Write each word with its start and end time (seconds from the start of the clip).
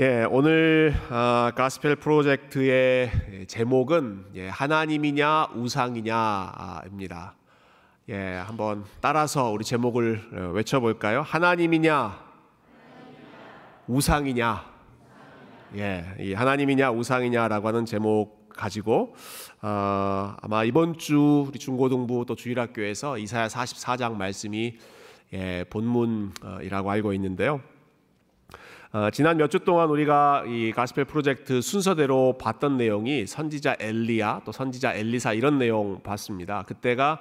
예, 0.00 0.26
오늘 0.30 0.94
아, 1.10 1.52
가스펠 1.54 1.96
프로젝트의 1.96 3.10
제목은 3.46 4.28
예, 4.34 4.48
하나님이냐 4.48 5.48
우상이냐입니다. 5.54 7.34
예, 8.08 8.42
한번 8.46 8.86
따라서 9.02 9.50
우리 9.50 9.62
제목을 9.62 10.22
어, 10.32 10.52
외쳐볼까요? 10.54 11.20
하나님이냐 11.20 12.18
우상이냐? 13.88 14.64
예, 15.76 16.06
이 16.18 16.32
하나님이냐 16.32 16.92
우상이냐라고 16.92 17.68
하는 17.68 17.84
제목 17.84 18.48
가지고 18.48 19.14
어, 19.60 20.34
아마 20.40 20.64
이번 20.64 20.96
주 20.96 21.44
우리 21.46 21.58
중고등부 21.58 22.24
또 22.26 22.34
주일학교에서 22.34 23.18
이사야 23.18 23.48
44장 23.48 24.14
말씀이 24.14 24.78
예, 25.34 25.66
본문이라고 25.68 26.90
알고 26.90 27.12
있는데요. 27.12 27.60
어, 28.92 29.08
지난 29.12 29.36
몇 29.36 29.48
주 29.50 29.60
동안 29.60 29.88
우리가 29.88 30.44
이 30.48 30.72
가스펠 30.72 31.04
프로젝트 31.04 31.60
순서대로 31.60 32.36
봤던 32.38 32.76
내용이 32.76 33.24
선지자 33.26 33.76
엘리야 33.78 34.42
또 34.44 34.50
선지자 34.50 34.94
엘리사 34.94 35.32
이런 35.34 35.58
내용 35.58 36.02
봤습니다. 36.02 36.64
그때가 36.66 37.20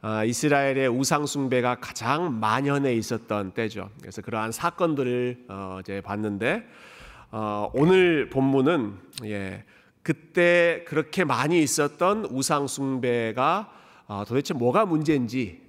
어, 0.00 0.24
이스라엘의 0.24 0.86
우상 0.88 1.26
숭배가 1.26 1.76
가장 1.80 2.38
만연해 2.38 2.94
있었던 2.94 3.50
때죠. 3.50 3.90
그래서 4.00 4.22
그러한 4.22 4.52
사건들을 4.52 5.46
어, 5.48 5.78
이제 5.80 6.00
봤는데 6.00 6.62
어, 7.32 7.68
오늘 7.74 8.30
본문은 8.30 8.94
예, 9.24 9.64
그때 10.04 10.84
그렇게 10.86 11.24
많이 11.24 11.60
있었던 11.60 12.26
우상 12.30 12.68
숭배가 12.68 13.72
어, 14.06 14.22
도대체 14.26 14.54
뭐가 14.54 14.86
문제인지 14.86 15.62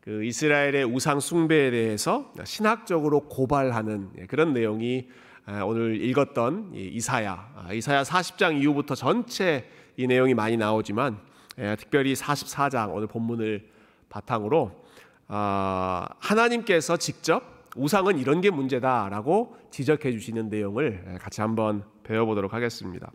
그 0.00 0.24
이스라엘의 0.24 0.84
우상 0.84 1.20
숭배에 1.20 1.70
대해서 1.70 2.32
신학적으로 2.44 3.20
고발하는 3.28 4.10
예, 4.18 4.26
그런 4.26 4.54
내용이 4.54 5.08
아, 5.44 5.62
오늘 5.62 6.02
읽었던 6.02 6.72
이사야 6.74 7.52
아, 7.54 7.72
이사야 7.72 8.02
40장 8.02 8.60
이후부터 8.60 8.94
전체 8.94 9.68
이 9.96 10.06
내용이 10.06 10.32
많이 10.32 10.56
나오지만 10.56 11.18
예, 11.58 11.76
특별히 11.76 12.14
44장 12.14 12.94
오늘 12.94 13.08
본문을 13.08 13.68
바탕으로 14.08 14.84
아, 15.28 16.06
하나님께서 16.18 16.96
직접 16.96 17.60
우상은 17.76 18.18
이런 18.18 18.40
게 18.40 18.50
문제다라고 18.50 19.56
지적해 19.70 20.12
주시는 20.12 20.48
내용을 20.48 21.04
예, 21.12 21.18
같이 21.18 21.42
한번 21.42 21.84
배워보도록 22.04 22.54
하겠습니다. 22.54 23.12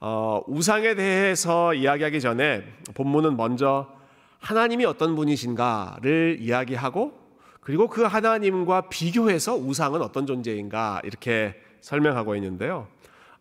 어, 0.00 0.42
우상에 0.46 0.94
대해서 0.94 1.72
이야기하기 1.74 2.20
전에 2.20 2.62
본문은 2.94 3.36
먼저 3.36 3.97
하나님이 4.40 4.84
어떤 4.84 5.14
분이신가를 5.16 6.38
이야기하고 6.40 7.12
그리고 7.60 7.88
그 7.88 8.02
하나님과 8.02 8.88
비교해서 8.88 9.54
우상은 9.56 10.00
어떤 10.00 10.26
존재인가 10.26 11.00
이렇게 11.04 11.54
설명하고 11.80 12.34
있는데요. 12.36 12.86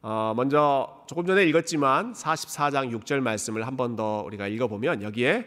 어, 0.01 0.33
먼저 0.35 1.03
조금 1.07 1.25
전에 1.25 1.43
읽었지만 1.45 2.13
44장 2.13 2.91
6절 2.99 3.19
말씀을 3.21 3.65
한 3.65 3.75
번 3.77 3.95
더 3.95 4.23
우리가 4.25 4.47
읽어보면 4.47 5.01
여기에 5.03 5.45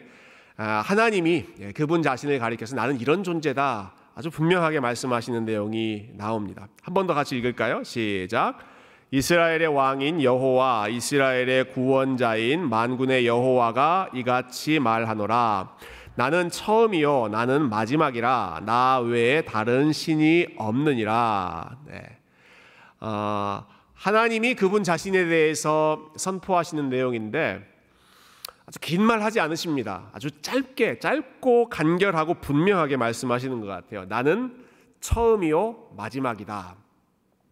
아, 0.57 0.81
하나님이 0.85 1.45
예, 1.59 1.71
그분 1.71 2.01
자신을 2.01 2.37
가리켜서 2.39 2.75
나는 2.75 2.99
이런 2.99 3.23
존재다 3.23 3.93
아주 4.15 4.29
분명하게 4.29 4.79
말씀하시는 4.79 5.45
내용이 5.45 6.09
나옵니다. 6.15 6.67
한 6.83 6.93
번 6.93 7.07
더 7.07 7.13
같이 7.13 7.37
읽을까요? 7.37 7.83
시작. 7.83 8.57
이스라엘의 9.13 9.67
왕인 9.67 10.23
여호와 10.23 10.87
이스라엘의 10.87 11.73
구원자인 11.73 12.69
만군의 12.69 13.27
여호와가 13.27 14.09
이같이 14.13 14.79
말하노라 14.79 15.75
나는 16.15 16.49
처음이요 16.49 17.27
나는 17.27 17.69
마지막이라 17.69 18.61
나 18.65 18.99
외에 18.99 19.41
다른 19.41 19.91
신이 19.91 20.55
없느니라 20.55 21.77
네. 21.87 22.01
어, 23.01 23.65
하나님이 23.93 24.55
그분 24.55 24.81
자신에 24.83 25.25
대해서 25.25 26.09
선포하시는 26.15 26.89
내용인데 26.89 27.67
아주 28.65 28.79
긴 28.79 29.01
말 29.01 29.21
하지 29.21 29.41
않으십니다. 29.41 30.09
아주 30.13 30.31
짧게 30.41 30.99
짧고 30.99 31.67
간결하고 31.67 32.35
분명하게 32.35 32.95
말씀하시는 32.95 33.59
것 33.59 33.67
같아요. 33.67 34.05
나는 34.05 34.63
처음이요 35.01 35.89
마지막이다. 35.97 36.75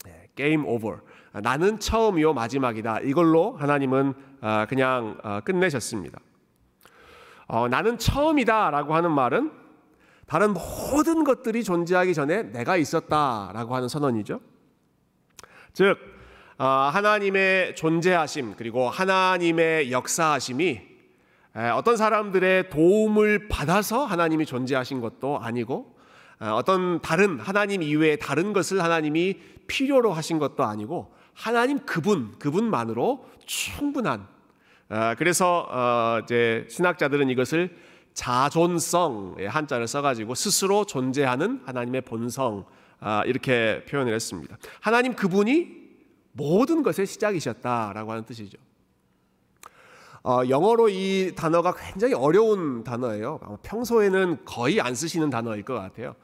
네, 0.05 0.27
게임 0.35 0.65
오버. 0.65 0.99
아, 1.31 1.41
나는 1.41 1.79
처음이요 1.79 2.33
마지막이다. 2.33 3.01
이걸로 3.01 3.55
하나님은 3.57 4.13
아, 4.41 4.65
그냥 4.67 5.17
아, 5.23 5.41
끝내셨습니다. 5.41 6.19
어, 7.47 7.67
나는 7.67 7.97
처음이다라고 7.97 8.95
하는 8.95 9.11
말은 9.11 9.51
다른 10.27 10.53
모든 10.53 11.23
것들이 11.23 11.63
존재하기 11.63 12.13
전에 12.13 12.43
내가 12.43 12.77
있었다라고 12.77 13.75
하는 13.75 13.87
선언이죠. 13.87 14.39
즉 15.73 15.97
하나님의 16.57 17.75
존재하심 17.75 18.55
그리고 18.55 18.89
하나님의 18.89 19.91
역사하심이 19.91 20.81
어떤 21.73 21.97
사람들의 21.97 22.69
도움을 22.69 23.47
받아서 23.47 24.05
하나님이 24.05 24.45
존재하신 24.45 25.01
것도 25.01 25.39
아니고 25.39 25.95
어떤 26.39 27.01
다른 27.01 27.39
하나님 27.39 27.81
이외의 27.81 28.19
다른 28.19 28.53
것을 28.53 28.83
하나님이 28.83 29.39
필요로 29.67 30.13
하신 30.13 30.37
것도 30.37 30.63
아니고 30.63 31.11
하나님 31.39 31.79
그분 31.79 32.37
그분만으로 32.37 33.25
충분한 33.45 34.27
아, 34.89 35.15
그래서 35.15 35.67
어, 35.69 36.19
이제 36.23 36.67
신학자들은 36.69 37.29
이것을 37.29 37.77
자존성의 38.13 39.47
한자를 39.47 39.87
써가지고 39.87 40.35
스스로 40.35 40.83
존재하는 40.83 41.61
하나님의 41.65 42.01
본성 42.01 42.65
아, 42.99 43.23
이렇게 43.25 43.85
표현을 43.87 44.13
했습니다. 44.13 44.57
하나님 44.81 45.15
그분이 45.15 45.79
모든 46.33 46.83
것의 46.83 47.07
시작이셨다라고 47.07 48.11
하는 48.11 48.25
뜻이죠. 48.25 48.57
어, 50.23 50.41
영어로 50.49 50.89
이 50.89 51.31
단어가 51.37 51.73
굉장히 51.73 52.15
어려운 52.15 52.83
단어예요. 52.83 53.39
평소에는 53.63 54.43
거의 54.43 54.81
안 54.81 54.93
쓰시는 54.93 55.29
단어일 55.29 55.63
것 55.63 55.75
같아요. 55.75 56.15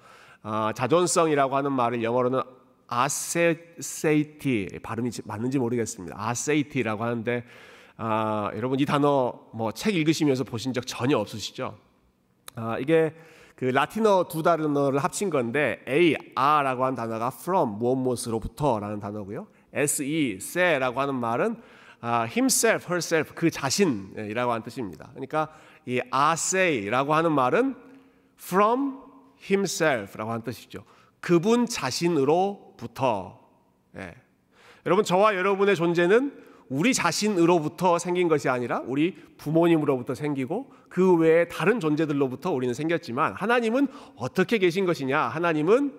어, 0.43 0.71
자존성이라고 0.75 1.55
하는 1.55 1.71
말을 1.71 2.03
영어로는 2.03 2.41
아세이티 2.87 4.79
발음이 4.83 5.11
맞는지 5.25 5.59
모르겠습니다. 5.59 6.15
아세이티라고 6.17 7.03
하는데 7.03 7.43
아, 7.97 8.51
여러분 8.55 8.79
이 8.79 8.85
단어 8.85 9.33
뭐 9.53 9.71
책 9.71 9.95
읽으시면서 9.95 10.43
보신 10.43 10.73
적 10.73 10.85
전혀 10.85 11.17
없으시죠? 11.17 11.77
아, 12.55 12.77
이게 12.79 13.13
그 13.55 13.65
라틴어 13.65 14.27
두 14.29 14.43
단어를 14.43 14.99
합친 14.99 15.29
건데 15.29 15.83
a 15.87 16.15
a라고 16.37 16.83
하는 16.83 16.95
단어가 16.95 17.31
from 17.33 17.77
무엇 17.79 17.95
무엇으로부터라는 17.95 18.99
단어고요. 18.99 19.47
se 19.73 20.37
se라고 20.41 20.99
하는 21.01 21.15
말은 21.15 21.55
아, 22.01 22.25
himself, 22.25 22.85
herself 22.91 23.33
그 23.33 23.49
자신이라고 23.49 24.51
하는 24.51 24.63
뜻입니다. 24.63 25.09
그러니까 25.11 25.49
이 25.85 26.01
ase라고 26.13 27.15
하는 27.15 27.31
말은 27.31 27.75
from 28.39 28.99
himself라고 29.41 30.31
하는 30.31 30.43
뜻이죠. 30.43 30.83
그분 31.21 31.65
자신으로 31.65 32.64
부터. 32.77 33.39
예. 33.97 34.13
여러분, 34.85 35.03
저와 35.03 35.35
여러분의 35.35 35.75
존재는 35.75 36.45
우리 36.69 36.93
자신으로부터 36.93 37.99
생긴 37.99 38.27
것이 38.27 38.49
아니라 38.49 38.81
우리 38.85 39.15
부모님으로부터 39.37 40.15
생기고 40.15 40.71
그 40.89 41.15
외에 41.15 41.47
다른 41.47 41.79
존재들로부터 41.79 42.51
우리는 42.51 42.73
생겼지만 42.73 43.33
하나님은 43.33 43.87
어떻게 44.15 44.57
계신 44.57 44.85
것이냐? 44.85 45.19
하나님은 45.19 45.93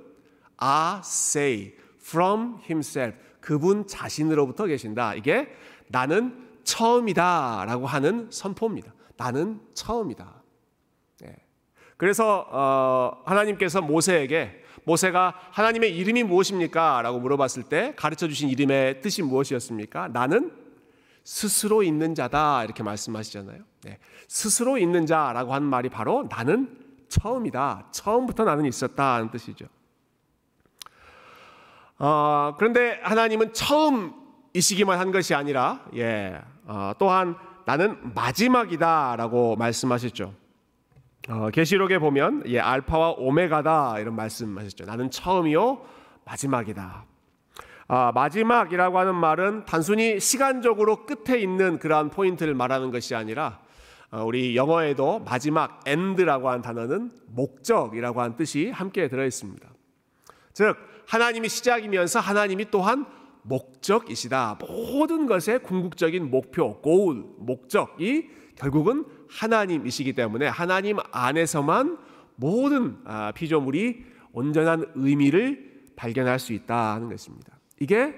a 0.62 1.00
say 1.04 1.75
from 2.00 2.59
himself 2.62 3.16
그분 3.41 3.86
자신으로부터 3.86 4.66
계신다. 4.66 5.15
이게 5.15 5.48
나는 5.88 6.47
처음이다라고 6.65 7.86
하는 7.86 8.28
선포입니다. 8.31 8.92
나는 9.16 9.60
처음이다. 9.75 10.42
예. 11.25 11.36
그래서 11.97 12.47
어, 12.50 13.22
하나님께서 13.25 13.81
모세에게 13.82 14.62
모세가 14.86 15.34
하나님의 15.50 15.97
이름이 15.97 16.22
무엇입니까? 16.22 17.02
라고 17.02 17.19
물어봤을 17.19 17.64
때 17.64 17.92
가르쳐 17.97 18.28
주신 18.28 18.48
이름의 18.48 19.03
뜻이 19.03 19.21
무엇이었습니까? 19.22 20.09
나는 20.09 20.53
스스로 21.24 21.83
있는 21.83 22.15
자다. 22.15 22.62
이렇게 22.62 22.84
말씀하시잖아요. 22.84 23.59
네. 23.83 23.98
스스로 24.28 24.78
있는 24.78 25.04
자라고 25.04 25.53
하는 25.54 25.66
말이 25.66 25.88
바로 25.88 26.28
나는 26.30 26.78
처음이다. 27.09 27.88
처음부터 27.91 28.44
나는 28.44 28.65
있었다. 28.65 29.15
하는 29.15 29.30
뜻이죠. 29.33 29.66
어, 31.98 32.54
그런데 32.56 33.00
하나님은 33.03 33.54
처음이시기만 33.54 35.00
한 35.00 35.10
것이 35.10 35.34
아니라, 35.34 35.84
예, 35.97 36.41
어, 36.66 36.92
또한 36.98 37.34
나는 37.65 38.15
마지막이다라고 38.15 39.56
말씀하셨죠. 39.56 40.46
어, 41.28 41.51
계시록에 41.51 41.99
보면 41.99 42.45
예, 42.47 42.61
알파와 42.61 43.15
오메가다 43.19 43.99
이런 43.99 44.15
말씀하셨죠. 44.15 44.84
나는 44.84 45.11
처음이요 45.11 45.84
마지막이다. 46.25 47.05
아, 47.89 48.13
마지막이라고 48.15 48.99
하는 48.99 49.15
말은 49.15 49.65
단순히 49.65 50.21
시간적으로 50.21 51.05
끝에 51.07 51.39
있는 51.39 51.78
그러한 51.78 52.11
포인트를 52.11 52.55
말하는 52.55 52.91
것이 52.91 53.15
아니라 53.15 53.61
어, 54.11 54.25
우리 54.25 54.57
영어에도 54.57 55.19
마지막 55.21 55.81
end라고 55.87 56.49
하는 56.49 56.63
단어는 56.63 57.11
목적이라고 57.27 58.21
하는 58.21 58.37
뜻이 58.37 58.71
함께 58.71 59.09
들어 59.09 59.25
있습니다. 59.25 59.69
즉 60.53 60.77
하나님이 61.09 61.49
시작이면서 61.49 62.21
하나님이 62.21 62.71
또한 62.71 63.05
목적이시다. 63.43 64.59
모든 64.61 65.27
것의 65.27 65.61
궁극적인 65.65 66.31
목표, 66.31 66.81
고울, 66.81 67.25
목적이 67.39 68.31
결국은 68.56 69.04
하나님이시기 69.28 70.14
때문에 70.14 70.47
하나님 70.47 70.98
안에서만 71.12 71.98
모든 72.36 72.98
아, 73.04 73.32
피조물이 73.34 74.04
온전한 74.32 74.86
의미를 74.94 75.86
발견할 75.97 76.38
수 76.38 76.53
있다는 76.53 77.08
것입니다. 77.08 77.58
이게 77.80 78.14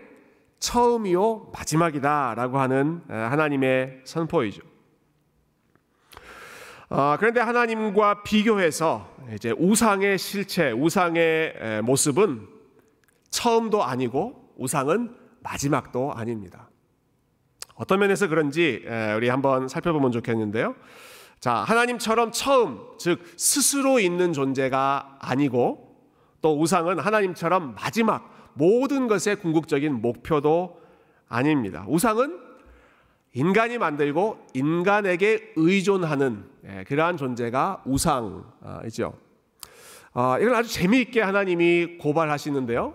처음이요 0.58 1.52
마지막이다라고 1.54 2.58
하는 2.58 3.02
하나님의 3.08 4.00
선포이죠. 4.04 4.62
어, 6.90 7.16
그런데 7.18 7.40
하나님과 7.40 8.22
비교해서 8.22 9.14
이제 9.34 9.52
우상의 9.56 10.18
실체, 10.18 10.72
우상의 10.72 11.82
모습은 11.82 12.48
처음도 13.30 13.84
아니고 13.84 14.54
우상은 14.56 15.14
마지막도 15.40 16.12
아닙니다. 16.14 16.67
어떤 17.78 18.00
면에서 18.00 18.26
그런지 18.28 18.84
우리 19.16 19.28
한번 19.28 19.68
살펴보면 19.68 20.10
좋겠는데요. 20.10 20.74
자, 21.38 21.54
하나님처럼 21.54 22.32
처음, 22.32 22.80
즉 22.98 23.22
스스로 23.36 24.00
있는 24.00 24.32
존재가 24.32 25.18
아니고 25.20 25.96
또 26.42 26.60
우상은 26.60 26.98
하나님처럼 26.98 27.76
마지막 27.76 28.52
모든 28.54 29.06
것의 29.06 29.36
궁극적인 29.36 30.00
목표도 30.02 30.80
아닙니다. 31.28 31.84
우상은 31.86 32.40
인간이 33.34 33.78
만들고 33.78 34.46
인간에게 34.54 35.52
의존하는 35.54 36.44
예, 36.66 36.84
그러한 36.84 37.16
존재가 37.16 37.84
우상이죠. 37.84 39.14
아, 40.14 40.38
이걸 40.40 40.54
아주 40.56 40.72
재미있게 40.72 41.20
하나님이 41.20 41.98
고발하시는데요. 41.98 42.94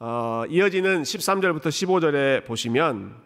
어, 0.00 0.42
이어지는 0.48 1.02
13절부터 1.02 1.66
15절에 1.66 2.44
보시면 2.46 3.14
아, 3.14 3.23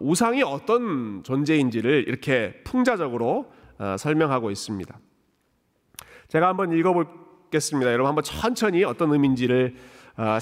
우상이 0.00 0.42
어떤 0.42 1.22
존재인지를 1.22 2.04
이렇게 2.08 2.60
풍자적으로 2.64 3.52
어, 3.78 3.96
설명하고 3.98 4.50
있습니다. 4.50 4.98
제가 6.28 6.48
한번 6.48 6.72
읽어보겠습니다. 6.72 7.92
여러분 7.92 8.08
한번 8.08 8.24
천천히 8.24 8.84
어떤 8.84 9.12
의미인지를 9.12 9.74
어, 10.16 10.38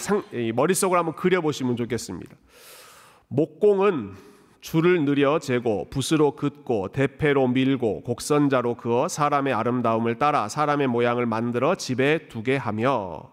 머릿속으로 0.55 0.99
한번 0.99 1.15
그려보시면 1.15 1.77
좋겠습니다. 1.77 2.37
목공은 3.29 4.13
줄을 4.61 5.05
느려 5.05 5.39
재고 5.41 5.89
붓으로 5.91 6.37
긋고 6.37 6.89
대패로 6.93 7.49
밀고 7.49 8.03
곡선자로 8.05 8.77
그어 8.77 9.09
사람의 9.09 9.53
아름다움을 9.53 10.19
따라 10.19 10.49
사람의 10.49 10.87
모양을 10.87 11.27
만들어 11.27 11.75
집에 11.75 12.29
두게 12.29 12.57
하며 12.57 13.33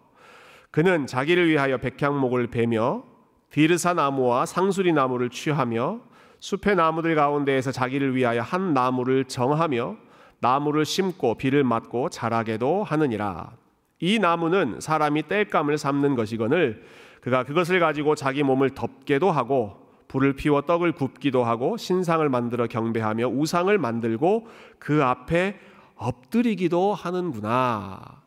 그는 0.71 1.05
자기를 1.05 1.49
위하여 1.49 1.77
백향목을 1.77 2.47
베며 2.47 3.03
비르사 3.49 3.93
나무와 3.93 4.45
상수리 4.45 4.93
나무를 4.93 5.29
취하며 5.29 6.01
숲의 6.39 6.75
나무들 6.75 7.15
가운데에서 7.15 7.71
자기를 7.71 8.15
위하여 8.15 8.41
한 8.41 8.73
나무를 8.73 9.25
정하며 9.25 9.97
나무를 10.39 10.85
심고 10.85 11.35
비를 11.35 11.63
맞고 11.63 12.09
자라게도 12.09 12.83
하느니라 12.83 13.51
이 13.99 14.19
나무는 14.19 14.79
사람이 14.79 15.23
땔감을 15.23 15.77
삼는 15.77 16.15
것이거늘 16.15 16.83
그가 17.21 17.43
그것을 17.43 17.79
가지고 17.79 18.15
자기 18.15 18.43
몸을 18.43 18.69
덮게도 18.71 19.29
하고 19.31 19.89
불을 20.07 20.33
피워 20.33 20.61
떡을 20.61 20.93
굽기도 20.93 21.43
하고 21.43 21.77
신상을 21.77 22.27
만들어 22.29 22.67
경배하며 22.67 23.27
우상을 23.27 23.77
만들고 23.77 24.47
그 24.79 25.03
앞에 25.03 25.59
엎드리기도 25.95 26.93
하는구나. 26.93 28.21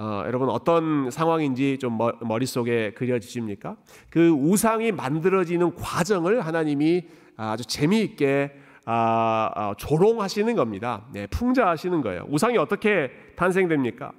어, 0.00 0.22
여러분 0.26 0.48
어떤 0.48 1.10
상황인지 1.10 1.78
좀 1.80 1.98
머릿속에 2.20 2.92
그려지십니까? 2.94 3.76
그 4.08 4.30
우상이 4.30 4.92
만들어지는 4.92 5.74
과정을 5.74 6.46
하나님이 6.46 7.04
아주 7.36 7.64
재미있게 7.64 8.52
아, 8.84 9.50
아, 9.54 9.74
조롱하시는 9.76 10.54
겁니다. 10.54 11.04
네, 11.12 11.26
풍자하시는 11.26 12.00
거예요. 12.00 12.24
우상이 12.28 12.56
어떻게 12.58 13.10
탄생됩니까? 13.36 14.12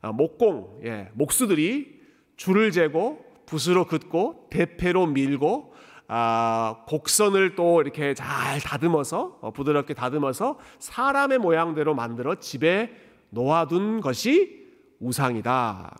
아, 0.00 0.12
목공, 0.12 0.80
예, 0.84 1.10
목수들이 1.14 2.00
줄을 2.36 2.70
재고 2.70 3.24
붓으로 3.46 3.86
긋고 3.86 4.46
대패로 4.50 5.06
밀고 5.06 5.74
아, 6.06 6.84
곡선을 6.86 7.56
또 7.56 7.82
이렇게 7.82 8.14
잘 8.14 8.60
다듬어서 8.60 9.38
어, 9.40 9.50
부드럽게 9.50 9.94
다듬어서 9.94 10.58
사람의 10.78 11.38
모양대로 11.38 11.94
만들어 11.96 12.36
집에 12.36 12.90
놓아둔 13.30 14.00
것이 14.00 14.59
우상이다. 15.00 15.96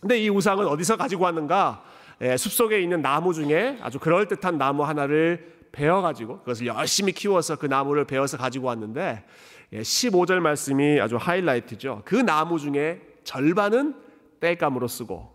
근데 0.00 0.18
이 0.18 0.28
우상은 0.28 0.66
어디서 0.66 0.96
가지고 0.96 1.24
왔는가? 1.24 1.82
예, 2.22 2.36
숲속에 2.36 2.80
있는 2.80 3.02
나무 3.02 3.34
중에 3.34 3.78
아주 3.82 3.98
그럴듯한 3.98 4.58
나무 4.58 4.84
하나를 4.84 5.58
베어가지고 5.72 6.40
그것을 6.40 6.66
열심히 6.66 7.12
키워서 7.12 7.56
그 7.56 7.66
나무를 7.66 8.04
베어서 8.04 8.36
가지고 8.36 8.68
왔는데 8.68 9.24
예, 9.72 9.80
15절 9.80 10.40
말씀이 10.40 11.00
아주 11.00 11.16
하이라이트죠. 11.16 12.02
그 12.04 12.16
나무 12.16 12.58
중에 12.58 13.00
절반은 13.24 13.94
땔감으로 14.40 14.86
쓰고 14.88 15.34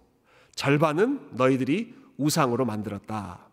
절반은 0.56 1.30
너희들이 1.31 1.94
우상으로 2.18 2.66
만들었다. 2.66 3.46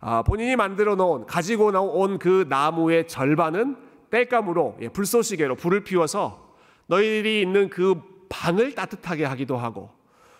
아, 0.00 0.22
본인이 0.22 0.54
만들어 0.56 0.94
놓은 0.94 1.26
가지고 1.26 1.72
나온 1.72 2.18
그 2.18 2.46
나무의 2.48 3.08
절반은 3.08 3.76
땔감으로 4.10 4.78
예, 4.80 4.88
불쏘시개로 4.88 5.56
불을 5.56 5.84
피워서 5.84 6.54
너희들이 6.86 7.42
있는 7.42 7.68
그 7.68 8.00
방을 8.28 8.74
따뜻하게 8.74 9.24
하기도 9.24 9.56
하고 9.56 9.90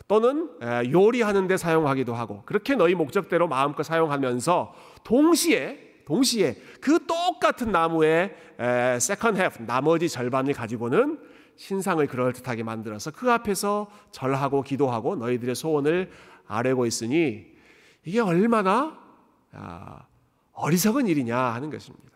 또는 0.06 0.50
요리하는 0.90 1.46
데 1.46 1.56
사용하기도 1.56 2.14
하고 2.14 2.42
그렇게 2.46 2.74
너희 2.74 2.94
목적대로 2.94 3.46
마음껏 3.46 3.82
사용하면서 3.82 4.74
동시에 5.04 5.88
동시에 6.06 6.56
그 6.80 7.06
똑같은 7.06 7.70
나무의 7.70 8.34
second 8.98 9.36
half 9.36 9.64
나머지 9.64 10.08
절반을 10.08 10.54
가지고는 10.54 11.18
신상을 11.56 12.06
그럴듯하게 12.06 12.62
만들어서 12.62 13.10
그 13.10 13.30
앞에서 13.30 13.90
절하고 14.10 14.62
기도하고 14.62 15.16
너희들의 15.16 15.54
소원을 15.54 16.10
아뢰고 16.46 16.86
있으니 16.86 17.46
이게 18.04 18.20
얼마나 18.20 18.98
아, 19.52 20.06
어리석은 20.52 21.06
일이냐 21.08 21.36
하는 21.36 21.68
것입니다. 21.70 22.08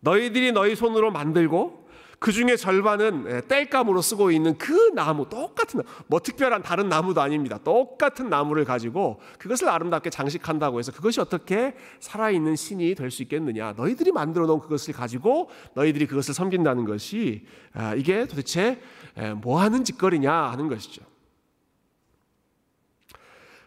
너희들이 0.00 0.52
너희 0.52 0.74
손으로 0.76 1.10
만들고 1.10 1.79
그 2.20 2.32
중에 2.32 2.54
절반은 2.56 3.48
땔감으로 3.48 4.02
쓰고 4.02 4.30
있는 4.30 4.58
그 4.58 4.92
나무 4.94 5.26
똑같은 5.26 5.80
뭐 6.06 6.20
특별한 6.20 6.62
다른 6.62 6.90
나무도 6.90 7.18
아닙니다. 7.22 7.58
똑같은 7.64 8.28
나무를 8.28 8.66
가지고 8.66 9.20
그것을 9.38 9.70
아름답게 9.70 10.10
장식한다고 10.10 10.78
해서 10.78 10.92
그것이 10.92 11.18
어떻게 11.18 11.74
살아있는 11.98 12.56
신이 12.56 12.94
될 12.94 13.10
수 13.10 13.22
있겠느냐? 13.22 13.72
너희들이 13.72 14.12
만들어 14.12 14.44
놓은 14.46 14.60
그것을 14.60 14.92
가지고 14.92 15.48
너희들이 15.72 16.06
그것을 16.06 16.34
섬긴다는 16.34 16.84
것이 16.84 17.46
아, 17.72 17.94
이게 17.94 18.26
도대체 18.26 18.82
뭐 19.42 19.58
하는 19.58 19.82
짓거리냐 19.82 20.30
하는 20.30 20.68
것이죠. 20.68 21.02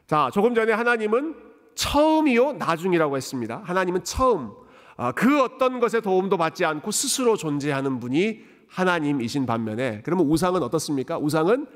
자, 0.05 0.29
조금 0.31 0.53
전에 0.53 0.71
하나님은 0.73 1.35
처음이요 1.73 2.53
나중이라고 2.53 3.17
했습니다. 3.17 3.61
하나님은 3.65 4.03
처음 4.03 4.51
아, 4.51 4.62
그 5.11 5.41
어떤 5.41 5.79
것에 5.79 6.01
도움도 6.01 6.37
받지 6.37 6.65
않고 6.65 6.91
스스로 6.91 7.35
존재하는 7.35 7.99
분이 7.99 8.41
하나님이신 8.69 9.45
반면에 9.45 10.01
그러면 10.03 10.27
우상은 10.27 10.63
어떻습니까? 10.63 11.17
우상은 11.17 11.67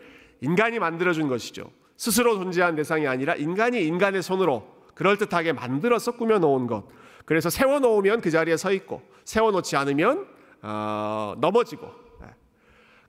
인간이 0.41 0.79
만들어준 0.79 1.27
것이죠. 1.27 1.69
스스로 1.95 2.35
존재한 2.35 2.75
대상이 2.75 3.07
아니라 3.07 3.35
인간이 3.35 3.83
인간의 3.83 4.21
손으로 4.21 4.67
그럴듯하게 4.93 5.53
만들어서 5.53 6.13
꾸며놓은 6.13 6.67
것. 6.67 6.85
그래서 7.25 7.49
세워놓으면 7.49 8.21
그 8.21 8.31
자리에 8.31 8.55
서 8.57 8.71
있고 8.71 9.01
세워놓지 9.25 9.75
않으면 9.75 10.25
어, 10.61 11.33
넘어지고 11.39 11.87
네. 12.21 12.27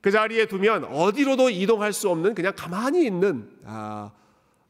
그 0.00 0.10
자리에 0.10 0.46
두면 0.46 0.84
어디로도 0.84 1.50
이동할 1.50 1.92
수 1.92 2.10
없는 2.10 2.34
그냥 2.34 2.52
가만히 2.56 3.06
있는 3.06 3.48
아, 3.64 4.10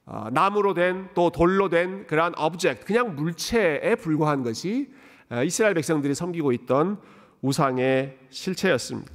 어, 0.05 0.29
나무로 0.33 0.75
된 0.75 1.09
또 1.15 1.31
돌로 1.31 1.69
된 1.69 2.07
그러한 2.07 2.35
object, 2.39 2.85
그냥 2.87 3.17
물체에 3.17 3.97
불과한 3.97 4.43
것이 4.43 4.89
어, 4.91 4.98
이스라엘 5.45 5.75
백성들이 5.75 6.15
섬기고 6.15 6.53
있던 6.53 6.99
우상의 7.43 8.19
실체였습니다. 8.31 9.13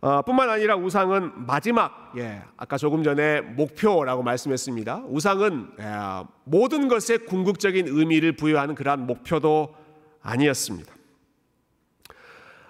어, 0.00 0.20
뿐만 0.20 0.50
아니라 0.50 0.76
우상은 0.76 1.46
마지막, 1.46 2.12
예, 2.18 2.42
아까 2.58 2.76
조금 2.76 3.02
전에 3.02 3.40
목표라고 3.40 4.22
말씀했습니다. 4.22 5.04
우상은 5.08 5.70
예, 5.80 5.84
모든 6.44 6.88
것에 6.88 7.16
궁극적인 7.18 7.88
의미를 7.88 8.32
부여하는 8.36 8.74
그러한 8.74 9.06
목표도 9.06 9.74
아니었습니다. 10.20 10.92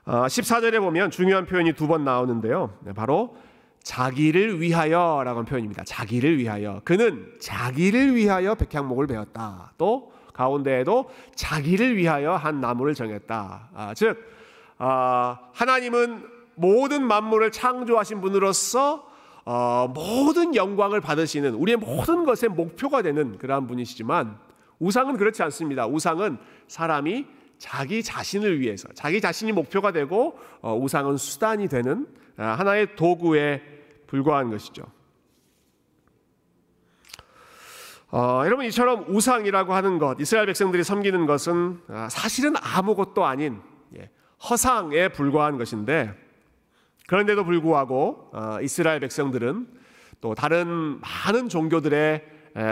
어, 0.07 0.27
14절에 0.27 0.79
보면 0.81 1.11
중요한 1.11 1.47
표현이 1.47 1.73
두 1.73 1.89
번 1.89 2.05
나오는데요. 2.05 2.79
네, 2.83 2.93
바로 2.93 3.37
자기를 3.83 4.61
위하여 4.61 5.21
라는 5.25 5.45
표현입니다. 5.45 5.83
자기를 5.85 6.39
위하여. 6.39 6.81
그는 6.85 7.35
자기를 7.41 8.15
위하여 8.15 8.55
백향목을 8.55 9.09
베었다. 9.09 9.73
또 9.77 10.13
가운데에도 10.35 11.09
자기를 11.35 11.97
위하여 11.97 12.35
한 12.35 12.61
나무를 12.61 12.93
정했다. 12.93 13.71
아, 13.73 13.95
즉 13.95 14.19
아, 14.77 15.39
하나님은 15.53 16.29
모든 16.57 17.07
만물을 17.07 17.51
창조하신 17.51 18.21
분으로서 18.21 19.09
어, 19.47 19.91
모든 19.95 20.55
영광을 20.55 21.01
받으시는 21.01 21.55
우리의 21.55 21.77
모든 21.77 22.25
것의 22.25 22.51
목표가 22.51 23.03
되는 23.03 23.39
그러한 23.39 23.67
분이시지만 23.67 24.39
우상은 24.79 25.17
그렇지 25.17 25.43
않습니다. 25.43 25.87
우상은 25.87 26.39
사람이 26.67 27.27
자기 27.59 28.03
자신을 28.03 28.61
위해서 28.61 28.89
자기 28.95 29.21
자신이 29.21 29.53
목표가 29.53 29.93
되고 29.93 30.39
어, 30.61 30.77
우상은 30.77 31.17
수단이 31.17 31.69
되는 31.69 32.07
아, 32.37 32.57
하나의 32.59 32.97
도구에 32.97 33.63
불과한 34.07 34.51
것이죠. 34.51 34.85
어, 38.17 38.43
여러분 38.45 38.65
이처럼 38.67 39.07
우상이라고 39.09 39.75
하는 39.75 39.99
것, 39.99 40.21
이스라엘 40.21 40.47
백성들이 40.47 40.85
섬기는 40.85 41.27
것은 41.27 41.81
아, 41.89 42.09
사실은 42.09 42.55
아무것도 42.57 43.25
아닌 43.25 43.61
예, 43.97 44.09
허상에 44.49 45.09
불과한 45.09 45.59
것인데 45.59 46.15
그런데도 47.09 47.43
불구하고 47.43 48.31
어, 48.33 48.59
이스라엘 48.63 49.01
백성들은 49.01 49.67
또 50.21 50.33
다른 50.37 51.01
많은 51.01 51.49
종교들의 51.49 52.25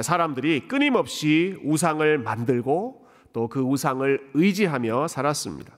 사람들이 0.05 0.69
끊임없이 0.69 1.59
우상을 1.65 2.19
만들고 2.19 3.05
또 3.33 3.49
그 3.49 3.61
우상을 3.63 4.31
의지하며 4.35 5.09
살았습니다. 5.09 5.77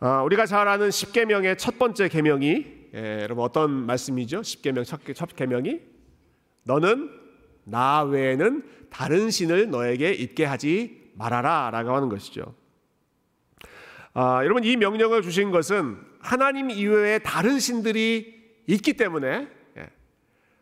어, 0.00 0.22
우리가 0.24 0.46
잘 0.46 0.66
아는 0.66 0.90
십계명의 0.90 1.58
첫 1.58 1.78
번째 1.78 2.08
계명이 2.08 2.66
여러분 2.92 3.44
어떤 3.44 3.70
말씀이죠? 3.70 4.42
십계명 4.42 4.82
첫, 4.82 5.00
첫 5.14 5.36
계명이 5.36 5.93
너는 6.64 7.10
나 7.64 8.02
외에는 8.02 8.62
다른 8.90 9.30
신을 9.30 9.70
너에게 9.70 10.12
있게 10.12 10.44
하지 10.44 11.10
말아라 11.14 11.70
라고 11.70 11.94
하는 11.94 12.08
것이죠. 12.08 12.54
아, 14.12 14.40
여러분 14.44 14.64
이 14.64 14.76
명령을 14.76 15.22
주신 15.22 15.50
것은 15.50 15.98
하나님 16.20 16.70
이외에 16.70 17.18
다른 17.18 17.58
신들이 17.58 18.32
있기 18.66 18.94
때문에 18.94 19.48
예, 19.76 19.90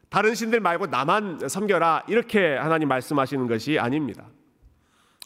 다른 0.09 0.35
신들 0.35 0.61
말고 0.61 0.87
나만 0.87 1.49
섬겨라 1.49 2.05
이렇게 2.09 2.57
하나님 2.57 2.89
말씀하시는 2.89 3.47
것이 3.47 3.79
아닙니다. 3.79 4.27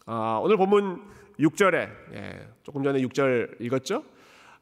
아, 0.06 0.40
오늘 0.42 0.56
본문 0.56 1.02
6절에 1.38 1.90
예, 2.14 2.49
조금 2.64 2.83
전에 2.83 3.00
6절 3.02 3.61
읽었죠? 3.61 4.02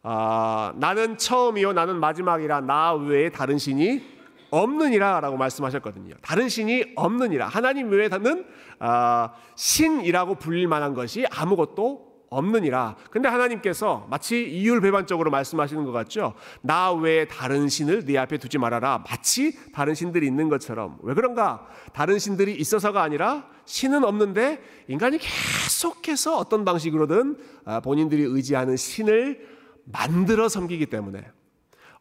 아, 0.02 0.74
나는 0.76 1.16
처음이요 1.16 1.72
나는 1.72 1.98
마지막이라 1.98 2.60
나 2.60 2.92
외에 2.92 3.30
다른 3.30 3.56
신이 3.56 4.13
없느니라라고 4.54 5.36
말씀하셨거든요. 5.36 6.14
다른 6.22 6.48
신이 6.48 6.92
없느니라 6.96 7.48
하나님 7.48 7.90
외에는 7.90 8.44
아, 8.78 9.32
신이라고 9.56 10.36
불릴 10.36 10.68
만한 10.68 10.94
것이 10.94 11.26
아무것도 11.30 12.14
없느니라. 12.30 12.96
근데 13.10 13.28
하나님께서 13.28 14.06
마치 14.10 14.42
이율배반적으로 14.42 15.30
말씀하시는 15.30 15.84
것 15.84 15.92
같죠. 15.92 16.34
나 16.62 16.92
외에 16.92 17.26
다른 17.26 17.68
신을 17.68 18.04
네 18.04 18.18
앞에 18.18 18.38
두지 18.38 18.58
말아라. 18.58 19.04
마치 19.08 19.56
다른 19.72 19.94
신들이 19.94 20.26
있는 20.26 20.48
것처럼. 20.48 20.98
왜 21.02 21.14
그런가? 21.14 21.66
다른 21.92 22.18
신들이 22.18 22.54
있어서가 22.56 23.02
아니라 23.02 23.48
신은 23.66 24.04
없는데 24.04 24.60
인간이 24.88 25.18
계속해서 25.18 26.36
어떤 26.36 26.64
방식으로든 26.64 27.38
아, 27.64 27.80
본인들이 27.80 28.22
의지하는 28.22 28.76
신을 28.76 29.46
만들어 29.84 30.48
섬기기 30.48 30.86
때문에 30.86 31.24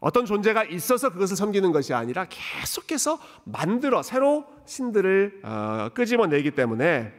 어떤 0.03 0.25
존재가 0.25 0.65
있어서 0.65 1.11
그것을 1.11 1.37
섬기는 1.37 1.71
것이 1.71 1.93
아니라 1.93 2.25
계속해서 2.29 3.19
만들어 3.45 4.03
새로 4.03 4.43
신들을 4.65 5.39
어, 5.43 5.89
끄집어내기 5.93 6.51
때문에 6.51 7.13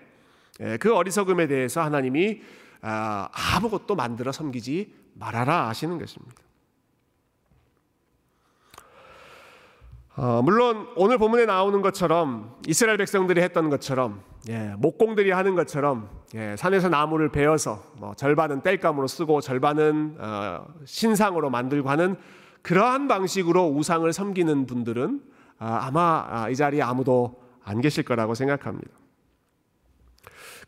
예, 0.61 0.77
그 0.77 0.95
어리석음에 0.95 1.47
대해서 1.47 1.81
하나님이 1.81 2.43
아, 2.83 3.31
아무것도 3.33 3.95
만들어 3.95 4.33
섬기지 4.33 4.93
말아라 5.15 5.69
하시는 5.69 5.99
것입니다. 5.99 6.35
어, 10.17 10.43
물론 10.45 10.87
오늘 10.95 11.17
본문에 11.17 11.47
나오는 11.47 11.81
것처럼 11.81 12.55
이스라엘 12.69 12.99
백성들이 12.99 13.41
했던 13.41 13.71
것처럼 13.71 14.23
예, 14.51 14.75
목공들이 14.77 15.31
하는 15.31 15.55
것처럼 15.55 16.11
예, 16.35 16.55
산에서 16.59 16.91
나무를 16.91 17.31
베어서 17.31 17.83
뭐 17.97 18.15
절반은 18.15 18.61
땔감으로 18.61 19.07
쓰고 19.07 19.41
절반은 19.41 20.19
어, 20.21 20.67
신상으로 20.85 21.49
만들고 21.49 21.89
하는 21.89 22.19
그러한 22.65 23.09
방식으로 23.09 23.69
우상을 23.69 24.11
섬기는 24.11 24.65
분들은 24.65 25.23
아, 25.59 25.81
아마 25.83 26.27
아, 26.27 26.49
이 26.49 26.57
자리에 26.57 26.81
아무도 26.81 27.43
안 27.63 27.83
계실 27.83 28.05
거라고 28.05 28.35
생각합니다. 28.35 28.91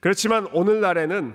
그렇지만 0.00 0.46
오늘날에는 0.52 1.34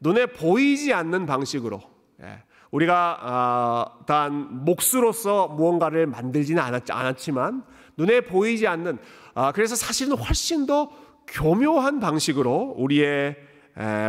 눈에 0.00 0.26
보이지 0.26 0.92
않는 0.92 1.24
방식으로 1.24 1.80
예, 2.22 2.42
우리가 2.70 3.18
어, 3.22 4.04
단 4.04 4.64
몫으로서 4.66 5.48
무언가를 5.48 6.06
만들지는 6.06 6.62
않았지만 6.62 7.64
눈에 7.96 8.20
보이지 8.20 8.66
않는 8.66 8.98
아, 9.32 9.52
그래서 9.52 9.74
사실은 9.74 10.18
훨씬 10.18 10.66
더 10.66 10.90
교묘한 11.28 12.00
방식으로 12.00 12.74
우리의 12.76 13.36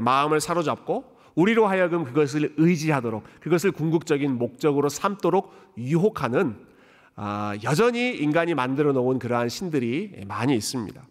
마음을 0.04 0.42
사로잡고 0.42 1.15
우리로 1.36 1.68
하여금 1.68 2.04
그것을 2.06 2.54
의지하도록 2.58 3.24
그것을 3.42 3.72
궁극적인 3.72 4.38
목적으로 4.38 4.90
삼도록 4.90 5.54
유혹하는 5.78 6.58
아, 7.18 7.56
여전히 7.64 8.12
인간이 8.12 8.54
만들어 8.54 8.92
놓은 8.92 9.20
그러한 9.20 9.50
신들이 9.50 10.24
많이 10.28 10.56
있습니다. 10.56 11.02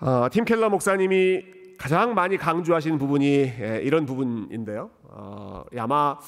어, 0.00 0.28
팀 0.30 0.44
켈러 0.44 0.68
목사님이 0.68 1.56
가장 1.78 2.14
많이 2.14 2.36
강조하시는 2.36 2.98
부분이 2.98 3.26
예, 3.26 3.80
이런 3.82 4.06
부분인데요. 4.06 4.90
어, 5.04 5.64
아마 5.78 6.18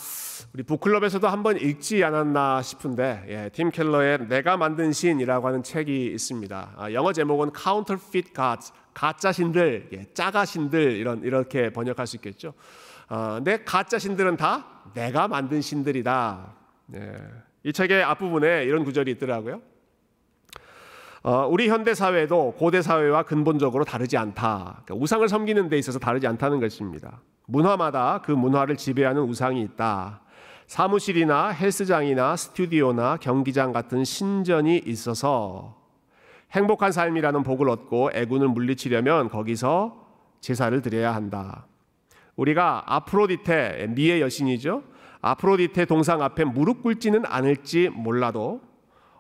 우리 0.54 0.62
북클럽에서도 0.62 1.26
한번 1.28 1.58
읽지 1.58 2.02
않았나 2.02 2.62
싶은데 2.62 3.25
예, 3.28 3.50
팀 3.50 3.70
켈러의 3.70 4.28
내가 4.28 4.56
만든 4.56 4.92
신이라고 4.92 5.47
하는 5.47 5.62
책이 5.62 6.06
있습니다. 6.06 6.75
아, 6.76 6.92
영어 6.92 7.12
제목은 7.12 7.50
Counterfeit 7.54 8.32
Gods, 8.35 8.73
가짜 8.98 9.30
신들, 9.30 9.90
예, 9.92 10.12
짜가 10.12 10.44
신들 10.44 10.96
이런 10.96 11.22
이렇게 11.22 11.70
번역할 11.70 12.04
수 12.04 12.16
있겠죠. 12.16 12.52
어, 13.08 13.34
근데 13.36 13.62
가짜 13.62 13.96
신들은 13.96 14.36
다 14.36 14.66
내가 14.92 15.28
만든 15.28 15.60
신들이다. 15.60 16.52
예, 16.96 17.12
이 17.62 17.72
책의 17.72 18.02
앞부분에 18.02 18.64
이런 18.64 18.82
구절이 18.82 19.12
있더라고요. 19.12 19.62
어, 21.22 21.46
우리 21.48 21.68
현대 21.68 21.94
사회도 21.94 22.56
고대 22.58 22.82
사회와 22.82 23.22
근본적으로 23.22 23.84
다르지 23.84 24.16
않다. 24.16 24.82
그러니까 24.84 24.94
우상을 24.96 25.28
섬기는 25.28 25.68
데 25.68 25.78
있어서 25.78 26.00
다르지 26.00 26.26
않다는 26.26 26.58
것입니다. 26.58 27.20
문화마다 27.46 28.20
그 28.24 28.32
문화를 28.32 28.76
지배하는 28.76 29.22
우상이 29.22 29.62
있다. 29.62 30.22
사무실이나 30.66 31.50
헬스장이나 31.50 32.34
스튜디오나 32.34 33.18
경기장 33.18 33.72
같은 33.72 34.04
신전이 34.04 34.82
있어서 34.86 35.77
행복한 36.52 36.92
삶이라는 36.92 37.42
복을 37.42 37.68
얻고 37.68 38.10
애군을 38.14 38.48
물리치려면 38.48 39.28
거기서 39.28 40.06
제사를 40.40 40.80
드려야 40.80 41.14
한다. 41.14 41.66
우리가 42.36 42.84
아프로디테 42.86 43.88
미의 43.90 44.20
여신이죠. 44.20 44.82
아프로디테 45.20 45.84
동상 45.84 46.22
앞에 46.22 46.44
무릎 46.44 46.82
꿇지는 46.82 47.24
않을지 47.26 47.90
몰라도 47.90 48.60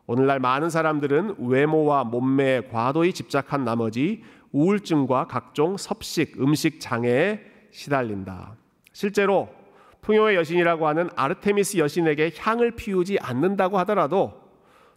오늘날 0.06 0.38
많은 0.40 0.70
사람들은 0.70 1.34
외모와 1.38 2.04
몸매에 2.04 2.68
과도히 2.70 3.12
집착한 3.12 3.64
나머지 3.64 4.22
우울증과 4.52 5.26
각종 5.26 5.76
섭식, 5.76 6.40
음식 6.40 6.80
장애에 6.80 7.40
시달린다. 7.70 8.56
실제로 8.92 9.50
풍요의 10.00 10.36
여신이라고 10.36 10.86
하는 10.86 11.10
아르테미스 11.14 11.76
여신에게 11.76 12.32
향을 12.38 12.70
피우지 12.70 13.18
않는다고 13.20 13.78
하더라도 13.80 14.47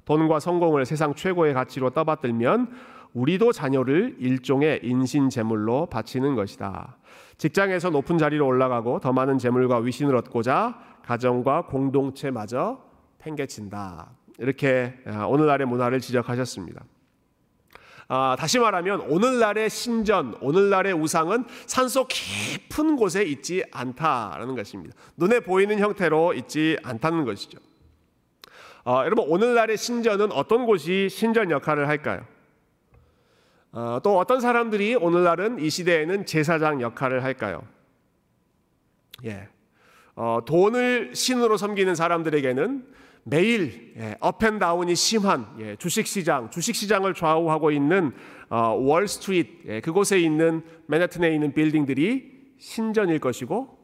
돈과 0.06 0.40
성공을 0.40 0.86
세상 0.86 1.14
최고의 1.14 1.54
가치로 1.54 1.92
떠받들면 1.92 2.72
우리도 3.14 3.52
자녀를 3.52 4.16
일종의 4.20 4.82
인신 4.84 5.30
제물로 5.30 5.86
바치는 5.88 6.36
것이다. 6.36 6.98
직장에서 7.38 7.90
높은 7.90 8.18
자리로 8.18 8.46
올라가고 8.46 9.00
더 9.00 9.12
많은 9.12 9.38
재물과 9.38 9.80
위신을 9.80 10.16
얻고자 10.16 10.80
가정과 11.04 11.66
공동체마저 11.66 12.80
팽개친다. 13.20 14.12
이렇게 14.38 14.96
아, 15.06 15.26
오늘날의 15.26 15.68
문화를 15.68 16.00
지적하셨습니다. 16.00 16.84
아, 18.08 18.36
다시 18.38 18.60
말하면 18.60 19.02
오늘날의 19.02 19.70
신전, 19.70 20.36
오늘날의 20.42 20.94
우상은 20.94 21.46
산속 21.66 22.10
깊은 22.10 22.98
곳에 22.98 23.24
있지 23.24 23.64
않다라는 23.72 24.56
것입니다. 24.56 24.96
눈에 25.16 25.40
보이는 25.40 25.80
형태로 25.80 26.34
있지 26.34 26.78
않다는 26.84 27.24
것이죠. 27.24 27.60
아, 28.84 29.06
여러분 29.06 29.26
오늘날의 29.28 29.78
신전은 29.78 30.32
어떤 30.32 30.66
곳이 30.66 31.08
신전 31.10 31.52
역할을 31.52 31.88
할까요? 31.88 32.26
아, 33.72 34.00
또 34.04 34.18
어떤 34.18 34.42
사람들이 34.42 34.96
오늘날은 34.96 35.60
이 35.60 35.70
시대에는 35.70 36.26
제사장 36.26 36.82
역할을 36.82 37.24
할까요? 37.24 37.62
예, 39.24 39.48
어, 40.16 40.40
돈을 40.46 41.16
신으로 41.16 41.58
섬기는 41.58 41.94
사람들에게는 41.94 42.88
매일 43.24 43.94
예, 43.98 44.16
up 44.20 44.35
and 44.35 44.58
down이 44.58 44.96
심한 44.96 45.46
예, 45.60 45.76
주식시장, 45.76 46.50
주식시장을 46.50 47.14
좌우하고 47.14 47.70
있는 47.70 48.14
어, 48.50 48.70
월스트리트 48.80 49.68
예, 49.68 49.80
그곳에 49.82 50.20
있는 50.20 50.64
맨해튼에 50.88 51.32
있는 51.32 51.54
빌딩들이 51.54 52.32
신전일 52.58 53.20
것이고 53.20 53.78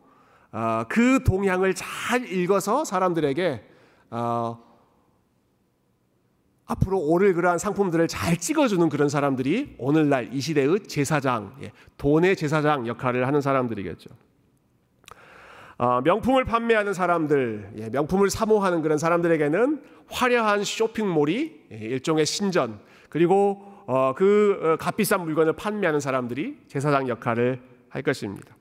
어, 0.54 0.84
그 0.90 1.24
동향을 1.24 1.76
잘 1.76 2.28
읽어서 2.32 2.84
사람들에게 2.84 3.64
어, 4.10 4.67
앞으로 6.68 7.00
오를 7.00 7.34
그러한 7.34 7.58
상품들을 7.58 8.08
잘 8.10 8.38
찍어주는 8.38 8.90
그런 8.90 9.08
사람들이 9.08 9.76
오늘날 9.78 10.34
이 10.34 10.42
시대의 10.42 10.82
제사장, 10.88 11.56
예, 11.64 11.72
돈의 11.98 12.36
제사장 12.36 12.88
역할을 12.88 13.26
하는 13.26 13.42
사람들이겠죠. 13.42 14.10
어, 15.78 16.02
명품을 16.02 16.44
판매하는 16.44 16.94
사람들, 16.94 17.72
예, 17.78 17.90
명품을 17.90 18.30
사모하는 18.30 18.82
그런 18.82 18.98
사람들에게는 18.98 19.82
화려한 20.10 20.66
쇼핑몰이 20.66 21.62
예, 21.72 21.76
일종의 21.78 22.26
신전, 22.26 22.80
그리고 23.10 23.64
어, 23.86 24.14
그 24.14 24.60
어, 24.62 24.76
값비싼 24.76 25.22
물건을 25.24 25.54
판매하는 25.54 26.02
사람들이 26.02 26.58
제사장 26.68 27.08
역할을 27.08 27.62
할 27.88 28.02
것입니다. 28.02 28.58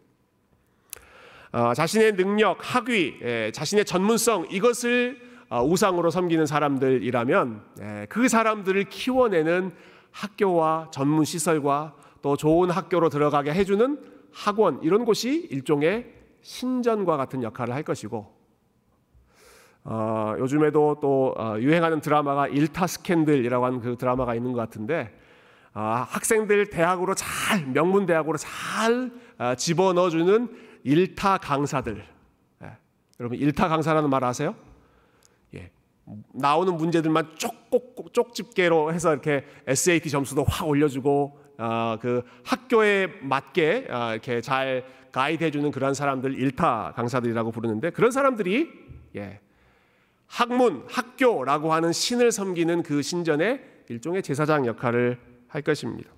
어, 1.51 1.75
자신의 1.75 2.15
능력, 2.17 2.59
학위, 2.61 3.17
예, 3.23 3.51
자신의 3.53 3.85
전문성 3.85 4.47
이것을 4.51 5.19
어, 5.19 5.26
우상으로 5.51 6.11
섬기는 6.11 6.47
사람들이라면 6.47 7.63
예, 7.81 8.07
그 8.09 8.29
사람들을 8.29 8.85
키워내는 8.85 9.73
학교와 10.11 10.89
전문 10.91 11.25
시설과 11.25 11.95
또 12.23 12.37
좋은 12.37 12.71
학교로 12.71 13.09
들어가게 13.11 13.53
해주는 13.53 13.99
학원 14.33 14.83
이런 14.83 15.05
곳이 15.05 15.47
일종의 15.51 16.13
신전과 16.43 17.17
같은 17.17 17.43
역할을 17.43 17.75
할 17.75 17.83
것이고 17.83 18.35
어, 19.85 20.35
요즘에도 20.39 20.99
또 21.01 21.35
어, 21.39 21.57
유행하는 21.59 22.01
드라마가 22.01 22.49
일타 22.49 22.87
스캔들이라고 22.87 23.65
하는 23.65 23.81
그 23.81 23.97
드라마가 23.97 24.35
있는 24.35 24.53
것 24.53 24.59
같은데 24.59 25.17
어, 25.75 25.81
학생들 26.09 26.71
대학으로 26.71 27.15
잘 27.15 27.67
명문 27.67 28.07
대학으로 28.07 28.37
잘 28.37 29.13
어, 29.39 29.55
집어넣어주는 29.55 30.49
일타 30.83 31.39
강사들 31.39 32.05
예. 32.65 32.71
여러분 33.21 33.39
일타 33.39 33.69
강사라는 33.69 34.11
말 34.11 34.25
아세요? 34.25 34.57
나오는 36.33 36.77
문제들만 36.77 37.37
쪽꼭 37.37 38.13
쪽집게로 38.13 38.93
해서 38.93 39.13
이렇게 39.13 39.45
SAT 39.67 40.11
점수도 40.11 40.45
확 40.45 40.69
올려주고 40.69 41.39
어, 41.59 41.99
그 42.01 42.23
학교에 42.45 43.09
맞게 43.23 43.87
어, 43.91 44.13
이렇게 44.13 44.41
잘 44.41 44.85
가이드해주는 45.13 45.71
그런 45.71 45.95
사람들 45.95 46.39
일타 46.39 46.93
강사들이라고 46.95 47.51
부르는데 47.51 47.91
그런 47.91 48.11
사람들이 48.11 48.71
예, 49.17 49.41
학문 50.27 50.85
학교라고 50.89 51.73
하는 51.73 51.93
신을 51.93 52.31
섬기는 52.31 52.83
그 52.83 53.01
신전의 53.01 53.61
일종의 53.89 54.23
제사장 54.23 54.67
역할을 54.67 55.19
할 55.49 55.63
것입니다. 55.63 56.11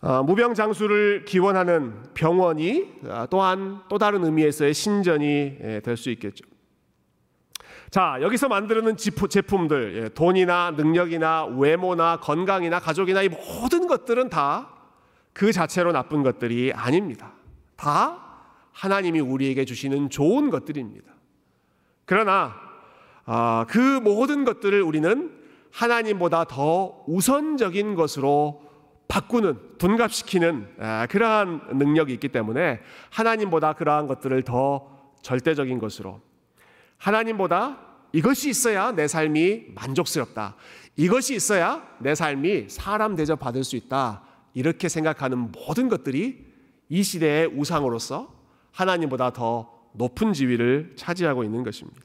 어, 0.00 0.22
무병 0.22 0.54
장수를 0.54 1.24
기원하는 1.24 2.02
병원이 2.14 3.00
어, 3.04 3.26
또한 3.30 3.80
또 3.88 3.98
다른 3.98 4.24
의미에서의 4.24 4.74
신전이 4.74 5.58
예, 5.62 5.80
될수 5.84 6.10
있겠죠. 6.10 6.44
자, 7.90 8.18
여기서 8.20 8.48
만드는 8.48 8.96
제품들, 8.96 10.02
예, 10.04 10.08
돈이나 10.10 10.72
능력이나 10.72 11.46
외모나 11.46 12.18
건강이나 12.18 12.80
가족이나 12.80 13.22
이 13.22 13.28
모든 13.28 13.86
것들은 13.86 14.28
다 14.28 14.78
그 15.38 15.52
자체로 15.52 15.92
나쁜 15.92 16.24
것들이 16.24 16.72
아닙니다. 16.74 17.30
다 17.76 18.18
하나님이 18.72 19.20
우리에게 19.20 19.64
주시는 19.64 20.10
좋은 20.10 20.50
것들입니다. 20.50 21.12
그러나 22.04 22.56
아, 23.24 23.64
그 23.68 23.78
모든 23.78 24.44
것들을 24.44 24.82
우리는 24.82 25.30
하나님보다 25.70 26.44
더 26.46 27.04
우선적인 27.06 27.94
것으로 27.94 28.62
바꾸는 29.06 29.78
분갑시키는 29.78 30.74
아, 30.80 31.06
그러한 31.08 31.68
능력이 31.74 32.12
있기 32.14 32.30
때문에 32.30 32.80
하나님보다 33.10 33.74
그러한 33.74 34.08
것들을 34.08 34.42
더 34.42 34.90
절대적인 35.22 35.78
것으로 35.78 36.20
하나님보다 36.98 37.78
이것이 38.12 38.50
있어야 38.50 38.92
내 38.92 39.08
삶이 39.08 39.66
만족스럽다. 39.74 40.56
이것이 40.96 41.34
있어야 41.34 41.86
내 42.00 42.14
삶이 42.14 42.68
사람 42.68 43.16
대접 43.16 43.38
받을 43.38 43.64
수 43.64 43.76
있다. 43.76 44.22
이렇게 44.54 44.88
생각하는 44.88 45.52
모든 45.52 45.88
것들이 45.88 46.46
이 46.88 47.02
시대의 47.02 47.46
우상으로서 47.46 48.34
하나님보다 48.72 49.32
더 49.32 49.72
높은 49.92 50.32
지위를 50.32 50.94
차지하고 50.96 51.44
있는 51.44 51.62
것입니다. 51.62 52.02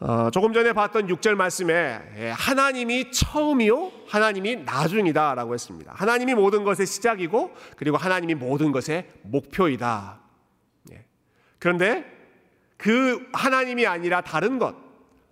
어, 0.00 0.30
조금 0.30 0.52
전에 0.52 0.72
봤던 0.72 1.06
6절 1.06 1.34
말씀에 1.34 2.00
예, 2.18 2.30
하나님이 2.30 3.10
처음이요, 3.10 3.90
하나님이 4.06 4.56
나중이다라고 4.56 5.54
했습니다. 5.54 5.92
하나님이 5.94 6.34
모든 6.34 6.62
것의 6.62 6.86
시작이고, 6.86 7.54
그리고 7.76 7.96
하나님이 7.96 8.34
모든 8.34 8.70
것의 8.70 9.08
목표이다. 9.22 10.24
그런데 11.64 12.04
그 12.84 13.26
하나님이 13.32 13.86
아니라 13.86 14.20
다른 14.20 14.58
것, 14.58 14.74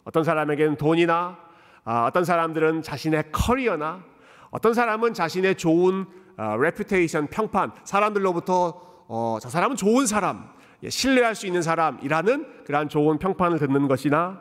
어떤 0.05 0.25
사람에게는 0.25 0.77
돈이나 0.77 1.37
아, 1.85 2.07
어떤 2.07 2.25
사람들은 2.25 2.81
자신의 2.81 3.25
커리어나 3.31 4.03
어떤 4.51 4.73
사람은 4.73 5.13
자신의 5.13 5.57
좋은 5.57 6.07
reputation 6.39 7.27
평판 7.27 7.73
사람들로부터 7.85 9.05
어, 9.07 9.37
저 9.39 9.51
사람은 9.51 9.77
좋은 9.77 10.07
사람 10.07 10.49
예, 10.83 10.89
신뢰할 10.89 11.35
수 11.35 11.47
있는 11.47 11.61
사람이라는 11.61 12.65
그러한 12.65 12.89
좋은 12.89 13.19
평판을 13.19 13.59
듣는 13.59 13.87
것이나 13.87 14.41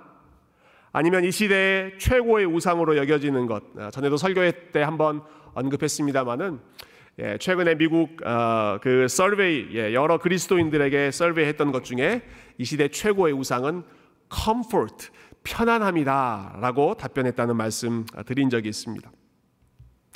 아니면 0.94 1.26
이 1.26 1.32
시대의 1.32 2.00
최고의 2.00 2.46
우상으로 2.46 2.96
여겨지는 2.96 3.46
것. 3.46 3.62
아, 3.78 3.92
전에도 3.92 4.16
설교할 4.16 4.72
때 4.72 4.84
한번 4.84 5.22
언급했습니다마는 5.54 6.62
예, 7.22 7.38
최근에 7.38 7.76
미국 7.76 8.26
어, 8.26 8.80
그 8.82 9.08
서베이 9.08 9.68
예, 9.74 9.94
여러 9.94 10.18
그리스도인들에게 10.18 11.12
서베이했던 11.12 11.72
것 11.72 11.84
중에 11.84 12.24
이 12.58 12.66
시대 12.66 12.88
최고의 12.88 13.32
우상은 13.34 13.84
comfort 14.34 15.10
편안함이다라고 15.44 16.96
답변했다는 16.96 17.56
말씀 17.56 18.06
드린 18.26 18.50
적이 18.50 18.70
있습니다. 18.70 19.12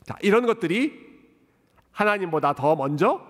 자, 0.04 0.16
이런 0.24 0.48
것들이 0.48 0.94
하나님보다 1.92 2.54
더 2.54 2.76
먼저 2.76 3.22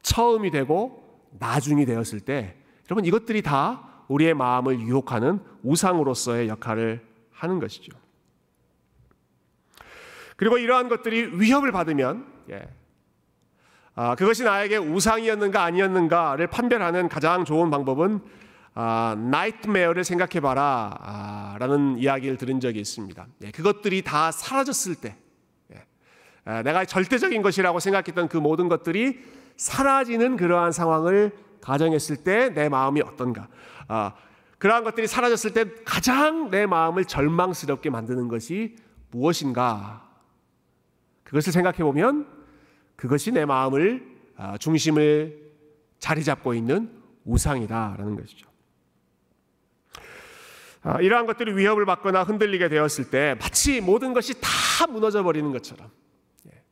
처음이 0.00 0.50
되고 0.50 1.20
나중이 1.38 1.84
되었을 1.84 2.20
때 2.20 2.56
여러분 2.88 3.04
이것들이 3.04 3.42
다 3.42 4.04
우리의 4.08 4.32
마음을 4.32 4.80
유혹하는 4.80 5.40
우상으로서의 5.62 6.48
역할을 6.48 7.06
하는 7.32 7.60
것이죠. 7.60 7.92
그리고 10.36 10.56
이러한 10.56 10.88
것들이 10.88 11.38
위협을 11.38 11.70
받으면 11.70 12.26
예, 12.48 12.79
아, 13.94 14.14
그것이 14.14 14.44
나에게 14.44 14.76
우상이었는가 14.76 15.62
아니었는가를 15.62 16.46
판별하는 16.46 17.08
가장 17.08 17.44
좋은 17.44 17.70
방법은 17.70 18.20
아, 18.74 19.16
nightmare를 19.18 20.04
생각해봐라 20.04 20.96
아, 21.00 21.56
라는 21.58 21.98
이야기를 21.98 22.36
들은 22.36 22.60
적이 22.60 22.80
있습니다. 22.80 23.26
예, 23.42 23.50
그것들이 23.50 24.02
다 24.02 24.30
사라졌을 24.30 24.94
때 24.94 25.16
예, 25.74 25.84
아, 26.44 26.62
내가 26.62 26.84
절대적인 26.84 27.42
것이라고 27.42 27.80
생각했던 27.80 28.28
그 28.28 28.36
모든 28.36 28.68
것들이 28.68 29.20
사라지는 29.56 30.36
그러한 30.36 30.72
상황을 30.72 31.32
가정했을 31.60 32.18
때 32.18 32.50
내 32.54 32.68
마음이 32.68 33.02
어떤가 33.02 33.48
아, 33.88 34.14
그러한 34.58 34.84
것들이 34.84 35.06
사라졌을 35.06 35.52
때 35.52 35.64
가장 35.84 36.50
내 36.50 36.66
마음을 36.66 37.04
절망스럽게 37.04 37.90
만드는 37.90 38.28
것이 38.28 38.76
무엇인가 39.10 40.08
그것을 41.24 41.52
생각해 41.52 41.78
보면 41.78 42.39
그것이 43.00 43.32
내 43.32 43.46
마음을 43.46 44.06
아, 44.36 44.58
중심을 44.58 45.38
자리 45.98 46.22
잡고 46.22 46.52
있는 46.52 46.90
우상이다라는 47.24 48.14
것이죠. 48.16 48.46
아, 50.82 51.00
이러한 51.00 51.24
것들이 51.24 51.56
위협을 51.56 51.86
받거나 51.86 52.24
흔들리게 52.24 52.68
되었을 52.68 53.08
때 53.10 53.36
마치 53.40 53.80
모든 53.80 54.12
것이 54.12 54.34
다 54.38 54.86
무너져 54.86 55.22
버리는 55.22 55.50
것처럼 55.50 55.88
예, 56.48 56.62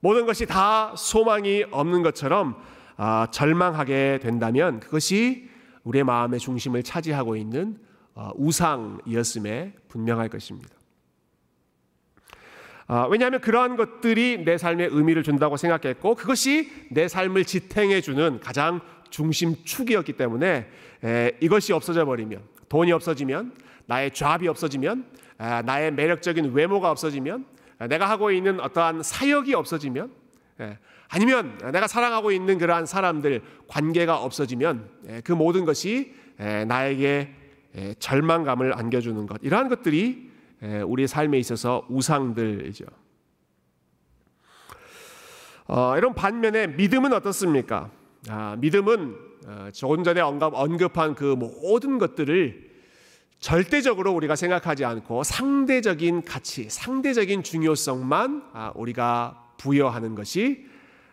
모든 0.00 0.24
것이 0.24 0.46
다 0.46 0.94
소망이 0.96 1.66
없는 1.70 2.02
것처럼 2.02 2.56
아, 2.96 3.26
절망하게 3.30 4.20
된다면 4.22 4.80
그것이 4.80 5.50
우리의 5.82 6.04
마음의 6.04 6.40
중심을 6.40 6.82
차지하고 6.82 7.36
있는 7.36 7.78
어, 8.14 8.30
우상이었음에 8.36 9.74
분명할 9.88 10.30
것입니다. 10.30 10.74
아, 12.86 13.06
왜냐하면 13.10 13.40
그러한 13.40 13.76
것들이 13.76 14.44
내 14.44 14.58
삶에 14.58 14.88
의미를 14.90 15.22
준다고 15.22 15.56
생각했고 15.56 16.14
그것이 16.14 16.70
내 16.90 17.08
삶을 17.08 17.44
지탱해 17.44 18.00
주는 18.00 18.40
가장 18.40 18.80
중심축이었기 19.10 20.14
때문에 20.14 20.66
에, 21.04 21.32
이것이 21.40 21.72
없어져 21.72 22.04
버리면 22.04 22.42
돈이 22.68 22.92
없어지면 22.92 23.52
나의 23.86 24.12
잡이 24.12 24.48
없어지면 24.48 25.06
아, 25.38 25.62
나의 25.62 25.92
매력적인 25.92 26.52
외모가 26.52 26.90
없어지면 26.90 27.46
아, 27.78 27.86
내가 27.86 28.08
하고 28.08 28.30
있는 28.30 28.60
어떠한 28.60 29.02
사역이 29.02 29.54
없어지면 29.54 30.10
에, 30.60 30.78
아니면 31.08 31.58
내가 31.72 31.86
사랑하고 31.86 32.32
있는 32.32 32.58
그러한 32.58 32.86
사람들 32.86 33.40
관계가 33.68 34.20
없어지면 34.22 34.88
에, 35.08 35.20
그 35.22 35.32
모든 35.32 35.64
것이 35.64 36.14
에, 36.38 36.64
나에게 36.66 37.34
에, 37.76 37.94
절망감을 37.98 38.76
안겨주는 38.76 39.26
것. 39.26 39.40
이러한 39.42 39.68
것들이 39.68 40.33
우리의 40.86 41.08
삶에 41.08 41.38
있어서 41.38 41.86
우상들이죠. 41.88 42.84
어, 45.66 45.96
이런 45.96 46.14
반면에 46.14 46.66
믿음은 46.66 47.12
어떻습니까? 47.12 47.90
아, 48.28 48.56
믿음은 48.58 49.16
어, 49.46 49.68
조금 49.72 50.04
전에 50.04 50.20
언급, 50.20 50.54
언급 50.54 50.96
한 50.96 51.14
그 51.14 51.24
모든 51.24 51.98
것들을 51.98 52.74
절대적으로 53.40 54.12
우리가 54.12 54.36
생각하지 54.36 54.84
않고 54.84 55.22
상대적인 55.22 56.24
가치, 56.24 56.70
상대적인 56.70 57.42
중요성만 57.42 58.50
아, 58.52 58.72
우리가 58.74 59.52
부여하는 59.58 60.14
것이 60.14 60.66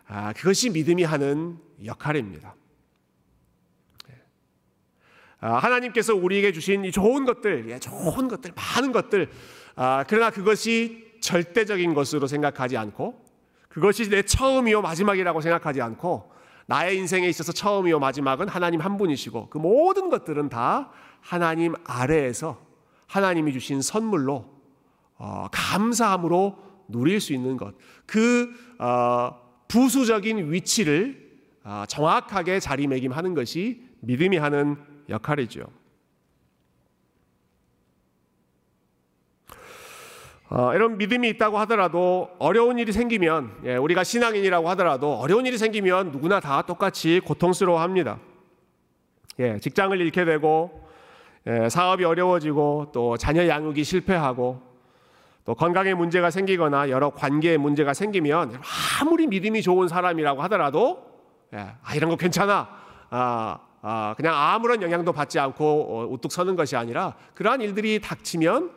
아, 0.08 0.34
그것이 0.34 0.70
믿음이 0.70 1.04
하는 1.04 1.58
역할입니다. 1.84 2.56
아, 5.42 5.56
하나님께서 5.56 6.16
우리에게 6.16 6.54
주신 6.54 6.86
이 6.86 6.92
좋은 6.92 7.26
것들, 7.26 7.70
예, 7.70 7.80
좋은 7.80 8.28
것들, 8.28 8.52
많은 8.56 8.92
것들, 8.92 9.30
그러나 10.08 10.30
그것이 10.30 11.12
절대적인 11.20 11.94
것으로 11.94 12.28
생각하지 12.28 12.78
않고 12.78 13.26
그것이 13.70 14.10
내 14.10 14.22
처음이요 14.22 14.82
마지막이라고 14.82 15.42
생각하지 15.42 15.82
않고 15.82 16.32
나의 16.68 16.98
인생에 16.98 17.28
있어서 17.30 17.52
처음이요 17.52 18.00
마지막은 18.00 18.48
하나님 18.48 18.82
한 18.82 18.98
분이시고 18.98 19.50
그 19.50 19.58
모든 19.58 20.10
것들은 20.10 20.50
다 20.50 20.92
하나님 21.22 21.74
아래에서 21.86 22.60
하나님이 23.08 23.54
주신 23.54 23.82
선물로 23.82 24.46
어, 25.18 25.48
감사함으로 25.52 26.58
누릴 26.88 27.22
수 27.22 27.34
있는 27.34 27.58
것. 27.58 27.76
그 28.06 28.50
어, 28.80 29.36
부수적인 29.68 30.52
위치를 30.52 31.32
어, 31.64 31.84
정확하게 31.88 32.60
자리매김하는 32.60 33.36
것이 33.36 33.84
믿음이 34.00 34.38
하는 34.38 34.78
역할이죠. 35.12 35.67
어, 40.50 40.74
이런 40.74 40.97
믿음이 40.97 41.30
있다고 41.30 41.58
하더라도 41.60 42.30
어려운 42.38 42.78
일이 42.78 42.91
생기면 42.91 43.52
예, 43.63 43.78
우리가 43.78 44.04
신앙인이라고 44.04 44.69
하더라도 44.71 45.13
어려운 45.13 45.45
일이 45.45 45.58
생기면 45.58 46.12
누구나 46.12 46.41
다 46.41 46.62
똑같이 46.63 47.21
고통스러워합니다. 47.21 48.19
예, 49.39 49.60
직장을 49.60 49.97
잃게 50.02 50.26
되고 50.26 50.89
예, 51.47 51.69
사업이 51.69 52.04
어려워지고 52.04 52.91
또 52.93 53.15
자녀 53.15 53.47
양육이 53.47 53.84
실패하고 53.86 54.62
또 55.45 55.56
건강에 55.56 55.93
문제가 55.93 56.30
생기거나 56.30 56.89
여러 56.89 57.12
관계에 57.12 57.56
문제가 57.56 57.93
생기면 57.93 58.62
아무리 59.00 59.28
믿음이 59.28 59.62
좋은 59.62 59.88
사람이라고 59.88 60.41
하더라도 60.43 61.12
예, 61.54 61.60
아, 61.82 61.95
이런 61.95 62.10
거 62.10 62.17
괜찮아. 62.17 62.54
아, 63.10 63.60
아, 63.60 63.60
그냥 64.15 64.36
아무런 64.36 64.82
영향도 64.82 65.12
받지 65.12 65.39
않고 65.39 65.65
어, 65.65 66.06
우뚝 66.08 66.32
서는 66.32 66.56
것이 66.56 66.76
아니라 66.76 67.15
그러한 67.34 67.62
일들이 67.62 68.00
닥치면 68.00 68.72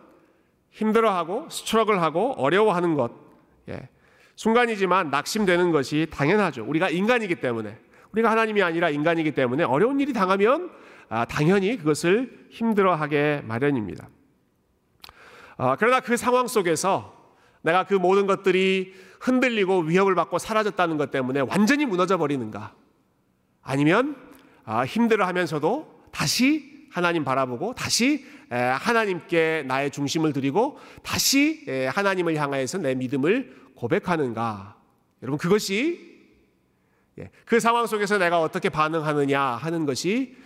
힘들어하고 0.70 1.48
스트럭을 1.50 2.02
하고 2.02 2.32
어려워하는 2.32 2.94
것. 2.94 3.12
예, 3.68 3.88
순간이지만 4.36 5.10
낙심되는 5.10 5.70
것이 5.72 6.06
당연하죠. 6.10 6.64
우리가 6.64 6.90
인간이기 6.90 7.36
때문에 7.36 7.78
우리가 8.12 8.30
하나님이 8.30 8.62
아니라 8.62 8.90
인간이기 8.90 9.32
때문에 9.32 9.64
어려운 9.64 10.00
일이 10.00 10.12
당하면 10.12 10.70
아, 11.08 11.24
당연히 11.26 11.76
그것을 11.76 12.46
힘들어하게 12.50 13.42
마련입니다. 13.44 14.08
아, 15.56 15.76
그러나 15.78 16.00
그 16.00 16.16
상황 16.16 16.46
속에서 16.48 17.14
내가 17.62 17.84
그 17.84 17.94
모든 17.94 18.26
것들이 18.26 18.94
흔들리고 19.20 19.80
위협을 19.80 20.14
받고 20.14 20.38
사라졌다는 20.38 20.96
것 20.96 21.10
때문에 21.10 21.40
완전히 21.40 21.86
무너져 21.86 22.18
버리는가? 22.18 22.74
아니면 23.62 24.16
아, 24.16 24.23
힘들어하면서도 24.86 26.08
다시 26.10 26.88
하나님 26.90 27.24
바라보고 27.24 27.74
다시 27.74 28.24
하나님께 28.50 29.64
나의 29.66 29.90
중심을 29.90 30.32
드리고 30.32 30.78
다시 31.02 31.66
하나님을 31.92 32.36
향하여서 32.36 32.78
내 32.78 32.94
믿음을 32.94 33.54
고백하는가? 33.74 34.76
여러분 35.22 35.38
그것이 35.38 36.14
예, 37.18 37.30
그 37.44 37.60
상황 37.60 37.86
속에서 37.86 38.18
내가 38.18 38.40
어떻게 38.40 38.68
반응하느냐 38.68 39.40
하는 39.40 39.86
것이 39.86 40.36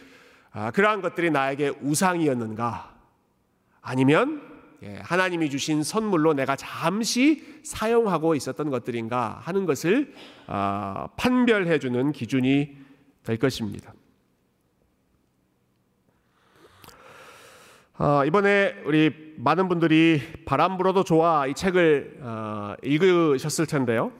아, 0.51 0.71
그러한 0.71 1.01
것들이 1.01 1.31
나에게 1.31 1.73
우상이었는가? 1.81 2.95
아니면 3.81 4.43
예, 4.83 4.99
하나님이 5.03 5.51
주신 5.51 5.83
선물로 5.83 6.35
내가 6.35 6.57
잠시 6.57 7.61
사용하고 7.65 8.35
있었던 8.35 8.71
것들인가 8.71 9.41
하는 9.43 9.67
것을 9.67 10.15
아, 10.47 11.09
판별해 11.17 11.79
주는 11.79 12.13
기준이 12.13 12.77
될 13.25 13.37
것입니다. 13.39 13.93
어, 18.01 18.25
이번에 18.25 18.77
우리 18.85 19.35
많은 19.39 19.69
분들이 19.69 20.23
바람 20.45 20.77
불어도 20.77 21.03
좋아 21.03 21.49
이 21.49 21.55
책을 21.55 22.19
어, 22.21 22.75
읽으셨을 22.85 23.67
텐데요. 23.67 24.13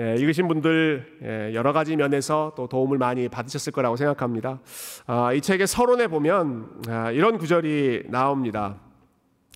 예, 0.00 0.16
읽으신 0.16 0.48
분들 0.48 1.18
예, 1.22 1.54
여러 1.54 1.72
가지 1.72 1.94
면에서 1.94 2.52
또 2.56 2.66
도움을 2.66 2.98
많이 2.98 3.28
받으셨을 3.28 3.72
거라고 3.72 3.94
생각합니다. 3.94 4.58
아, 5.06 5.32
이 5.32 5.40
책의 5.40 5.68
서론에 5.68 6.08
보면 6.08 6.82
아, 6.88 7.12
이런 7.12 7.38
구절이 7.38 8.06
나옵니다. 8.08 8.80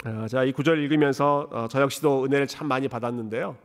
아, 0.04 0.28
자, 0.28 0.44
이 0.44 0.52
구절 0.52 0.78
읽으면서 0.84 1.48
어, 1.50 1.66
저 1.68 1.80
역시도 1.80 2.26
은혜를 2.26 2.46
참 2.46 2.68
많이 2.68 2.86
받았는데요. 2.86 3.56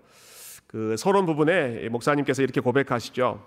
그 0.66 0.98
서론 0.98 1.28
부분에 1.28 1.90
목사님께서 1.90 2.42
이렇게 2.42 2.60
고백하시죠. 2.60 3.40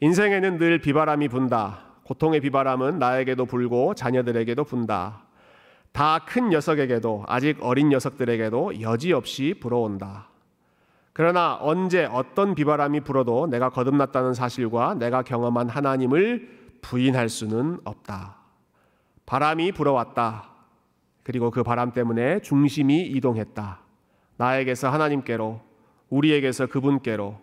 인생에는 0.00 0.58
늘 0.58 0.78
비바람이 0.78 1.28
분다. 1.28 1.93
고통의 2.04 2.40
비바람은 2.40 2.98
나에게도 2.98 3.46
불고 3.46 3.94
자녀들에게도 3.94 4.64
분다. 4.64 5.24
다 5.92 6.20
큰 6.26 6.48
녀석에게도 6.50 7.24
아직 7.28 7.58
어린 7.60 7.88
녀석들에게도 7.88 8.80
여지없이 8.80 9.54
불어온다. 9.60 10.28
그러나 11.12 11.56
언제 11.60 12.04
어떤 12.06 12.56
비바람이 12.56 13.00
불어도 13.02 13.46
내가 13.46 13.70
거듭났다는 13.70 14.34
사실과 14.34 14.94
내가 14.94 15.22
경험한 15.22 15.68
하나님을 15.68 16.48
부인할 16.82 17.28
수는 17.28 17.78
없다. 17.84 18.36
바람이 19.24 19.72
불어왔다. 19.72 20.50
그리고 21.22 21.50
그 21.52 21.62
바람 21.62 21.92
때문에 21.92 22.40
중심이 22.40 23.02
이동했다. 23.02 23.78
나에게서 24.36 24.90
하나님께로, 24.90 25.60
우리에게서 26.10 26.66
그분께로, 26.66 27.38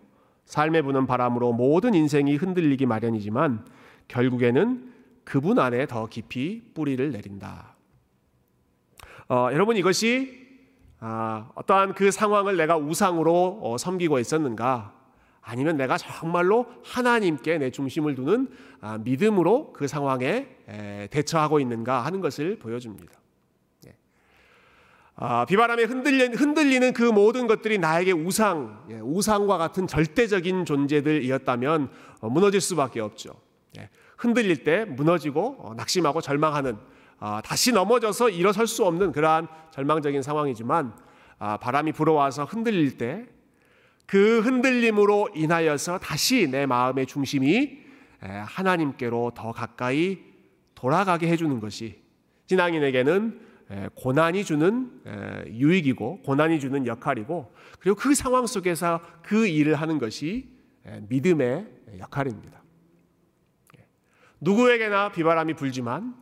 삶에 0.46 0.82
부는 0.82 1.08
바람으로 1.08 1.54
모든 1.54 1.94
인생이 1.94 2.36
흔들리기 2.36 2.86
마련이지만 2.86 3.66
결국에는 4.12 4.92
그분 5.24 5.60
안에 5.60 5.88
더 5.88 6.08
깊이 6.08 6.62
뿌리를 6.74 7.12
내린다. 7.12 7.76
어, 9.30 9.50
여러분 9.54 9.78
이것이 9.78 10.42
아, 11.00 11.50
어떠한 11.56 11.94
그 11.94 12.12
상황을 12.12 12.58
내가 12.58 12.78
우상으로 12.78 13.60
어, 13.64 13.78
섬기고 13.78 14.20
있었는가? 14.20 14.94
아니면 15.42 15.78
내가 15.78 15.98
정말로 15.98 16.68
하나님께 16.84 17.58
내 17.58 17.72
중심을 17.72 18.14
두는 18.14 18.50
아, 18.82 18.98
믿음으로 19.00 19.74
그 19.74 19.88
상황에 19.88 20.48
에, 20.68 21.08
대처하고 21.10 21.60
있는가 21.60 22.06
하는 22.06 22.22
것을 22.22 22.60
보여줍니다. 22.60 23.14
예. 23.88 23.96
아, 25.16 25.46
비바람에 25.46 25.84
흔들리는, 25.84 26.36
흔들리는 26.36 26.94
그 26.94 27.04
모든 27.04 27.48
것들이 27.48 27.80
나에게 27.80 28.12
우상, 28.12 28.86
예, 28.92 29.00
우상과 29.00 29.58
같은 29.58 29.88
절대적인 29.88 30.66
존재들이었다면 30.66 31.90
어, 32.20 32.30
무너질 32.30 32.62
수밖에 32.62 33.00
없죠. 33.00 33.32
예, 34.22 34.28
흔들릴 34.28 34.64
때 34.64 34.86
무너지고 34.86 35.58
어, 35.60 35.74
낙심하고 35.76 36.22
절망하는 36.22 36.78
아, 37.20 37.42
다시 37.44 37.72
넘어져서 37.72 38.30
일어설 38.30 38.68
수 38.68 38.86
없는 38.86 39.12
그러한 39.12 39.48
절망적인 39.72 40.22
상황이지만 40.22 40.94
아, 41.40 41.58
바람이 41.58 41.92
불어와서 41.92 42.46
흔들릴 42.46 42.98
때 42.98 43.42
그 44.12 44.42
흔들림으로 44.42 45.30
인하여서 45.36 46.00
다시 46.00 46.46
내 46.52 46.66
마음의 46.66 47.06
중심이 47.06 47.80
하나님께로 48.20 49.32
더 49.34 49.54
가까이 49.54 50.20
돌아가게 50.76 51.30
해주는 51.30 51.62
것이 51.62 52.02
신앙인에게는 52.48 53.40
고난이 53.96 54.44
주는 54.44 55.02
유익이고 55.48 56.24
고난이 56.24 56.60
주는 56.60 56.86
역할이고 56.86 57.54
그리고 57.80 57.96
그 57.96 58.14
상황 58.14 58.48
속에서 58.48 59.00
그 59.24 59.48
일을 59.48 59.76
하는 59.76 59.98
것이 59.98 60.50
믿음의 61.08 61.68
역할입니다. 62.00 62.61
누구에게나 64.42 65.12
비바람이 65.12 65.54
불지만 65.54 66.16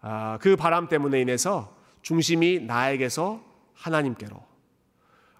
아, 0.00 0.38
그 0.40 0.56
바람 0.56 0.88
때문에 0.88 1.20
인해서 1.20 1.76
중심이 2.02 2.60
나에게서 2.60 3.42
하나님께로. 3.74 4.42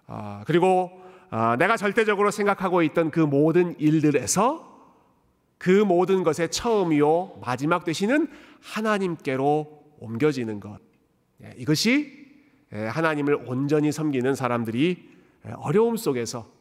아, 0.07 0.43
그리고 0.45 0.91
아, 1.29 1.55
내가 1.57 1.77
절대적으로 1.77 2.31
생각하고 2.31 2.81
있던 2.83 3.11
그 3.11 3.19
모든 3.19 3.79
일들에서 3.79 4.71
그 5.57 5.69
모든 5.69 6.23
것의 6.23 6.49
처음이요 6.51 7.39
마지막 7.45 7.85
되시는 7.85 8.27
하나님께로 8.61 9.83
옮겨지는 9.99 10.59
것. 10.59 10.79
예, 11.43 11.53
이것이 11.57 12.23
예, 12.73 12.85
하나님을 12.87 13.35
온전히 13.45 13.91
섬기는 13.91 14.35
사람들이 14.35 15.09
예, 15.47 15.51
어려움 15.57 15.95
속에서 15.95 16.51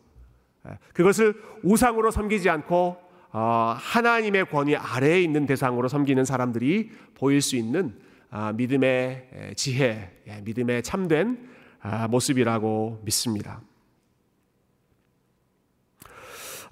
그것을 0.92 1.34
우상으로 1.64 2.12
섬기지 2.12 2.48
않고 2.48 2.96
어, 3.00 3.11
하나님의 3.38 4.50
권위 4.50 4.76
아래에 4.76 5.22
있는 5.22 5.46
대상으로 5.46 5.88
섬기는 5.88 6.24
사람들이 6.24 6.90
보일 7.14 7.40
수 7.40 7.56
있는 7.56 7.94
아, 8.30 8.52
믿음의 8.52 9.54
지혜, 9.56 10.10
예, 10.26 10.40
믿음의 10.42 10.82
참된 10.82 11.48
아, 11.80 12.08
모습이라고 12.08 13.02
믿습니다. 13.04 13.60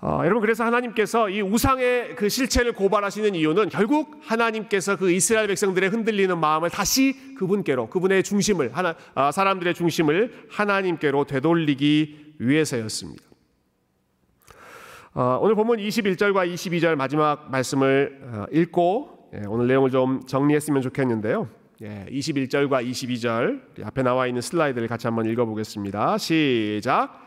어, 0.02 0.22
여러분 0.24 0.40
그래서 0.40 0.64
하나님께서 0.64 1.28
이 1.28 1.42
우상의 1.42 2.16
그 2.16 2.30
실체를 2.30 2.72
고발하시는 2.72 3.34
이유는 3.34 3.68
결국 3.68 4.18
하나님께서 4.22 4.96
그 4.96 5.10
이스라엘 5.10 5.46
백성들의 5.48 5.90
흔들리는 5.90 6.38
마음을 6.38 6.70
다시 6.70 7.34
그분께로 7.34 7.90
그분의 7.90 8.22
중심을 8.22 8.74
하나 8.74 8.96
아, 9.14 9.30
사람들의 9.30 9.74
중심을 9.74 10.46
하나님께로 10.48 11.24
되돌리기 11.24 12.36
위해서였습니다. 12.38 13.29
어, 15.12 15.40
오늘 15.42 15.56
본문 15.56 15.78
21절과 15.78 16.54
22절 16.54 16.94
마지막 16.94 17.50
말씀을 17.50 18.20
어, 18.22 18.44
읽고 18.52 19.30
예, 19.34 19.42
오늘 19.48 19.66
내용을 19.66 19.90
좀 19.90 20.24
정리했으면 20.24 20.82
좋겠는데요. 20.82 21.48
예, 21.82 22.06
21절과 22.08 22.88
22절 22.88 23.86
앞에 23.86 24.04
나와 24.04 24.28
있는 24.28 24.40
슬라이드를 24.40 24.86
같이 24.86 25.08
한번 25.08 25.26
읽어보겠습니다. 25.26 26.16
시작. 26.18 27.26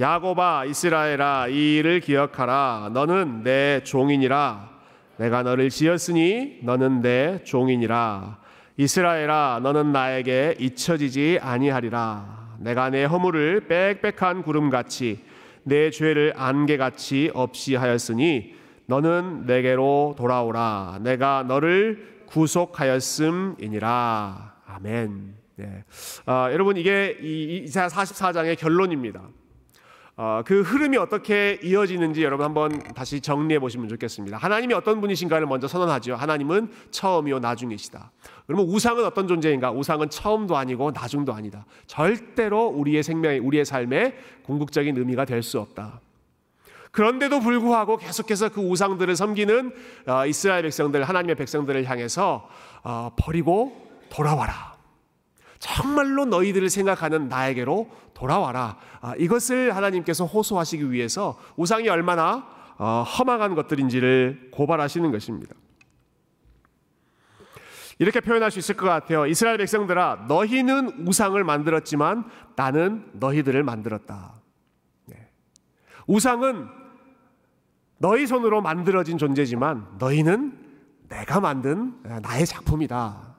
야고바 0.00 0.64
이스라엘아 0.66 1.48
이 1.48 1.76
일을 1.76 2.00
기억하라 2.00 2.92
너는 2.94 3.42
내 3.42 3.82
종이니라 3.84 4.70
내가 5.18 5.42
너를 5.42 5.68
지었으니 5.68 6.60
너는 6.62 7.02
내 7.02 7.42
종이니라 7.44 8.38
이스라엘아 8.78 9.60
너는 9.62 9.92
나에게 9.92 10.54
잊혀지지 10.58 11.40
아니하리라 11.42 12.54
내가 12.60 12.88
내 12.88 13.04
허물을 13.04 13.66
빽빽한 13.68 14.44
구름같이 14.44 15.27
내 15.68 15.90
죄를 15.90 16.32
안개같이 16.34 17.30
없이 17.34 17.74
하였으니 17.74 18.54
너는 18.86 19.44
내게로 19.46 20.14
돌아오라 20.16 21.00
내가 21.02 21.44
너를 21.46 22.22
구속하였음이니라 22.26 23.76
아멘 24.66 25.34
네. 25.56 25.84
아, 26.24 26.48
여러분 26.52 26.76
이게 26.76 27.16
이사 27.20 27.86
44장의 27.86 28.58
결론입니다 28.58 29.22
어, 30.20 30.42
그 30.44 30.62
흐름이 30.62 30.96
어떻게 30.96 31.60
이어지는지 31.62 32.24
여러분 32.24 32.44
한번 32.44 32.76
다시 32.92 33.20
정리해 33.20 33.60
보시면 33.60 33.88
좋겠습니다. 33.88 34.36
하나님이 34.36 34.74
어떤 34.74 35.00
분이신가를 35.00 35.46
먼저 35.46 35.68
선언하죠. 35.68 36.16
하나님은 36.16 36.72
처음이요 36.90 37.38
나중이시다. 37.38 38.10
그러면 38.48 38.66
우상은 38.66 39.04
어떤 39.04 39.28
존재인가? 39.28 39.70
우상은 39.70 40.08
처음도 40.08 40.56
아니고 40.56 40.90
나중도 40.90 41.34
아니다. 41.34 41.66
절대로 41.86 42.68
우리의 42.68 43.02
생명에 43.02 43.36
우리의 43.38 43.66
삶에 43.66 44.16
궁극적인 44.44 44.96
의미가 44.96 45.26
될 45.26 45.42
수 45.42 45.60
없다. 45.60 46.00
그런데도 46.90 47.40
불구하고 47.40 47.98
계속해서 47.98 48.48
그 48.48 48.62
우상들을 48.62 49.14
섬기는 49.14 49.72
어, 50.06 50.24
이스라엘 50.26 50.62
백성들, 50.62 51.04
하나님의 51.04 51.36
백성들을 51.36 51.84
향해서 51.84 52.48
어, 52.82 53.10
버리고 53.16 53.86
돌아와라. 54.08 54.74
정말로 55.58 56.24
너희들을 56.24 56.70
생각하는 56.70 57.28
나에게로 57.28 57.90
돌아와라. 58.14 58.78
아, 59.02 59.14
이것을 59.18 59.76
하나님께서 59.76 60.24
호소하시기 60.24 60.90
위해서 60.90 61.38
우상이 61.56 61.90
얼마나 61.90 62.48
어, 62.78 63.02
험악한 63.02 63.54
것들인지를 63.54 64.48
고발하시는 64.52 65.12
것입니다. 65.12 65.54
이렇게 67.98 68.20
표현할 68.20 68.50
수 68.50 68.58
있을 68.58 68.76
것 68.76 68.86
같아요. 68.86 69.26
이스라엘 69.26 69.58
백성들아, 69.58 70.26
너희는 70.28 71.06
우상을 71.06 71.42
만들었지만 71.42 72.24
나는 72.56 73.10
너희들을 73.14 73.62
만들었다. 73.62 74.34
네. 75.06 75.28
우상은 76.06 76.68
너희 77.98 78.26
손으로 78.26 78.60
만들어진 78.60 79.18
존재지만 79.18 79.86
너희는 79.98 80.56
내가 81.08 81.40
만든 81.40 81.94
나의 82.22 82.46
작품이다. 82.46 83.36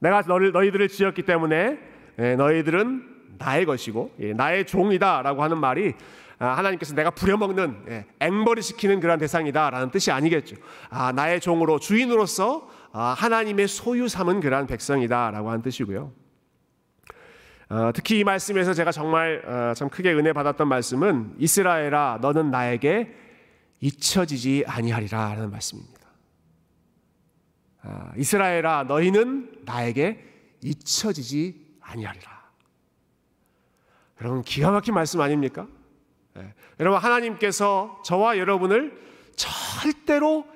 내가 0.00 0.22
너를 0.22 0.52
너희들을 0.52 0.88
지었기 0.88 1.22
때문에 1.22 1.78
예, 2.18 2.36
너희들은 2.36 3.36
나의 3.38 3.64
것이고 3.64 4.14
예, 4.20 4.32
나의 4.34 4.66
종이다라고 4.66 5.42
하는 5.42 5.58
말이 5.58 5.94
아, 6.38 6.48
하나님께서 6.56 6.94
내가 6.94 7.10
부려먹는 7.10 7.84
예, 7.88 8.06
앵벌이 8.20 8.62
시키는 8.62 9.00
그런 9.00 9.18
대상이다라는 9.18 9.90
뜻이 9.90 10.10
아니겠죠. 10.10 10.56
아, 10.88 11.12
나의 11.12 11.40
종으로 11.40 11.78
주인으로서 11.78 12.68
아, 12.68 12.79
하나님의 12.98 13.68
소유 13.68 14.08
삼은 14.08 14.40
그러한 14.40 14.66
백성이다라고 14.66 15.48
하는 15.48 15.62
뜻이고요. 15.62 16.12
어, 17.70 17.92
특히 17.94 18.18
이 18.18 18.24
말씀에서 18.24 18.74
제가 18.74 18.90
정말 18.90 19.44
어, 19.46 19.74
참 19.74 19.88
크게 19.88 20.12
은혜 20.12 20.32
받았던 20.32 20.66
말씀은 20.66 21.36
이스라엘아 21.38 22.18
너는 22.20 22.50
나에게 22.50 23.14
잊혀지지 23.80 24.64
아니하리라라는 24.66 25.50
말씀입니다. 25.50 26.00
아, 27.82 28.12
이스라엘아 28.16 28.84
너희는 28.84 29.62
나에게 29.64 30.24
잊혀지지 30.62 31.78
아니하리라. 31.80 32.40
여러분 34.20 34.42
기가 34.42 34.70
막힌 34.70 34.94
말씀 34.94 35.20
아닙니까? 35.20 35.66
네. 36.34 36.52
여러분 36.78 37.00
하나님께서 37.00 38.02
저와 38.04 38.36
여러분을 38.36 39.00
절대로 39.34 40.46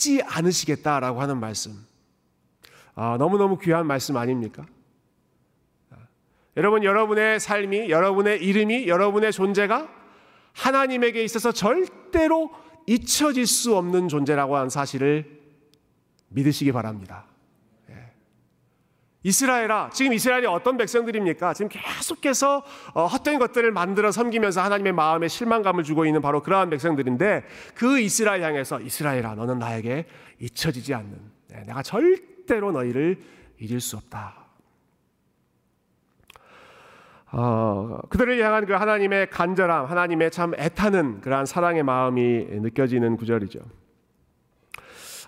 잊지 0.00 0.22
않으시겠다라고 0.24 1.20
하는 1.20 1.38
말씀. 1.38 1.86
아, 2.94 3.16
너무너무 3.18 3.58
귀한 3.58 3.86
말씀 3.86 4.16
아닙니까? 4.16 4.66
아, 5.90 5.96
여러분 6.56 6.82
여러분의 6.82 7.38
삶이 7.38 7.90
여러분의 7.90 8.42
이름이 8.42 8.88
여러분의 8.88 9.32
존재가 9.32 9.88
하나님에게 10.54 11.22
있어서 11.24 11.52
절대로 11.52 12.50
잊혀질 12.86 13.46
수 13.46 13.76
없는 13.76 14.08
존재라고 14.08 14.56
하는 14.56 14.70
사실을 14.70 15.38
믿으시기 16.28 16.72
바랍니다. 16.72 17.26
예. 19.24 19.28
이스라엘아, 19.28 19.90
지금 19.92 20.12
이스라엘이 20.12 20.46
어떤 20.46 20.76
백성들입니까? 20.76 21.54
지금 21.54 21.68
계속해서 21.68 22.62
어, 22.94 23.06
헛된 23.06 23.38
것들을 23.38 23.70
만들어 23.70 24.10
섬기면서 24.10 24.62
하나님의 24.62 24.92
마음에 24.92 25.28
실망감을 25.28 25.84
주고 25.84 26.06
있는 26.06 26.20
바로 26.20 26.42
그러한 26.42 26.70
백성들인데 26.70 27.44
그 27.74 28.00
이스라엘 28.00 28.42
향해서 28.42 28.80
이스라엘아, 28.80 29.34
너는 29.34 29.58
나에게 29.58 30.06
잊혀지지 30.38 30.94
않는 30.94 31.18
네, 31.48 31.62
내가 31.66 31.82
절대로 31.82 32.72
너희를 32.72 33.20
잊을 33.58 33.80
수 33.80 33.96
없다. 33.96 34.36
어, 37.32 37.98
그들을 38.08 38.42
향한 38.42 38.66
그 38.66 38.72
하나님의 38.72 39.30
간절함, 39.30 39.86
하나님의 39.86 40.30
참 40.32 40.52
애타는 40.58 41.20
그러한 41.20 41.46
사랑의 41.46 41.82
마음이 41.84 42.46
느껴지는 42.50 43.16
구절이죠. 43.16 43.60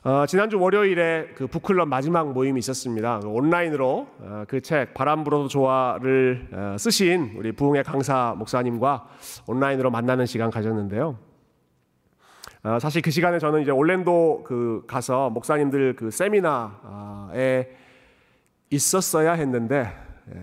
어, 0.05 0.27
지난주 0.27 0.59
월요일에 0.59 1.29
그 1.37 1.47
북클럽 1.47 1.87
마지막 1.87 2.33
모임이 2.33 2.59
있었습니다. 2.59 3.21
온라인으로 3.25 4.09
어, 4.19 4.45
그책 4.49 4.95
바람 4.95 5.23
불어도 5.23 5.47
좋아를 5.47 6.49
어, 6.53 6.77
쓰신 6.77 7.35
우리 7.37 7.53
부흥의 7.53 7.85
강사 7.85 8.35
목사님과 8.37 9.07
온라인으로 9.47 9.93
만나는 9.93 10.27
시간 10.27 10.51
가졌는데요. 10.51 11.17
어, 12.65 12.79
사실 12.81 13.01
그 13.01 13.13
시간에 13.13 13.39
저는 13.39 13.63
이제 13.63 13.71
올랜도 13.71 14.43
그 14.45 14.83
가서 14.89 15.31
목사님들 15.31 15.95
그 15.95 16.11
세미나에 16.11 17.69
있었어야 18.71 19.35
했는데 19.35 19.89
예. 20.35 20.41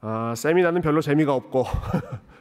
어, 0.00 0.32
세미나는 0.34 0.80
별로 0.80 1.02
재미가 1.02 1.34
없고 1.34 1.66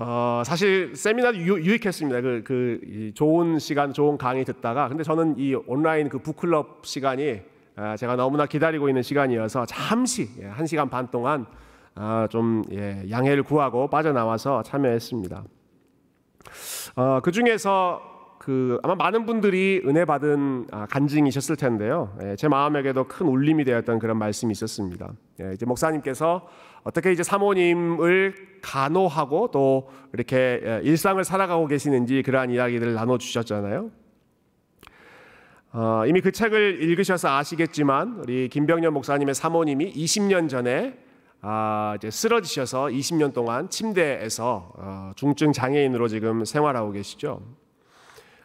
어, 0.00 0.42
사실 0.46 0.94
세미나도 0.94 1.38
유, 1.38 1.60
유익했습니다. 1.60 2.20
그, 2.20 2.42
그 2.44 3.10
좋은 3.14 3.58
시간, 3.58 3.92
좋은 3.92 4.16
강의 4.16 4.44
듣다가 4.44 4.88
근데 4.88 5.02
저는 5.02 5.34
이 5.38 5.56
온라인 5.66 6.08
그 6.08 6.20
북클럽 6.20 6.86
시간이 6.86 7.40
아, 7.74 7.96
제가 7.96 8.14
너무나 8.14 8.46
기다리고 8.46 8.88
있는 8.88 9.02
시간이어서 9.02 9.66
잠시 9.66 10.28
예, 10.40 10.46
한 10.46 10.66
시간 10.66 10.88
반 10.88 11.10
동안 11.10 11.46
아, 11.96 12.28
좀 12.30 12.62
예, 12.70 13.04
양해를 13.10 13.42
구하고 13.42 13.88
빠져나와서 13.88 14.62
참여했습니다. 14.62 15.42
어, 16.94 17.20
그 17.20 17.32
중에서 17.32 18.00
그 18.38 18.78
아마 18.82 18.94
많은 18.94 19.26
분들이 19.26 19.82
은혜 19.84 20.04
받은 20.04 20.68
아, 20.70 20.86
간증이셨을 20.86 21.56
텐데요. 21.56 22.16
예, 22.22 22.36
제 22.36 22.48
마음에게도 22.48 23.04
큰 23.04 23.26
울림이 23.26 23.64
되었던 23.64 23.98
그런 23.98 24.16
말씀이 24.18 24.52
있었습니다. 24.52 25.12
예, 25.40 25.52
이제 25.54 25.66
목사님께서 25.66 26.46
어떻게 26.84 27.12
이제 27.12 27.22
사모님을 27.22 28.34
간호하고 28.62 29.50
또 29.50 29.90
이렇게 30.12 30.60
예, 30.64 30.80
일상을 30.84 31.22
살아가고 31.22 31.66
계시는지 31.66 32.22
그러한 32.22 32.50
이야기들을 32.50 32.94
나눠 32.94 33.18
주셨잖아요. 33.18 33.90
어, 35.72 36.04
이미 36.06 36.20
그 36.20 36.32
책을 36.32 36.82
읽으셔서 36.82 37.36
아시겠지만 37.36 38.20
우리 38.22 38.48
김병년 38.48 38.94
목사님의 38.94 39.34
사모님이 39.34 39.92
20년 39.92 40.48
전에 40.48 40.96
아, 41.40 41.94
이제 41.96 42.10
쓰러지셔서 42.10 42.86
20년 42.86 43.32
동안 43.32 43.68
침대에서 43.68 44.72
어, 44.76 45.12
중증 45.14 45.52
장애인으로 45.52 46.08
지금 46.08 46.44
생활하고 46.44 46.92
계시죠. 46.92 47.42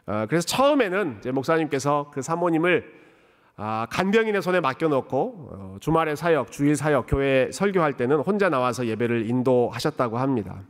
어, 0.06 0.26
그래서 0.28 0.46
처음에는 0.46 1.22
목사님께서 1.32 2.10
그 2.12 2.22
사모님을 2.22 3.04
아, 3.56 3.86
간병인의 3.90 4.42
손에 4.42 4.60
맡겨놓고 4.60 5.48
어, 5.52 5.76
주말의 5.80 6.16
사역, 6.16 6.50
주일 6.50 6.74
사역, 6.74 7.06
교회 7.08 7.50
설교할 7.52 7.92
때는 7.96 8.18
혼자 8.18 8.48
나와서 8.48 8.86
예배를 8.86 9.28
인도하셨다고 9.30 10.18
합니다. 10.18 10.62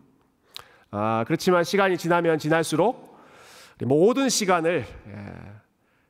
아, 0.90 1.24
그렇지만 1.26 1.64
시간이 1.64 1.96
지나면 1.96 2.38
지날수록 2.38 3.18
모든 3.82 4.28
시간을 4.28 4.84
예, 5.08 5.14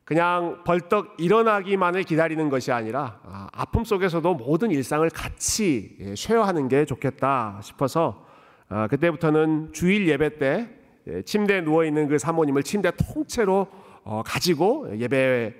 그냥 0.04 0.62
벌떡 0.64 1.14
일어나기만을 1.18 2.02
기다리는 2.02 2.50
것이 2.50 2.72
아니라 2.72 3.20
아, 3.24 3.64
픔 3.66 3.84
속에서도 3.84 4.34
모든 4.34 4.70
일상을 4.70 5.08
같이 5.10 5.96
예, 6.00 6.14
쉐어하는 6.14 6.68
게 6.68 6.84
좋겠다 6.84 7.60
싶어서 7.62 8.26
아, 8.68 8.87
그때부터는 8.88 9.72
주일 9.72 10.08
예배 10.08 10.38
때 10.38 10.68
예, 10.70 10.84
침대에 11.25 11.62
누워 11.62 11.85
있는 11.85 12.09
그 12.09 12.19
사모님을 12.19 12.62
침대 12.62 12.90
통째로 12.93 13.67
어, 14.05 14.23
가지고 14.25 14.99
예배 14.99 15.55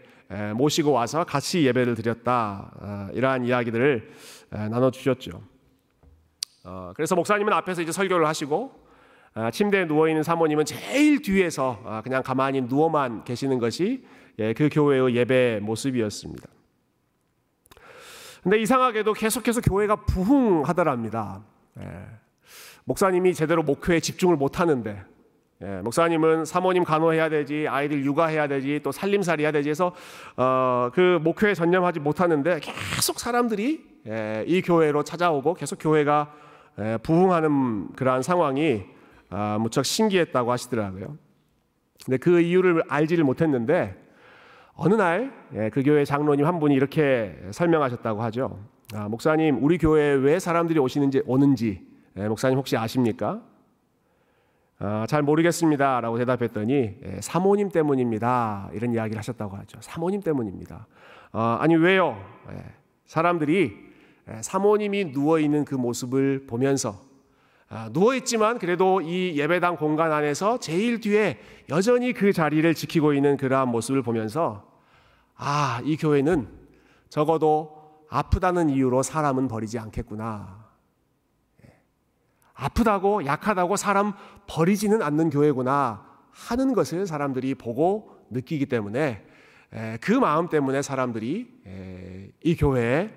모시고 0.55 0.91
와서 0.91 1.25
같이 1.25 1.65
예배를 1.67 1.95
드렸다 1.95 2.73
아, 2.81 3.11
이러한 3.13 3.45
이야기들을 3.45 4.11
나눠 4.51 4.91
주셨죠. 4.91 5.43
어, 6.65 6.93
그래서 6.97 7.15
목사님은 7.15 7.53
앞에서 7.53 7.83
이제 7.83 7.93
설교를 7.93 8.27
하시고 8.27 8.73
아, 9.35 9.51
침대에 9.51 9.87
누워 9.87 10.09
있는 10.09 10.23
사모님은 10.23 10.65
제일 10.65 11.21
뒤에서 11.21 12.01
그냥 12.03 12.23
가만히 12.23 12.63
누워만 12.63 13.25
계시는 13.25 13.59
것이 13.59 14.05
예, 14.39 14.53
그 14.53 14.69
교회의 14.73 15.15
예배 15.15 15.61
모습이었습니다. 15.63 16.49
근데 18.43 18.59
이상하게도 18.61 19.13
계속해서 19.13 19.61
교회가 19.61 20.05
부흥하더랍니다. 20.05 21.43
예. 21.81 22.07
목사님이 22.85 23.33
제대로 23.33 23.63
목회에 23.63 24.01
집중을 24.01 24.37
못 24.37 24.61
하는데 24.61 25.03
예, 25.63 25.81
목사님은 25.83 26.45
사모님 26.45 26.85
간호해야 26.85 27.29
되지, 27.29 27.67
아이들 27.69 28.05
육아해야 28.05 28.49
되지, 28.49 28.81
또 28.83 28.91
살림살이 28.91 29.45
해야 29.45 29.53
되지 29.53 29.71
해서 29.71 29.95
어, 30.37 30.91
그 30.93 31.19
목회에 31.23 31.55
전념하지 31.55 32.01
못하는데 32.01 32.61
계속 32.61 33.21
사람들이 33.21 33.85
예, 34.09 34.45
이 34.47 34.63
교회로 34.63 35.05
찾아오고 35.05 35.55
계속 35.55 35.77
교회가 35.77 36.33
예, 36.81 36.99
부흥하는 37.03 37.93
그러한 37.95 38.23
상황이 38.23 38.83
아, 39.31 39.59
무척 39.61 39.85
신기했다고 39.85 40.51
하시더라고요. 40.51 41.17
근데 42.05 42.19
그 42.19 42.41
이유를 42.41 42.83
알지를 42.89 43.25
못했는데 43.25 43.97
어느 44.75 44.95
날그 44.95 45.31
예, 45.55 45.83
교회 45.83 46.05
장로님 46.05 46.47
한 46.47 46.59
분이 46.59 46.75
이렇게 46.75 47.37
설명하셨다고 47.53 48.23
하죠. 48.25 48.59
아, 48.93 49.09
목사님, 49.09 49.63
우리 49.63 49.79
교회에 49.79 50.15
왜 50.15 50.39
사람들이 50.39 50.79
오시는지 50.79 51.23
오는지 51.27 51.87
예, 52.17 52.29
목사님 52.29 52.59
혹시 52.59 52.77
아십니까? 52.77 53.41
아, 54.79 55.07
잘 55.09 55.23
모르겠습니다 55.23 56.01
라고 56.01 56.19
대답했더니 56.19 56.75
예, 56.75 57.21
사모님 57.21 57.71
때문입니다. 57.71 58.71
이런 58.73 58.93
이야기를 58.93 59.19
하셨다고 59.19 59.57
하죠. 59.59 59.79
사모님 59.81 60.21
때문입니다. 60.21 60.87
아, 61.33 61.59
아니 61.61 61.77
왜요? 61.77 62.17
예, 62.51 62.65
사람들이 63.07 63.77
예, 64.31 64.43
사모님이 64.43 65.13
누워 65.13 65.39
있는 65.39 65.65
그 65.65 65.75
모습을 65.75 66.47
보면서 66.47 67.01
아, 67.69 67.89
누워 67.93 68.15
있지만 68.15 68.59
그래도 68.59 69.01
이 69.01 69.37
예배당 69.37 69.77
공간 69.77 70.13
안에서 70.13 70.59
제일 70.59 71.01
뒤에 71.01 71.39
여전히 71.71 72.13
그 72.13 72.33
자리를 72.33 72.73
지키고 72.75 73.15
있는 73.15 73.37
그러한 73.37 73.69
모습을 73.69 74.03
보면서 74.03 74.71
아, 75.37 75.81
이 75.85 75.97
교회는 75.97 76.49
적어도 77.09 78.05
아프다는 78.11 78.71
이유로 78.71 79.03
사람은 79.03 79.49
버리지 79.49 79.79
않겠구나. 79.79 80.64
아프다고 82.55 83.27
약하다고 83.27 83.77
사람 83.77 84.13
버리지는 84.47 85.03
않는 85.03 85.31
교회구나 85.31 86.05
하는 86.31 86.73
것을 86.73 87.07
사람들이 87.07 87.55
보고 87.55 88.17
느끼기 88.31 88.67
때문에 88.67 89.25
그 90.01 90.13
마음 90.13 90.49
때문에 90.49 90.83
사람들이 90.83 92.33
이 92.43 92.57
교회에 92.57 93.11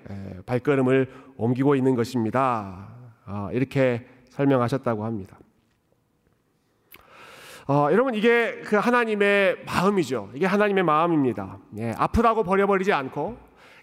발걸음을 0.44 1.12
옮기고 1.36 1.76
있는 1.76 1.94
것입니다. 1.94 2.88
어, 3.26 3.48
이렇게 3.52 4.06
설명하셨다고 4.30 5.04
합니다. 5.04 5.38
어, 7.68 7.88
여러분 7.92 8.14
이게 8.14 8.62
그 8.64 8.76
하나님의 8.76 9.64
마음이죠. 9.66 10.30
이게 10.34 10.46
하나님의 10.46 10.82
마음입니다. 10.82 11.58
예, 11.78 11.92
아프다고 11.98 12.42
버려버리지 12.42 12.92
않고 12.92 13.36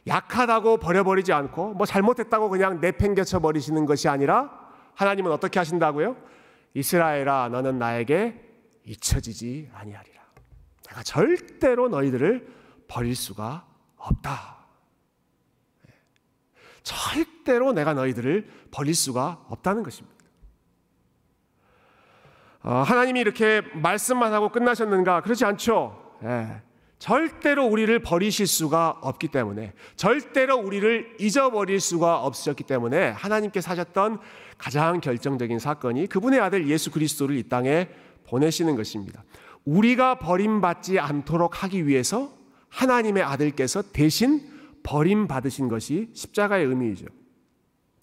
약하다고 0.07 0.77
버려버리지 0.77 1.31
않고 1.31 1.75
뭐 1.75 1.85
잘못했다고 1.85 2.49
그냥 2.49 2.81
내팽개쳐 2.81 3.39
버리시는 3.39 3.85
것이 3.85 4.09
아니라 4.09 4.64
하나님은 4.95 5.31
어떻게 5.31 5.59
하신다고요? 5.59 6.15
이스라엘아 6.73 7.49
너는 7.49 7.77
나에게 7.79 8.41
잊혀지지 8.85 9.69
아니하리라. 9.73 10.21
내가 10.87 11.03
절대로 11.03 11.89
너희들을 11.89 12.47
버릴 12.87 13.15
수가 13.15 13.65
없다. 13.97 14.57
네. 15.85 15.93
절대로 16.83 17.73
내가 17.73 17.93
너희들을 17.93 18.49
버릴 18.71 18.93
수가 18.95 19.45
없다는 19.49 19.83
것입니다. 19.83 20.15
어, 22.63 22.81
하나님이 22.81 23.19
이렇게 23.19 23.61
말씀만 23.73 24.33
하고 24.33 24.49
끝나셨는가? 24.49 25.21
그렇지 25.21 25.45
않죠. 25.45 26.17
예. 26.23 26.61
절대로 26.97 27.65
우리를 27.67 27.99
버리실 27.99 28.47
수가 28.47 28.97
없기 29.01 29.27
때문에 29.27 29.73
절대로 29.95 30.57
우리를 30.57 31.17
잊어버릴 31.19 31.79
수가 31.79 32.23
없으셨기 32.23 32.63
때문에 32.63 33.09
하나님께 33.09 33.61
사셨던 33.61 34.19
가장 34.57 35.01
결정적인 35.01 35.59
사건이 35.59 36.07
그분의 36.07 36.39
아들 36.39 36.67
예수 36.67 36.91
그리스도를 36.91 37.37
이 37.37 37.43
땅에 37.49 37.89
보내시는 38.27 38.75
것입니다. 38.75 39.23
우리가 39.65 40.19
버림받지 40.19 40.99
않도록 40.99 41.63
하기 41.63 41.87
위해서 41.87 42.33
하나님의 42.69 43.23
아들께서 43.23 43.81
대신 43.91 44.41
버림받으신 44.83 45.67
것이 45.67 46.09
십자가의 46.13 46.65
의미이죠. 46.65 47.05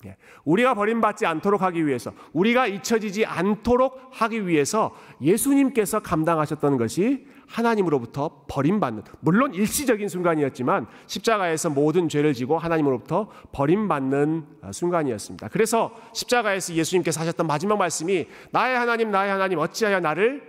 예. 0.06 0.16
우리가 0.44 0.74
버림받지 0.74 1.26
않도록 1.26 1.62
하기 1.62 1.86
위해서, 1.86 2.12
우리가 2.32 2.66
잊혀지지 2.66 3.24
않도록 3.24 4.00
하기 4.10 4.48
위해서 4.48 4.96
예수님께서 5.20 6.00
감당하셨던 6.00 6.76
것이 6.76 7.26
하나님으로부터 7.52 8.44
버림받는, 8.48 9.04
물론 9.20 9.52
일시적인 9.52 10.08
순간이었지만 10.08 10.86
십자가에서 11.06 11.68
모든 11.70 12.08
죄를 12.08 12.32
지고 12.32 12.58
하나님으로부터 12.58 13.28
버림받는 13.52 14.46
어, 14.62 14.72
순간이었습니다. 14.72 15.48
그래서 15.48 15.94
십자가에서 16.14 16.74
예수님께서 16.74 17.20
하셨던 17.20 17.46
마지막 17.46 17.76
말씀이 17.76 18.26
나의 18.50 18.76
하나님, 18.78 19.10
나의 19.10 19.30
하나님, 19.30 19.58
어찌하여 19.58 20.00
나를, 20.00 20.42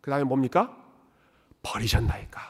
그 0.00 0.10
다음에 0.10 0.24
뭡니까? 0.24 0.74
버리셨나이까. 1.62 2.40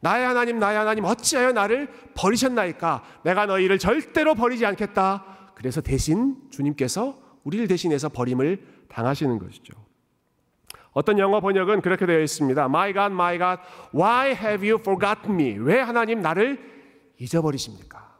나의 0.00 0.26
하나님, 0.26 0.58
나의 0.58 0.78
하나님, 0.78 1.04
어찌하여 1.04 1.52
나를 1.52 1.88
버리셨나이까? 2.14 3.04
내가 3.22 3.46
너희를 3.46 3.78
절대로 3.78 4.34
버리지 4.34 4.66
않겠다. 4.66 5.24
그래서 5.54 5.80
대신 5.80 6.36
주님께서 6.50 7.18
우리를 7.44 7.66
대신해서 7.68 8.08
버림을 8.08 8.64
당하시는 8.88 9.38
것이죠. 9.38 9.87
어떤 10.98 11.20
영어 11.20 11.40
번역은 11.40 11.80
그렇게 11.80 12.06
되어 12.06 12.20
있습니다. 12.20 12.64
My 12.64 12.92
God, 12.92 13.12
my 13.12 13.38
God, 13.38 13.62
why 13.94 14.30
have 14.32 14.68
you 14.68 14.80
forgotten 14.80 15.32
me? 15.40 15.56
왜 15.56 15.78
하나님 15.78 16.20
나를 16.20 16.58
잊어버리십니까? 17.18 18.16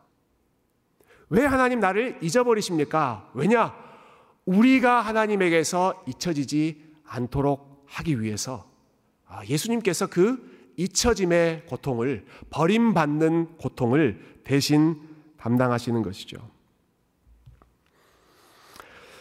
왜 1.29 1.45
하나님 1.45 1.81
나를 1.81 2.19
잊어버리십니까? 2.23 3.31
왜냐? 3.35 3.75
우리가 4.47 5.01
하나님에게서 5.01 6.05
잊혀지지 6.07 6.81
않도록 7.05 7.85
하기 7.87 8.21
위해서 8.21 8.71
아, 9.27 9.45
예수님께서 9.45 10.07
그 10.07 10.73
잊혀짐의 10.77 11.67
고통을 11.67 12.27
버림받는 12.51 13.57
고통을 13.57 14.43
대신 14.45 15.03
담당하시는 15.37 16.01
것이죠. 16.03 16.49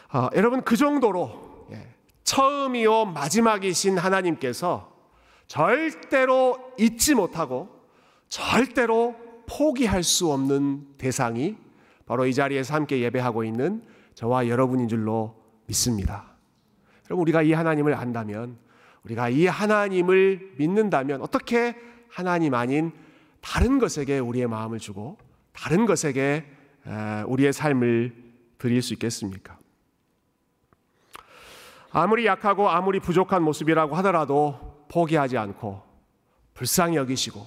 아, 0.09 0.29
여러분 0.35 0.61
그 0.61 0.77
정도로 0.77 1.67
예, 1.71 1.96
처음이요 2.27 3.05
마지막이신 3.05 3.97
하나님께서 3.97 4.93
절대로 5.47 6.73
잊지 6.77 7.15
못하고 7.15 7.69
절대로 8.27 9.15
포기할 9.47 10.03
수 10.03 10.29
없는 10.33 10.97
대상이 10.97 11.55
바로 12.05 12.25
이 12.25 12.33
자리에서 12.33 12.73
함께 12.73 12.99
예배하고 12.99 13.45
있는 13.45 13.81
저와 14.13 14.49
여러분인 14.49 14.89
줄로 14.89 15.41
믿습니다. 15.67 16.35
여러분 17.05 17.21
우리가 17.21 17.43
이 17.43 17.53
하나님을 17.53 17.93
안다면 17.93 18.57
우리가 19.05 19.29
이 19.29 19.47
하나님을 19.47 20.55
믿는다면 20.57 21.21
어떻게 21.21 21.77
하나님 22.09 22.55
아닌 22.55 22.91
다른 23.39 23.79
것에게 23.79 24.19
우리의 24.19 24.47
마음을 24.47 24.79
주고 24.79 25.17
다른 25.53 25.85
것에게 25.85 26.45
우리의 27.25 27.53
삶을 27.53 28.13
드릴 28.57 28.81
수 28.81 28.93
있겠습니까? 28.95 29.57
아무리 31.99 32.27
약하고 32.27 32.69
아무리 32.69 32.99
부족한 32.99 33.41
모습이라고 33.41 33.95
하더라도 33.95 34.85
포기하지 34.87 35.35
않고 35.35 35.81
불쌍히 36.53 36.95
여기시고 36.95 37.43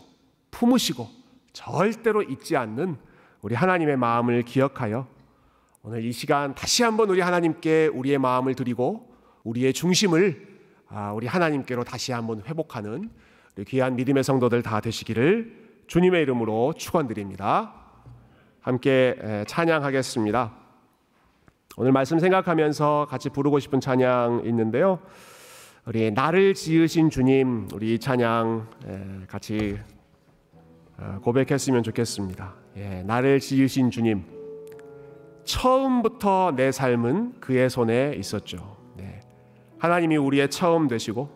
품으시고 0.50 1.08
절대로 1.52 2.20
잊지 2.20 2.56
않는 2.56 2.96
우리 3.42 3.54
하나님의 3.54 3.96
마음을 3.96 4.42
기억하여 4.42 5.06
오늘 5.84 6.04
이 6.04 6.10
시간 6.10 6.52
다시 6.56 6.82
한번 6.82 7.10
우리 7.10 7.20
하나님께 7.20 7.90
우리의 7.94 8.18
마음을 8.18 8.56
드리고 8.56 9.14
우리의 9.44 9.72
중심을 9.72 10.48
아, 10.88 11.12
우리 11.12 11.28
하나님께로 11.28 11.84
다시 11.84 12.10
한번 12.10 12.42
회복하는 12.44 13.08
귀한 13.68 13.94
믿음의 13.94 14.24
성도들 14.24 14.64
다 14.64 14.80
되시기를 14.80 15.84
주님의 15.86 16.22
이름으로 16.22 16.72
축원드립니다. 16.76 17.72
함께 18.60 19.44
찬양하겠습니다. 19.46 20.59
오늘 21.80 21.92
말씀 21.92 22.18
생각하면서 22.18 23.06
같이 23.08 23.30
부르고 23.30 23.58
싶은 23.58 23.80
찬양 23.80 24.42
있는데요. 24.44 24.98
우리 25.86 26.10
나를 26.10 26.52
지으신 26.52 27.08
주님, 27.08 27.68
우리 27.72 27.98
찬양 27.98 28.66
같이 29.26 29.78
어, 30.98 31.20
고백했으면 31.22 31.82
좋겠습니다. 31.82 32.52
예, 32.76 33.02
나를 33.06 33.40
지으신 33.40 33.90
주님, 33.90 34.24
처음부터 35.44 36.52
내 36.54 36.70
삶은 36.70 37.40
그의 37.40 37.70
손에 37.70 38.12
있었죠. 38.18 38.76
네. 38.98 39.20
하나님이 39.78 40.18
우리의 40.18 40.50
처음 40.50 40.86
되시고 40.86 41.30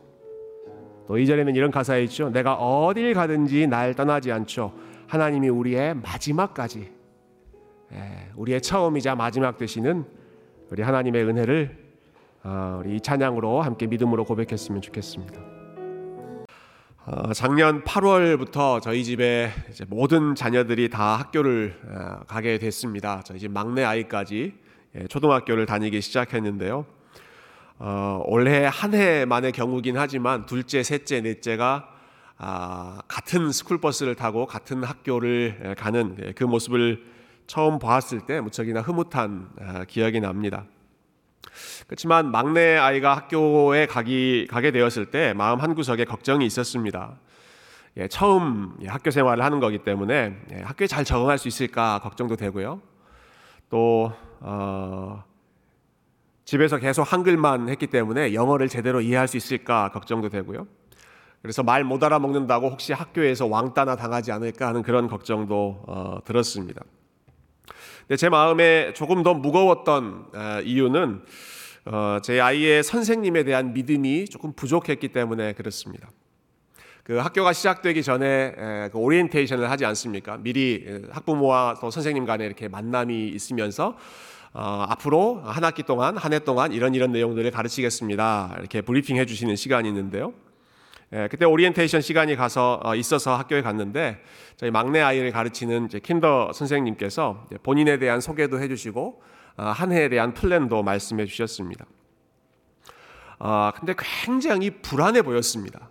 또 1.09 1.17
이전에는 1.17 1.55
이런 1.57 1.71
가사에 1.71 2.05
있죠. 2.05 2.29
내가 2.29 2.57
어딜 2.57 3.15
가든지 3.15 3.67
날 3.67 3.95
떠나지 3.95 4.31
않죠. 4.31 4.75
하나님이 5.07 5.49
우리의 5.49 5.95
마지막까지 5.95 6.93
예, 7.95 8.29
우리의 8.37 8.61
처음이자 8.61 9.15
마지막 9.15 9.57
되시는 9.57 10.23
우리 10.75 10.83
하나님의 10.83 11.23
은혜를 11.23 11.79
어, 12.43 12.81
우리 12.85 13.01
찬양으로 13.01 13.63
함께 13.63 13.87
믿음으로 13.87 14.25
고백했으면 14.25 14.83
좋겠습니다. 14.83 15.41
어, 17.07 17.33
작년 17.33 17.85
8월부터 17.85 18.83
저희 18.83 19.05
집에 19.05 19.53
모든 19.87 20.35
자녀들이 20.35 20.91
다 20.91 21.15
학교를 21.15 21.77
어, 21.87 22.25
가게 22.27 22.59
됐습니다. 22.59 23.23
저희 23.25 23.39
집 23.39 23.53
막내 23.53 23.85
아이까지 23.85 24.53
예, 24.97 25.07
초등학교를 25.07 25.65
다니기 25.65 26.01
시작했는데요. 26.01 26.85
어, 27.79 28.23
올해 28.27 28.67
한 28.67 28.95
해만의 28.95 29.53
경우긴 29.53 29.97
하지만 29.97 30.45
둘째, 30.45 30.83
셋째, 30.83 31.21
넷째가 31.21 31.89
아, 32.37 33.01
같은 33.07 33.53
스쿨버스를 33.53 34.17
타고 34.17 34.47
같은 34.47 34.83
학교를 34.83 35.61
예, 35.67 35.75
가는 35.75 36.17
예, 36.21 36.33
그 36.33 36.43
모습을 36.43 37.14
처음 37.47 37.79
봤을 37.79 38.21
때 38.21 38.41
무척이나 38.41 38.81
흐뭇한 38.81 39.49
아, 39.61 39.85
기억이 39.85 40.21
납니다. 40.21 40.65
그렇지만 41.87 42.31
막내 42.31 42.77
아이가 42.77 43.17
학교에 43.17 43.87
가기 43.87 44.47
가게 44.51 44.71
되었을 44.71 45.07
때 45.07 45.35
마음 45.35 45.61
한 45.61 45.75
구석에 45.75 46.05
걱정이 46.05 46.45
있었습니다. 46.47 47.19
예, 47.97 48.09
처음 48.09 48.77
예, 48.83 48.89
학교 48.89 49.11
생활을 49.11 49.45
하는 49.45 49.61
거기 49.61 49.79
때문에 49.79 50.37
예, 50.53 50.63
학교에 50.63 50.87
잘 50.87 51.05
적응할 51.05 51.39
수 51.39 51.47
있을까 51.49 52.01
걱정도 52.03 52.35
되고요. 52.37 52.81
또 53.71 54.13
어, 54.41 55.23
집에서 56.45 56.79
계속 56.79 57.03
한글만 57.13 57.69
했기 57.69 57.87
때문에 57.87 58.35
영어를 58.35 58.69
제대로 58.69 59.01
이해할 59.01 59.29
수 59.29 59.37
있을까 59.37 59.91
걱정도 59.93 60.29
되고요. 60.29 60.67
그래서 61.41 61.63
말 61.63 61.85
못 61.85 62.03
알아먹는다고 62.03 62.71
혹시 62.71 62.95
학교에서 62.95 63.47
왕따나 63.47 63.97
당하지 63.97 64.33
않을까 64.33 64.67
하는 64.69 64.83
그런 64.83 65.09
걱정도 65.09 65.85
어, 65.87 66.19
들었습니다. 66.25 66.83
근데 68.07 68.17
제 68.17 68.29
마음에 68.29 68.93
조금 68.93 69.23
더 69.23 69.33
무거웠던 69.35 70.27
어, 70.35 70.61
이유는 70.63 71.23
어, 71.87 72.19
제 72.23 72.41
아이의 72.41 72.83
선생님에 72.83 73.45
대한 73.45 73.73
믿음이 73.73 74.27
조금 74.27 74.53
부족했기 74.53 75.09
때문에 75.09 75.55
그렇습니다. 75.55 76.11
그 77.03 77.17
학교가 77.17 77.53
시작되기 77.53 78.03
전에 78.03 78.55
에, 78.57 78.89
그 78.91 78.99
오리엔테이션을 78.99 79.71
하지 79.71 79.85
않습니까? 79.87 80.39
미리 80.39 81.03
학부모와 81.11 81.79
또 81.81 81.91
선생님 81.91 82.25
간에 82.25 82.45
이렇게 82.47 82.69
만남이 82.69 83.29
있으면서 83.29 83.97
어, 84.53 84.87
앞으로 84.89 85.41
한 85.45 85.65
학기 85.65 85.83
동안 85.83 86.17
한 86.17 86.33
해 86.33 86.39
동안 86.39 86.73
이런 86.73 86.95
이런 86.95 87.11
내용들을 87.13 87.51
가르치겠습니다. 87.51 88.57
이렇게 88.59 88.81
브리핑 88.83 89.17
해주시는 89.17 89.57
시간이 89.57 89.89
있는데요. 89.89 90.33
예, 91.13 91.29
그때 91.31 91.45
오리엔테이션 91.45 92.01
시간이 92.01 92.37
가서 92.37 92.81
어, 92.83 92.95
있어서 92.95 93.37
학교에 93.37 93.63
갔는데 93.63 94.21
저희 94.57 94.71
막내 94.71 95.01
아이를 95.01 95.31
가르치는 95.33 95.87
이제 95.87 95.99
kinder 95.99 96.53
선생님께서 96.53 97.47
본인에 97.63 97.99
대한 97.99 98.21
소개도 98.21 98.61
해주시고 98.61 99.23
어, 99.57 99.63
한 99.63 99.93
해에 99.93 100.09
대한 100.09 100.35
플랜도 100.35 100.83
말씀해 100.83 101.27
주셨습니다. 101.27 101.87
아 103.39 103.73
근데 103.77 103.95
굉장히 103.99 104.71
불안해 104.71 105.23
보였습니다. 105.23 105.91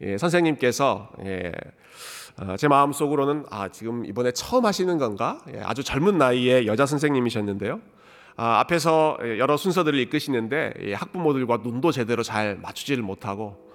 예, 0.00 0.18
선생님께서 0.18 1.12
예, 1.24 1.52
어, 2.40 2.56
제 2.56 2.66
마음 2.66 2.92
속으로는 2.92 3.44
아 3.50 3.68
지금 3.68 4.04
이번에 4.04 4.32
처음 4.32 4.66
하시는 4.66 4.98
건가? 4.98 5.38
예, 5.54 5.60
아주 5.60 5.84
젊은 5.84 6.18
나이에 6.18 6.66
여자 6.66 6.86
선생님이셨는데요. 6.86 7.80
아, 8.34 8.60
앞에서 8.60 9.18
여러 9.38 9.56
순서들을 9.56 9.98
이끄시는데 10.00 10.74
예, 10.80 10.94
학부모들과 10.94 11.58
눈도 11.58 11.92
제대로 11.92 12.22
잘 12.22 12.56
맞추지를 12.56 13.02
못하고 13.02 13.71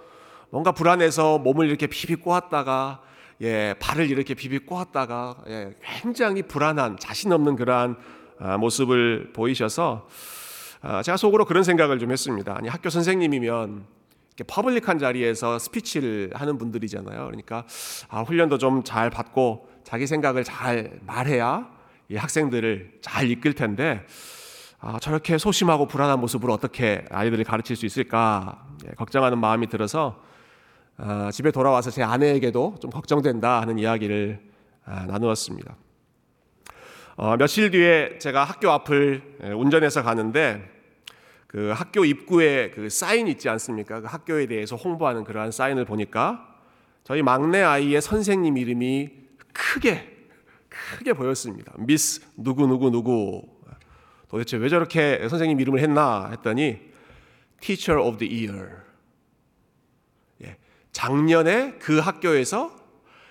뭔가 0.49 0.71
불안해서 0.71 1.39
몸을 1.39 1.67
이렇게 1.67 1.87
비비 1.87 2.15
꼬았다가 2.15 3.01
예, 3.41 3.75
발을 3.79 4.09
이렇게 4.09 4.33
비비 4.33 4.59
꼬았다가 4.59 5.37
예, 5.47 5.75
굉장히 6.01 6.41
불안한 6.41 6.97
자신 6.99 7.31
없는 7.31 7.55
그러한 7.55 7.97
아, 8.39 8.57
모습을 8.57 9.31
보이셔서 9.33 10.07
아, 10.81 11.01
제가 11.03 11.17
속으로 11.17 11.45
그런 11.45 11.63
생각을 11.63 11.99
좀 11.99 12.11
했습니다. 12.11 12.55
아니 12.55 12.69
학교 12.69 12.89
선생님이면 12.89 13.85
이렇게 14.37 14.43
public한 14.47 14.99
자리에서 14.99 15.59
스피치를 15.59 16.31
하는 16.33 16.57
분들이잖아요. 16.57 17.25
그러니까 17.25 17.65
아, 18.09 18.21
훈련도 18.21 18.57
좀 18.57 18.83
잘 18.83 19.09
받고 19.09 19.67
자기 19.83 20.07
생각을 20.07 20.43
잘 20.43 20.99
말해야 21.05 21.69
이 22.09 22.15
학생들을 22.15 22.99
잘 23.01 23.29
이끌 23.29 23.53
텐데 23.53 24.05
아, 24.79 24.97
저렇게 24.99 25.37
소심하고 25.37 25.87
불안한 25.87 26.19
모습으로 26.19 26.53
어떻게 26.53 27.03
아이들을 27.11 27.43
가르칠 27.43 27.75
수 27.75 27.85
있을까 27.85 28.65
예, 28.87 28.91
걱정하는 28.95 29.39
마음이 29.39 29.67
들어서 29.67 30.21
어, 30.99 31.29
집에 31.31 31.51
돌아와서 31.51 31.91
제 31.91 32.01
아내에게도 32.01 32.77
좀 32.81 32.89
걱정된다 32.89 33.61
하는 33.61 33.77
이야기를 33.77 34.39
아, 34.85 35.05
나누었습니다. 35.05 35.75
어, 37.17 37.37
며칠 37.37 37.69
뒤에 37.69 38.17
제가 38.17 38.43
학교 38.43 38.71
앞을 38.71 39.53
운전해서 39.55 40.01
가는데 40.01 40.71
그 41.45 41.71
학교 41.75 42.03
입구에 42.03 42.71
그 42.71 42.89
사인 42.89 43.27
있지 43.27 43.47
않습니까? 43.47 44.01
그 44.01 44.07
학교에 44.07 44.47
대해서 44.47 44.75
홍보하는 44.75 45.23
그러한 45.23 45.51
사인을 45.51 45.85
보니까 45.85 46.55
저희 47.03 47.21
막내 47.21 47.61
아이의 47.61 48.01
선생님 48.01 48.57
이름이 48.57 49.09
크게 49.53 50.17
크게 50.69 51.13
보였습니다. 51.13 51.73
미스 51.77 52.21
누구 52.35 52.65
누구 52.65 52.89
누구. 52.89 53.43
도대체 54.29 54.57
왜 54.57 54.67
저렇게 54.67 55.27
선생님 55.29 55.59
이름을 55.59 55.79
했나 55.79 56.29
했더니 56.31 56.79
Teacher 57.61 58.01
of 58.01 58.17
the 58.17 58.47
Year. 58.47 58.86
작년에 60.91 61.73
그 61.79 61.99
학교에서 61.99 62.75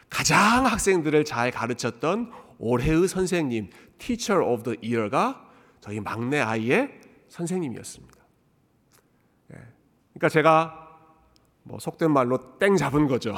가장 0.08 0.66
학생들을 0.66 1.24
잘 1.24 1.50
가르쳤던 1.50 2.30
올해의 2.58 3.08
선생님, 3.08 3.70
Teacher 3.98 4.44
of 4.44 4.62
the 4.62 4.78
Year가 4.82 5.44
저희 5.80 6.00
막내 6.00 6.40
아이의 6.40 7.00
선생님이었습니다. 7.28 8.16
예. 9.52 9.56
그러니까 10.14 10.28
제가 10.28 10.88
뭐 11.64 11.78
속된 11.78 12.10
말로 12.10 12.58
땡 12.58 12.76
잡은 12.76 13.08
거죠. 13.08 13.34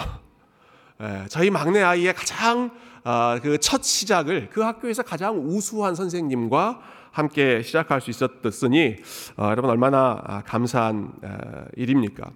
예. 1.01 1.27
저희 1.29 1.51
막내 1.51 1.83
아이의 1.83 2.14
가장 2.14 2.71
아, 3.05 3.39
그첫 3.43 3.85
시작을 3.85 4.51
그 4.51 4.61
학교에서 4.61 5.03
가장 5.03 5.39
우수한 5.39 5.95
선생님과 5.95 6.81
함께 7.11 7.62
시작할 7.62 8.01
수 8.01 8.11
있었으니 8.11 8.97
어, 9.37 9.47
여러분 9.47 9.71
얼마나 9.71 10.21
아, 10.25 10.43
감사한 10.43 11.71
일입니까? 11.77 12.31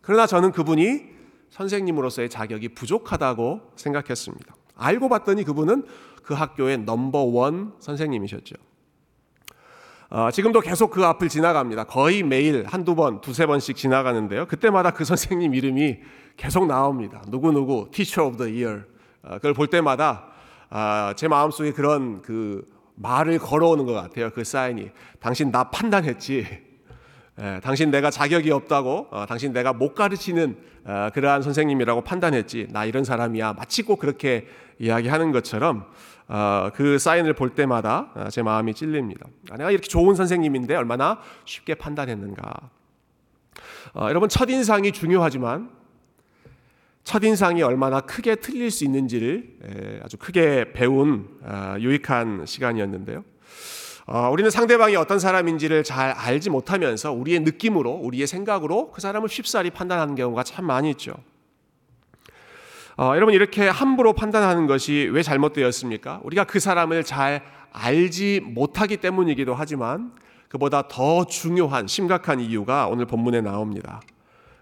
그러나 0.00 0.26
저는 0.26 0.52
그분이 0.52 1.15
선생님으로서의 1.50 2.28
자격이 2.28 2.70
부족하다고 2.70 3.72
생각했습니다. 3.76 4.54
알고 4.76 5.08
봤더니 5.08 5.44
그분은 5.44 5.86
그 6.22 6.34
학교의 6.34 6.78
넘버원 6.78 7.74
선생님이셨죠. 7.78 8.56
어, 10.08 10.30
지금도 10.30 10.60
계속 10.60 10.90
그 10.90 11.04
앞을 11.04 11.28
지나갑니다. 11.28 11.84
거의 11.84 12.22
매일 12.22 12.64
한두 12.66 12.94
번, 12.94 13.20
두세 13.20 13.46
번씩 13.46 13.76
지나가는데요. 13.76 14.46
그때마다 14.46 14.92
그 14.92 15.04
선생님 15.04 15.54
이름이 15.54 15.98
계속 16.36 16.66
나옵니다. 16.66 17.22
누구누구, 17.28 17.88
Teacher 17.90 18.28
of 18.28 18.36
the 18.36 18.64
Year. 18.64 18.84
어, 19.22 19.34
그걸 19.36 19.54
볼 19.54 19.66
때마다 19.66 20.28
어, 20.70 21.12
제 21.16 21.26
마음속에 21.26 21.72
그런 21.72 22.22
그 22.22 22.68
말을 22.96 23.38
걸어오는 23.38 23.84
것 23.84 23.92
같아요. 23.92 24.30
그 24.30 24.44
사인이. 24.44 24.90
당신 25.20 25.50
나 25.50 25.70
판단했지. 25.70 26.65
예, 27.38 27.60
당신 27.62 27.90
내가 27.90 28.10
자격이 28.10 28.50
없다고, 28.50 29.08
어, 29.10 29.26
당신 29.26 29.52
내가 29.52 29.72
못 29.72 29.94
가르치는 29.94 30.56
어, 30.84 31.10
그러한 31.12 31.42
선생님이라고 31.42 32.02
판단했지. 32.02 32.68
나 32.70 32.84
이런 32.84 33.04
사람이야. 33.04 33.54
마치 33.54 33.82
꼭 33.82 33.98
그렇게 33.98 34.46
이야기하는 34.78 35.32
것처럼 35.32 35.86
어, 36.28 36.70
그 36.74 36.98
사인을 36.98 37.34
볼 37.34 37.54
때마다 37.54 38.10
어, 38.14 38.28
제 38.30 38.42
마음이 38.42 38.72
찔립니다. 38.72 39.26
아, 39.50 39.56
내가 39.56 39.70
이렇게 39.70 39.86
좋은 39.88 40.14
선생님인데 40.14 40.74
얼마나 40.74 41.20
쉽게 41.44 41.74
판단했는가. 41.74 42.70
어, 43.94 44.06
여러분 44.08 44.28
첫 44.28 44.48
인상이 44.48 44.92
중요하지만 44.92 45.70
첫 47.04 47.22
인상이 47.22 47.62
얼마나 47.62 48.00
크게 48.00 48.36
틀릴 48.36 48.70
수 48.70 48.84
있는지를 48.84 49.58
에, 49.62 50.00
아주 50.02 50.16
크게 50.16 50.72
배운 50.72 51.28
어, 51.42 51.76
유익한 51.78 52.46
시간이었는데요. 52.46 53.24
어, 54.08 54.30
우리는 54.30 54.48
상대방이 54.50 54.94
어떤 54.94 55.18
사람인지를 55.18 55.82
잘 55.82 56.10
알지 56.12 56.48
못하면서 56.50 57.12
우리의 57.12 57.40
느낌으로, 57.40 57.90
우리의 57.90 58.28
생각으로 58.28 58.92
그 58.92 59.00
사람을 59.00 59.28
쉽사리 59.28 59.70
판단하는 59.70 60.14
경우가 60.14 60.44
참 60.44 60.64
많이 60.64 60.90
있죠. 60.90 61.14
어, 62.96 63.12
여러분 63.16 63.34
이렇게 63.34 63.68
함부로 63.68 64.12
판단하는 64.12 64.68
것이 64.68 65.10
왜 65.12 65.22
잘못되었습니까? 65.24 66.20
우리가 66.22 66.44
그 66.44 66.60
사람을 66.60 67.02
잘 67.02 67.42
알지 67.72 68.42
못하기 68.44 68.98
때문이기도 68.98 69.54
하지만 69.54 70.12
그보다 70.48 70.86
더 70.86 71.26
중요한 71.26 71.88
심각한 71.88 72.38
이유가 72.38 72.86
오늘 72.86 73.06
본문에 73.06 73.40
나옵니다. 73.40 74.00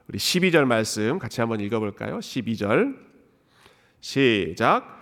우리 0.08 0.18
12절 0.18 0.64
말씀 0.64 1.18
같이 1.18 1.42
한번 1.42 1.60
읽어볼까요? 1.60 2.18
12절 2.18 2.96
시작. 4.00 4.93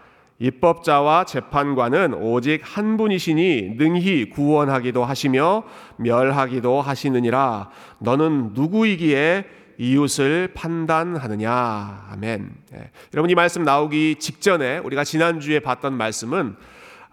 입법자와 0.43 1.25
재판관은 1.25 2.15
오직 2.15 2.63
한 2.65 2.97
분이시니 2.97 3.77
능히 3.77 4.29
구원하기도 4.29 5.05
하시며 5.05 5.63
멸하기도 5.99 6.81
하시느니라. 6.81 7.71
너는 8.01 8.51
누구이기에 8.53 9.45
이웃을 9.79 10.53
판단하느냐. 10.55 12.09
아멘. 12.11 12.51
네. 12.73 12.91
여러분 13.15 13.31
이 13.31 13.35
말씀 13.37 13.63
나오기 13.63 14.17
직전에 14.17 14.79
우리가 14.79 15.05
지난주에 15.05 15.61
봤던 15.61 15.95
말씀은 15.95 16.57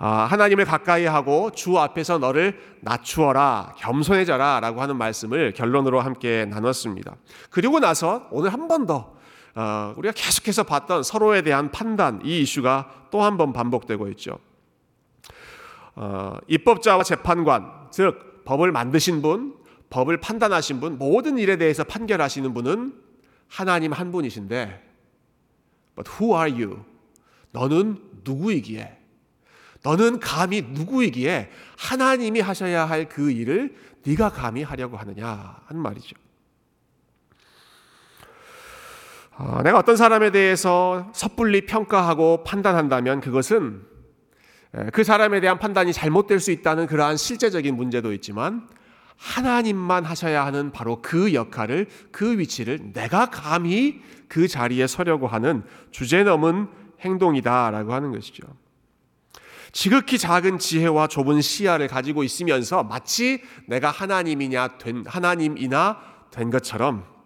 아, 0.01 0.27
하나님을 0.29 0.63
가까이 0.65 1.05
하고 1.05 1.51
주 1.51 1.77
앞에서 1.77 2.19
너를 2.19 2.57
낮추어라, 2.79 3.75
겸손해져라 3.77 4.61
라고 4.61 4.81
하는 4.81 4.95
말씀을 4.95 5.53
결론으로 5.53 5.99
함께 5.99 6.45
나눴습니다. 6.45 7.15
그리고 7.49 7.79
나서 7.79 8.25
오늘 8.31 8.53
한 8.53 8.69
번 8.69 8.85
더, 8.85 8.95
어, 8.95 9.18
우리가 9.97 10.13
계속해서 10.13 10.63
봤던 10.63 11.03
서로에 11.03 11.41
대한 11.41 11.71
판단, 11.71 12.21
이 12.23 12.41
이슈가 12.41 13.07
또 13.11 13.21
한 13.21 13.37
번 13.37 13.53
반복되고 13.53 14.07
있죠. 14.09 14.37
어, 15.95 16.37
입법자와 16.47 17.03
재판관, 17.03 17.89
즉, 17.91 18.43
법을 18.45 18.71
만드신 18.71 19.21
분, 19.21 19.55
법을 19.89 20.17
판단하신 20.17 20.79
분, 20.79 20.97
모든 20.97 21.37
일에 21.37 21.57
대해서 21.57 21.83
판결하시는 21.83 22.53
분은 22.53 22.93
하나님 23.47 23.91
한 23.91 24.11
분이신데, 24.11 24.83
but 25.95 26.11
who 26.11 26.37
are 26.39 26.51
you? 26.51 26.85
너는 27.51 27.97
누구이기에? 28.23 28.97
너는 29.81 30.19
감히 30.19 30.61
누구이기에 30.61 31.49
하나님이 31.77 32.41
하셔야 32.41 32.85
할 32.85 33.07
그 33.09 33.31
일을 33.31 33.75
네가 34.05 34.29
감히 34.29 34.61
하려고 34.61 34.97
하느냐 34.97 35.61
하는 35.65 35.81
말이죠. 35.81 36.15
어, 39.28 39.28
내가 39.63 39.77
어떤 39.77 39.95
사람에 39.95 40.31
대해서 40.31 41.09
섣불리 41.13 41.65
평가하고 41.65 42.43
판단한다면 42.43 43.21
그것은 43.21 43.81
그 44.91 45.03
사람에 45.03 45.39
대한 45.39 45.57
판단이 45.57 45.93
잘못될 45.93 46.39
수 46.39 46.51
있다는 46.51 46.87
그러한 46.87 47.15
실제적인 47.15 47.75
문제도 47.75 48.11
있지만 48.13 48.67
하나님만 49.15 50.05
하셔야 50.05 50.45
하는 50.45 50.71
바로 50.71 51.01
그 51.01 51.33
역할을 51.33 51.87
그 52.11 52.37
위치를 52.37 52.91
내가 52.93 53.29
감히 53.29 54.01
그 54.27 54.47
자리에 54.47 54.87
서려고 54.87 55.27
하는 55.27 55.63
주제 55.91 56.23
넘은 56.23 56.67
행동이다라고 57.01 57.93
하는 57.93 58.11
것이죠. 58.11 58.43
지극히 59.71 60.17
작은 60.17 60.59
지혜와 60.59 61.07
좁은 61.07 61.41
시야를 61.41 61.87
가지고 61.87 62.23
있으면서 62.23 62.83
마치 62.83 63.41
내가 63.67 63.91
하나님이냐 63.91 64.77
된 64.79 65.03
하나님이나 65.05 65.97
된 66.31 66.49
것처럼 66.49 66.99
네, 66.99 67.18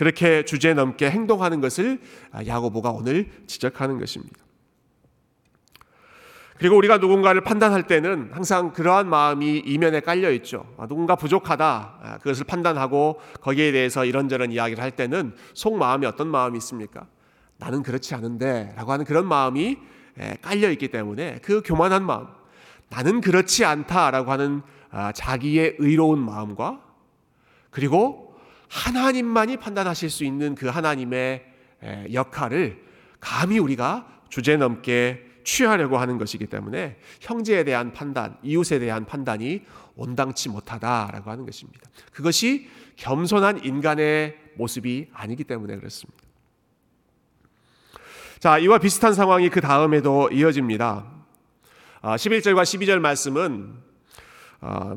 그렇게 0.00 0.46
주제 0.46 0.72
넘게 0.72 1.10
행동하는 1.10 1.60
것을 1.60 2.00
야고보가 2.46 2.90
오늘 2.90 3.28
지적하는 3.46 3.98
것입니다. 3.98 4.34
그리고 6.56 6.78
우리가 6.78 6.96
누군가를 6.96 7.42
판단할 7.42 7.86
때는 7.86 8.30
항상 8.32 8.72
그러한 8.72 9.10
마음이 9.10 9.58
이면에 9.58 10.00
깔려 10.00 10.30
있죠. 10.32 10.64
아, 10.78 10.86
누군가 10.86 11.16
부족하다. 11.16 11.98
아, 12.02 12.16
그것을 12.16 12.46
판단하고 12.46 13.20
거기에 13.42 13.72
대해서 13.72 14.06
이런저런 14.06 14.52
이야기를 14.52 14.82
할 14.82 14.90
때는 14.90 15.34
속 15.52 15.76
마음이 15.76 16.06
어떤 16.06 16.28
마음이 16.28 16.56
있습니까? 16.56 17.06
나는 17.58 17.82
그렇지 17.82 18.14
않은데 18.14 18.72
라고 18.76 18.92
하는 18.92 19.04
그런 19.04 19.28
마음이 19.28 19.76
깔려 20.40 20.70
있기 20.70 20.88
때문에 20.88 21.40
그 21.42 21.60
교만한 21.62 22.06
마음, 22.06 22.26
나는 22.88 23.20
그렇지 23.20 23.66
않다라고 23.66 24.32
하는 24.32 24.62
아, 24.90 25.12
자기의 25.12 25.76
의로운 25.78 26.20
마음과 26.20 26.80
그리고 27.68 28.29
하나님만이 28.70 29.56
판단하실 29.56 30.10
수 30.10 30.24
있는 30.24 30.54
그 30.54 30.68
하나님의 30.68 31.44
역할을 32.12 32.82
감히 33.18 33.58
우리가 33.58 34.06
주제 34.28 34.56
넘게 34.56 35.26
취하려고 35.42 35.98
하는 35.98 36.18
것이기 36.18 36.46
때문에 36.46 36.96
형제에 37.20 37.64
대한 37.64 37.92
판단, 37.92 38.36
이웃에 38.42 38.78
대한 38.78 39.04
판단이 39.04 39.62
온당치 39.96 40.48
못하다라고 40.48 41.30
하는 41.30 41.44
것입니다. 41.44 41.80
그것이 42.12 42.68
겸손한 42.96 43.64
인간의 43.64 44.36
모습이 44.56 45.08
아니기 45.12 45.44
때문에 45.44 45.76
그렇습니다. 45.76 46.22
자, 48.38 48.58
이와 48.58 48.78
비슷한 48.78 49.12
상황이 49.14 49.50
그 49.50 49.60
다음에도 49.60 50.30
이어집니다. 50.30 51.04
11절과 52.02 52.58
아, 52.58 52.62
12절 52.62 53.00
말씀은 53.00 53.74
아, 53.74 53.89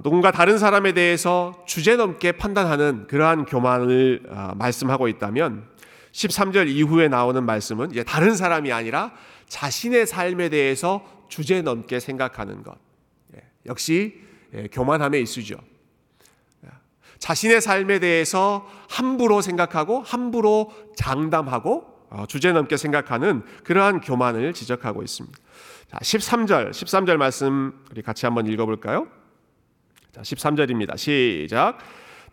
누군가 0.04 0.32
다른 0.32 0.58
사람에 0.58 0.94
대해서 0.94 1.64
주제넘게 1.66 2.34
판단하는 2.34 3.08
그러한 3.08 3.46
교만을 3.46 4.24
아, 4.30 4.54
말씀하고 4.56 5.08
있다면 5.08 5.66
13절 6.12 6.68
이후에 6.68 7.08
나오는 7.08 7.44
말씀은 7.44 7.92
이제 7.92 8.04
다른 8.04 8.36
사람이 8.36 8.72
아니라 8.72 9.14
자신의 9.48 10.06
삶에 10.06 10.50
대해서 10.50 11.04
주제넘게 11.30 12.00
생각하는 12.00 12.62
것. 12.64 12.78
예, 13.36 13.42
역시 13.66 14.22
예, 14.54 14.68
교만함의 14.68 15.24
이수죠. 15.24 15.58
자신의 17.24 17.62
삶에 17.62 18.00
대해서 18.00 18.68
함부로 18.90 19.42
생각하고 19.42 20.02
함부로 20.02 20.74
장담하고 20.98 21.86
어, 22.10 22.26
주제넘게 22.28 22.76
생각하는 22.76 23.44
그러한 23.64 24.02
교만을 24.02 24.52
지적하고 24.52 25.02
있습니다. 25.04 25.40
자, 25.88 25.98
13절, 26.00 26.72
13절 26.72 27.16
말씀 27.16 27.82
우리 27.92 28.02
같이 28.02 28.26
한번 28.26 28.46
읽어볼까요? 28.48 29.08
자, 30.14 30.22
13절입니다. 30.22 30.96
시작. 30.96 31.80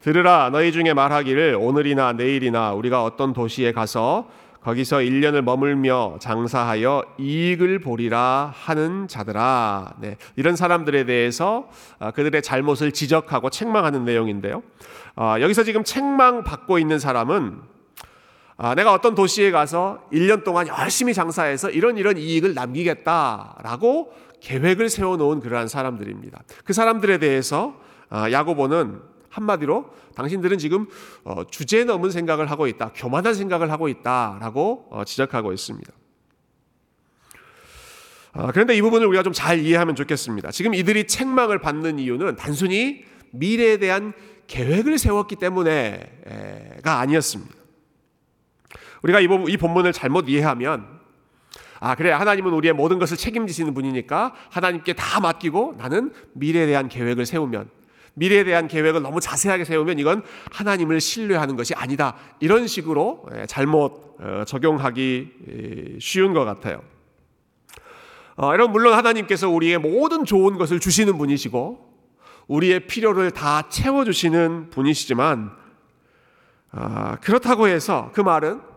들으라 0.01 0.51
너희 0.53 0.71
중에 0.71 0.93
말하기를 0.93 1.57
오늘이나 1.59 2.13
내일이나 2.13 2.75
우리가 2.75 3.03
어떤 3.03 3.33
도시에 3.33 3.73
가서 3.73 4.29
거기서 4.61 4.99
1년을 4.99 5.41
머물며 5.41 6.19
장사하여 6.21 7.03
이익을 7.17 7.79
보리라 7.79 8.53
하는 8.55 9.09
자들아. 9.09 9.95
네, 9.99 10.19
이런 10.37 10.57
사람들에 10.57 11.07
대해서 11.07 11.71
아, 11.99 12.11
그들의 12.11 12.43
잘못을 12.43 12.93
지적하고 12.93 13.49
책망하는 13.49 14.05
내용인데요. 14.05 14.63
아, 15.17 15.41
여기서 15.41 15.63
지금 15.65 15.83
책망 15.83 16.45
받고 16.45 16.79
있는 16.79 16.99
사람은 16.99 17.63
아, 18.59 18.75
내가 18.75 18.93
어떤 18.93 19.15
도시에 19.15 19.51
가서 19.51 20.07
1년 20.13 20.45
동안 20.45 20.69
열심히 20.69 21.15
장사해서 21.15 21.71
이런 21.71 21.97
이런 21.97 22.19
이익을 22.19 22.53
남기겠다라고 22.53 24.13
계획을 24.41 24.89
세워놓은 24.89 25.41
그러한 25.41 25.69
사람들입니다. 25.69 26.43
그 26.65 26.73
사람들에 26.73 27.19
대해서 27.19 27.79
아, 28.09 28.31
야고보는 28.31 29.01
한마디로 29.29 29.91
당신들은 30.17 30.59
지금 30.59 30.87
어, 31.25 31.45
주제 31.51 31.85
넘은 31.85 32.11
생각을 32.11 32.51
하고 32.51 32.67
있다, 32.67 32.93
교만한 32.95 33.35
생각을 33.35 33.71
하고 33.71 33.89
있다라고 33.89 34.89
어, 34.91 35.05
지적하고 35.05 35.53
있습니다. 35.53 35.93
아, 38.33 38.53
그런데 38.53 38.77
이 38.77 38.83
부분을 38.83 39.07
우리가 39.07 39.23
좀 39.23 39.33
잘 39.33 39.61
이해하면 39.61 39.95
좋겠습니다. 39.95 40.51
지금 40.51 40.75
이들이 40.75 41.07
책망을 41.07 41.61
받는 41.61 41.99
이유는 41.99 42.37
단순히 42.37 43.05
미래에 43.33 43.79
대한 43.79 44.13
계획을 44.49 44.99
세웠기 44.99 45.37
때문에가 45.37 46.99
아니었습니다. 46.99 47.55
우리가 49.03 49.21
이 49.21 49.57
본문을 49.57 49.93
잘못 49.93 50.29
이해하면 50.29 51.00
아, 51.81 51.95
그래. 51.95 52.11
하나님은 52.11 52.53
우리의 52.53 52.75
모든 52.75 52.99
것을 52.99 53.17
책임지시는 53.17 53.73
분이니까 53.73 54.35
하나님께 54.51 54.93
다 54.93 55.19
맡기고 55.21 55.77
나는 55.79 56.13
미래에 56.35 56.67
대한 56.67 56.89
계획을 56.89 57.25
세우면 57.25 57.71
미래에 58.15 58.45
대한 58.45 58.69
계획을 58.69 59.01
너무 59.01 59.19
자세하게 59.19 59.65
세우면 59.65 59.99
이건 59.99 60.23
하나님을 60.53 61.01
신뢰하는 61.01 61.57
것이 61.57 61.75
아니다. 61.75 62.17
이런 62.39 62.67
식으로 62.67 63.25
예, 63.35 63.47
잘못 63.47 64.17
어, 64.21 64.45
적용하기 64.47 65.99
쉬운 66.01 66.35
것 66.35 66.45
같아요. 66.45 66.83
어, 68.37 68.49
여러분, 68.53 68.73
물론 68.73 68.95
하나님께서 68.95 69.49
우리의 69.49 69.79
모든 69.79 70.27
좋은 70.27 70.59
것을 70.59 70.81
주시는 70.81 71.17
분이시고 71.17 71.89
우리의 72.47 72.87
필요를 72.89 73.31
다 73.31 73.69
채워주시는 73.71 74.71
분이시지만 74.71 75.53
아, 76.73 77.17
그렇다고 77.17 77.69
해서 77.69 78.11
그 78.13 78.21
말은 78.21 78.70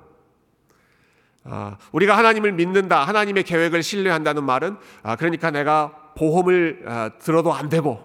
아, 1.45 1.77
우리가 1.91 2.17
하나님을 2.17 2.53
믿는다, 2.53 3.03
하나님의 3.03 3.43
계획을 3.43 3.83
신뢰한다는 3.83 4.43
말은 4.43 4.77
아, 5.01 5.15
그러니까 5.15 5.51
내가 5.51 5.91
보험을 6.15 6.83
아, 6.87 7.11
들어도 7.19 7.53
안 7.53 7.69
되고, 7.69 8.01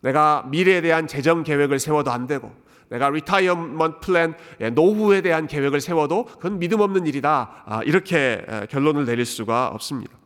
내가 0.00 0.44
미래에 0.48 0.80
대한 0.80 1.06
재정 1.06 1.42
계획을 1.42 1.78
세워도 1.78 2.10
안 2.10 2.26
되고, 2.26 2.52
내가 2.88 3.10
retirement 3.10 3.98
plan 4.00 4.34
노후에 4.72 5.20
대한 5.20 5.46
계획을 5.46 5.80
세워도 5.80 6.24
그건 6.24 6.58
믿음 6.58 6.80
없는 6.80 7.06
일이다. 7.06 7.82
이렇게 7.84 8.42
결론을 8.70 9.04
내릴 9.04 9.26
수가 9.26 9.68
없습니다. 9.68 10.16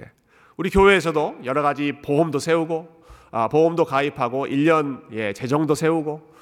예. 0.00 0.10
우리 0.58 0.68
교회에서도 0.68 1.36
여러 1.44 1.62
가지 1.62 1.92
보험도 2.02 2.40
세우고, 2.40 3.04
보험도 3.50 3.86
가입하고, 3.86 4.48
1년 4.48 5.00
예, 5.12 5.32
재정도 5.32 5.74
세우고, 5.74 6.32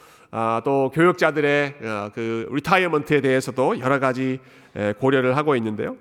또 0.64 0.90
교역자들의 0.94 1.74
어, 1.82 2.10
그 2.14 2.48
retirement에 2.52 3.20
대해서도 3.20 3.80
여러 3.80 3.98
가지 3.98 4.38
고려를 4.98 5.36
하고 5.36 5.56
있는데요. 5.56 5.96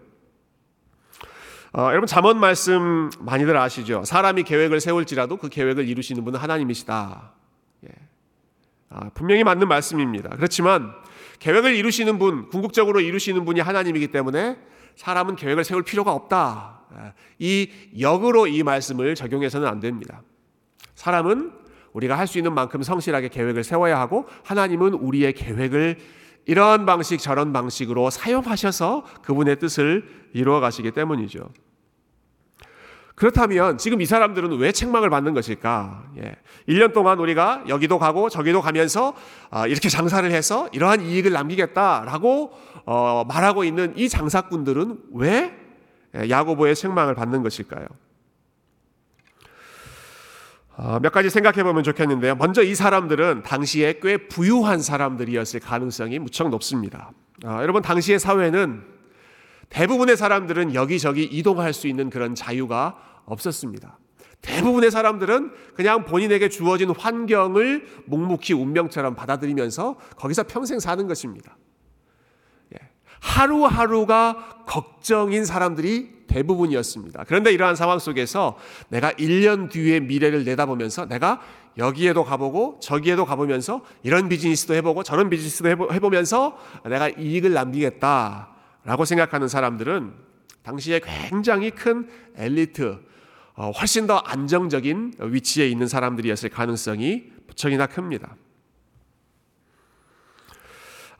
어, 1.72 1.90
여러분 1.90 2.08
잠언 2.08 2.40
말씀 2.40 3.10
많이들 3.20 3.56
아시죠? 3.56 4.04
사람이 4.04 4.44
계획을 4.44 4.80
세울지라도 4.80 5.38
그 5.38 5.50
계획을 5.50 5.88
이루시는 5.88 6.24
분은 6.26 6.40
하나님이시다. 6.40 7.32
예. 7.86 7.90
아, 8.90 9.10
분명히 9.14 9.44
맞는 9.44 9.68
말씀입니다. 9.68 10.30
그렇지만 10.36 10.94
계획을 11.40 11.76
이루시는 11.76 12.18
분, 12.18 12.50
궁극적으로 12.50 13.00
이루시는 13.02 13.46
분이 13.46 13.60
하나님이기 13.60 14.08
때문에 14.08 14.58
사람은 14.96 15.36
계획을 15.36 15.64
세울 15.64 15.84
필요가 15.84 16.12
없다. 16.12 16.80
이 17.38 17.70
역으로 18.00 18.48
이 18.48 18.64
말씀을 18.64 19.16
적용해서는 19.16 19.68
안 19.68 19.80
됩니다. 19.80 20.24
사람은 20.96 21.54
우리가 21.94 22.18
할 22.18 22.28
수 22.28 22.38
있는 22.38 22.54
만큼 22.54 22.82
성실하게 22.84 23.30
계획을 23.30 23.64
세워야 23.64 24.00
하고 24.00 24.28
하나님은 24.44 24.94
우리의 24.94 25.34
계획을 25.34 25.98
이런 26.46 26.86
방식 26.86 27.20
저런 27.20 27.54
방식으로 27.54 28.10
사용하셔서 28.10 29.04
그분의 29.22 29.60
뜻을 29.60 30.08
이루어 30.34 30.60
가시기 30.60 30.92
때문이죠. 30.92 31.50
그렇다면 33.20 33.78
지금 33.78 34.00
이 34.00 34.06
사람들은 34.06 34.58
왜 34.60 34.72
책망을 34.72 35.10
받는 35.10 35.34
것일까? 35.34 36.06
예. 36.24 36.36
1년 36.70 36.94
동안 36.94 37.20
우리가 37.20 37.66
여기도 37.68 38.00
가고 38.00 38.30
저기도 38.30 38.62
가면서 38.62 39.14
아, 39.50 39.68
이렇게 39.68 39.90
장사를 39.90 40.32
해서 40.32 40.70
이러한 40.72 41.02
이익을 41.02 41.34
남기겠다라고 41.34 42.54
어, 42.86 43.26
말하고 43.28 43.66
있는 43.66 43.94
이 43.98 44.08
장사꾼들은 44.08 45.00
왜 45.16 45.54
예, 46.16 46.30
야고보의 46.30 46.76
책망을 46.76 47.14
받는 47.14 47.44
것일까요? 47.44 47.88
어, 50.82 50.98
몇 51.02 51.12
가지 51.12 51.30
생각해 51.30 51.62
보면 51.64 51.84
좋겠는데요. 51.84 52.36
먼저 52.36 52.64
이 52.64 52.74
사람들은 52.74 53.44
당시에 53.44 54.00
꽤 54.02 54.16
부유한 54.16 54.80
사람들이었을 54.80 55.60
가능성이 55.60 56.20
무척 56.20 56.48
높습니다. 56.48 57.12
아, 57.44 57.62
여러분 57.62 57.82
당시의 57.82 58.18
사회는 58.18 58.84
대부분의 59.68 60.16
사람들은 60.16 60.76
여기저기 60.76 61.26
이동할 61.26 61.74
수 61.74 61.88
있는 61.90 62.10
그런 62.10 62.34
자유가 62.34 62.98
없었습니다. 63.26 64.00
대부분의 64.42 64.90
사람들은 64.90 65.52
그냥 65.76 66.06
본인에게 66.06 66.48
주어진 66.48 66.92
환경을 66.92 67.86
묵묵히 68.06 68.54
운명처럼 68.54 69.16
받아들이면서 69.16 69.98
거기서 70.16 70.44
평생 70.44 70.80
사는 70.80 71.06
것입니다. 71.08 71.58
하루하루가 73.20 74.64
걱정인 74.66 75.46
사람들이 75.46 76.20
대부분이었습니다. 76.28 77.26
그런데 77.28 77.52
이러한 77.52 77.76
상황 77.76 78.00
속에서 78.00 78.58
내가 78.90 79.12
1년 79.14 79.70
뒤의 79.70 80.00
미래를 80.02 80.46
내다보면서 80.46 81.08
내가 81.08 81.42
여기에도 81.78 82.24
가보고 82.24 82.80
저기에도 82.82 83.26
가보면서 83.26 83.82
이런 84.04 84.30
비즈니스도 84.30 84.74
해보고 84.76 85.04
저런 85.04 85.30
비즈니스도 85.30 85.70
해보면서 85.94 86.58
내가 86.86 87.10
이익을 87.10 87.54
남기겠다라고 87.54 89.06
생각하는 89.06 89.48
사람들은 89.48 90.14
당시에 90.64 91.02
굉장히 91.04 91.72
큰 91.72 92.08
엘리트, 92.36 93.00
어, 93.56 93.72
훨씬 93.72 94.08
더 94.08 94.18
안정적인 94.18 95.14
위치에 95.20 95.68
있는 95.68 95.88
사람들이었을 95.88 96.50
가능성이 96.50 97.32
무척이나 97.48 97.88
큽니다. 97.88 98.36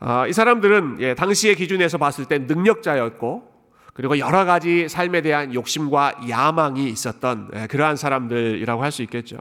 아, 0.00 0.26
이 0.26 0.32
사람들은 0.32 0.96
예, 1.00 1.14
당시의 1.14 1.56
기준에서 1.56 1.98
봤을 1.98 2.24
때 2.24 2.38
능력자였고 2.38 3.50
그리고 3.92 4.18
여러 4.18 4.46
가지 4.46 4.88
삶에 4.88 5.20
대한 5.20 5.52
욕심과 5.52 6.28
야망이 6.28 6.88
있었던 6.88 7.50
예, 7.54 7.66
그러한 7.66 7.96
사람들이라고 7.96 8.82
할 8.82 8.90
수 8.92 9.02
있겠죠. 9.02 9.36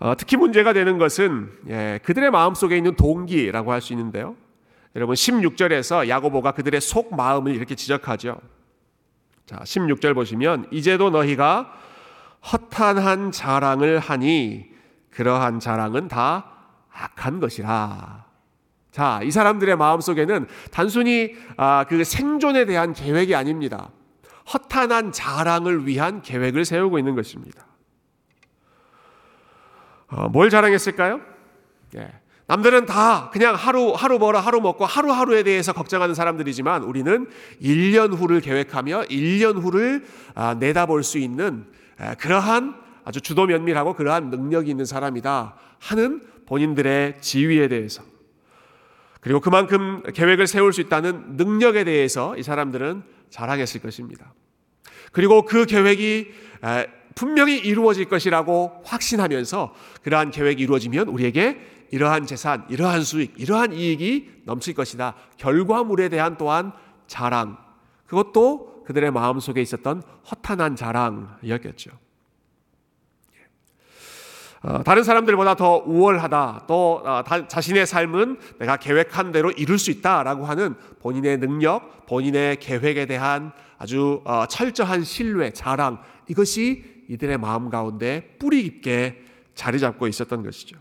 어, 0.00 0.14
특히 0.16 0.36
문제가 0.36 0.72
되는 0.72 0.96
것은 0.96 1.50
예, 1.68 2.00
그들의 2.02 2.30
마음 2.30 2.54
속에 2.54 2.76
있는 2.76 2.94
동기라고 2.96 3.72
할 3.72 3.80
수 3.82 3.92
있는데요. 3.92 4.36
여러분 4.96 5.14
16절에서 5.14 6.08
야고보가 6.08 6.52
그들의 6.52 6.80
속 6.80 7.14
마음을 7.14 7.54
이렇게 7.54 7.74
지적하죠. 7.74 8.40
자, 9.44 9.56
16절 9.56 10.14
보시면 10.14 10.66
이제도 10.70 11.10
너희가 11.10 11.72
허탄한 12.52 13.32
자랑을 13.32 13.98
하니 13.98 14.66
그러한 15.10 15.60
자랑은 15.60 16.08
다 16.08 16.52
악한 16.90 17.38
것이라. 17.40 18.27
자, 18.98 19.20
이 19.22 19.30
사람들의 19.30 19.76
마음 19.76 20.00
속에는 20.00 20.48
단순히 20.72 21.36
아, 21.56 21.84
그 21.88 22.02
생존에 22.02 22.64
대한 22.64 22.92
계획이 22.92 23.32
아닙니다. 23.32 23.90
허탄한 24.52 25.12
자랑을 25.12 25.86
위한 25.86 26.20
계획을 26.20 26.64
세우고 26.64 26.98
있는 26.98 27.14
것입니다. 27.14 27.64
어, 30.08 30.28
뭘 30.30 30.50
자랑했을까요? 30.50 31.20
예. 31.94 32.10
남들은 32.48 32.86
다 32.86 33.30
그냥 33.30 33.54
하루 33.54 33.92
하루 33.92 34.18
벌어 34.18 34.40
하루 34.40 34.60
먹고 34.60 34.84
하루하루에 34.84 35.44
대해서 35.44 35.72
걱정하는 35.72 36.16
사람들이지만 36.16 36.82
우리는 36.82 37.28
1년 37.62 38.16
후를 38.16 38.40
계획하며 38.40 39.02
1년 39.02 39.62
후를 39.62 40.06
아, 40.34 40.54
내다볼 40.54 41.04
수 41.04 41.18
있는 41.18 41.66
그러한 42.18 42.74
아주 43.04 43.20
주도 43.20 43.46
면밀하고 43.46 43.94
그러한 43.94 44.30
능력이 44.30 44.68
있는 44.68 44.84
사람이다 44.84 45.54
하는 45.78 46.20
본인들의 46.46 47.20
지위에 47.20 47.68
대해서 47.68 48.02
그리고 49.20 49.40
그만큼 49.40 50.02
계획을 50.14 50.46
세울 50.46 50.72
수 50.72 50.80
있다는 50.80 51.36
능력에 51.36 51.84
대해서 51.84 52.36
이 52.36 52.42
사람들은 52.42 53.02
자랑했을 53.30 53.80
것입니다. 53.80 54.32
그리고 55.12 55.44
그 55.44 55.66
계획이 55.66 56.28
분명히 57.14 57.58
이루어질 57.58 58.04
것이라고 58.04 58.82
확신하면서 58.84 59.74
그러한 60.02 60.30
계획이 60.30 60.62
이루어지면 60.62 61.08
우리에게 61.08 61.58
이러한 61.90 62.26
재산, 62.26 62.64
이러한 62.68 63.02
수익, 63.02 63.34
이러한 63.36 63.72
이익이 63.72 64.42
넘칠 64.44 64.74
것이다. 64.74 65.14
결과물에 65.36 66.10
대한 66.10 66.36
또한 66.36 66.72
자랑. 67.06 67.56
그것도 68.06 68.84
그들의 68.84 69.10
마음속에 69.10 69.60
있었던 69.60 70.02
허탄한 70.30 70.76
자랑이었겠죠. 70.76 71.90
어, 74.62 74.82
다른 74.82 75.04
사람들보다 75.04 75.54
더 75.54 75.82
우월하다. 75.86 76.64
또 76.66 77.02
어, 77.04 77.22
자신의 77.46 77.86
삶은 77.86 78.38
내가 78.58 78.76
계획한 78.76 79.32
대로 79.32 79.50
이룰 79.52 79.78
수 79.78 79.90
있다라고 79.90 80.46
하는 80.46 80.74
본인의 81.00 81.38
능력, 81.38 82.06
본인의 82.06 82.58
계획에 82.58 83.06
대한 83.06 83.52
아주 83.78 84.20
어, 84.24 84.46
철저한 84.46 85.04
신뢰, 85.04 85.52
자랑 85.52 86.00
이것이 86.28 87.04
이들의 87.08 87.38
마음 87.38 87.70
가운데 87.70 88.36
뿌리 88.38 88.64
깊게 88.64 89.24
자리 89.54 89.78
잡고 89.78 90.06
있었던 90.08 90.42
것이죠. 90.42 90.76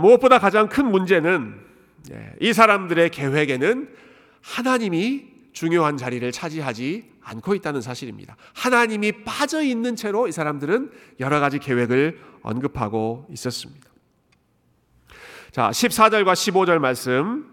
무엇보다 0.00 0.40
가장 0.40 0.68
큰 0.68 0.90
문제는 0.90 1.68
예, 2.10 2.32
이 2.40 2.52
사람들의 2.52 3.10
계획에는 3.10 3.88
하나님이 4.42 5.26
중요한 5.52 5.96
자리를 5.96 6.30
차지하지 6.32 7.04
않고 7.28 7.54
있다는 7.54 7.80
사실입니다. 7.80 8.36
하나님이 8.54 9.24
빠져 9.24 9.62
있는 9.62 9.96
채로 9.96 10.28
이 10.28 10.32
사람들은 10.32 10.90
여러 11.20 11.40
가지 11.40 11.58
계획을 11.58 12.18
언급하고 12.42 13.26
있었습니다. 13.32 13.88
자, 15.50 15.70
14절과 15.70 16.32
15절 16.32 16.78
말씀. 16.78 17.46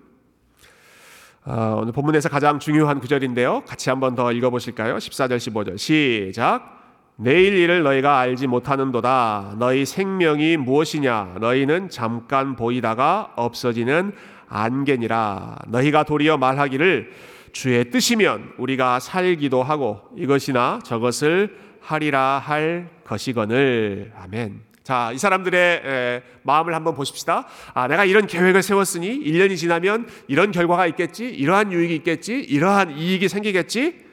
어, 1.45 1.79
오늘 1.81 1.93
본문에서 1.93 2.29
가장 2.29 2.59
중요한 2.59 2.99
구절인데요. 2.99 3.63
같이 3.65 3.89
한번 3.89 4.15
더 4.15 4.31
읽어보실까요? 4.31 4.95
14절, 4.97 5.37
15절. 5.37 5.77
시작. 5.77 6.73
내일 7.17 7.55
일을 7.55 7.83
너희가 7.83 8.19
알지 8.19 8.47
못하는도다. 8.47 9.55
너희 9.57 9.85
생명이 9.85 10.57
무엇이냐? 10.57 11.35
너희는 11.39 11.89
잠깐 11.89 12.55
보이다가 12.55 13.31
없어지는 13.35 14.13
안개니라. 14.47 15.59
너희가 15.67 16.03
도리어 16.03 16.37
말하기를 16.37 17.11
주의 17.55 17.89
뜻이면 17.89 18.55
우리가 18.57 18.99
살기도 18.99 19.63
하고 19.63 20.01
이것이나 20.17 20.81
저것을 20.83 21.57
하리라 21.79 22.37
할 22.37 22.89
것이거늘. 23.05 24.11
아멘. 24.17 24.61
자, 24.83 25.13
이 25.13 25.17
사람들의 25.17 26.21
마음을 26.43 26.75
한번 26.75 26.95
보십시다. 26.95 27.47
아, 27.73 27.87
내가 27.87 28.03
이런 28.03 28.27
계획을 28.27 28.61
세웠으니 28.61 29.23
1년이 29.23 29.55
지나면 29.55 30.09
이런 30.27 30.51
결과가 30.51 30.85
있겠지, 30.87 31.29
이러한 31.29 31.71
유익이 31.71 31.95
있겠지, 31.95 32.33
이러한 32.33 32.97
이익이 32.97 33.29
생기겠지. 33.29 34.03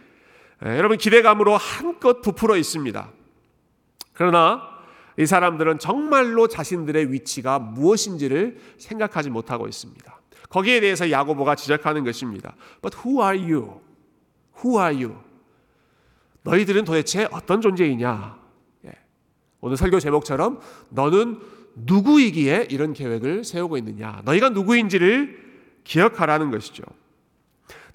에, 0.64 0.78
여러분 0.78 0.96
기대감으로 0.96 1.56
한껏 1.56 2.22
부풀어 2.22 2.56
있습니다. 2.56 3.10
그러나 4.12 4.62
이 5.18 5.26
사람들은 5.26 5.80
정말로 5.80 6.46
자신들의 6.46 7.10
위치가 7.10 7.58
무엇인지를 7.58 8.58
생각하지 8.78 9.30
못하고 9.30 9.66
있습니다. 9.66 10.11
거기에 10.52 10.80
대해서 10.80 11.10
야고보가 11.10 11.54
지적하는 11.54 12.04
것입니다. 12.04 12.54
But 12.82 12.98
who 12.98 13.22
are 13.22 13.38
you? 13.40 13.80
Who 14.62 14.78
are 14.78 14.94
you? 14.94 15.16
너희들은 16.42 16.84
도대체 16.84 17.26
어떤 17.32 17.62
존재이냐? 17.62 18.38
예. 18.84 18.90
오늘 19.62 19.78
설교 19.78 19.98
제목처럼 19.98 20.60
너는 20.90 21.40
누구이기에 21.74 22.68
이런 22.70 22.92
계획을 22.92 23.44
세우고 23.44 23.78
있느냐? 23.78 24.20
너희가 24.26 24.50
누구인지를 24.50 25.40
기억하라는 25.84 26.50
것이죠. 26.50 26.82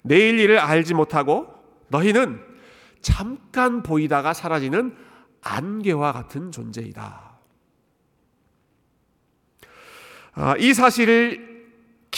내일 0.02 0.40
일을 0.40 0.58
알지 0.58 0.94
못하고 0.94 1.46
너희는 1.88 2.40
잠깐 3.00 3.84
보이다가 3.84 4.34
사라지는 4.34 4.96
안개와 5.42 6.12
같은 6.12 6.50
존재이다. 6.50 7.38
아, 10.32 10.56
이 10.58 10.74
사실을 10.74 11.57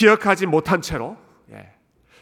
기억하지 0.01 0.47
못한 0.47 0.81
채로 0.81 1.19
예, 1.53 1.75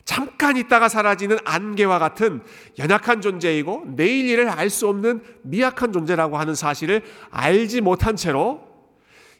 잠깐 0.04 0.56
있다가 0.56 0.88
사라지는 0.88 1.38
안개와 1.44 2.00
같은 2.00 2.42
연약한 2.76 3.20
존재이고 3.20 3.84
내일 3.94 4.28
일을 4.28 4.48
알 4.48 4.68
수 4.68 4.88
없는 4.88 5.22
미약한 5.42 5.92
존재라고 5.92 6.38
하는 6.38 6.56
사실을 6.56 7.02
알지 7.30 7.80
못한 7.82 8.16
채로 8.16 8.66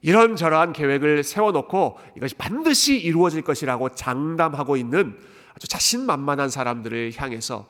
이런저러한 0.03 0.72
계획을 0.72 1.24
세워놓고 1.24 1.99
이것이 2.16 2.36
반드시 2.36 2.97
이루어질 2.97 3.43
것이라고 3.43 3.89
장담하고 3.89 4.76
있는 4.76 5.18
아주 5.57 5.66
자신만만한 5.66 6.49
사람들을 6.49 7.14
향해서 7.16 7.66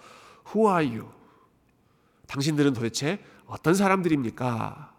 Who 0.55 0.71
are 0.71 0.87
you? 0.87 1.09
당신들은 2.27 2.75
도대체 2.75 3.21
어떤 3.47 3.73
사람들입니까? 3.73 4.93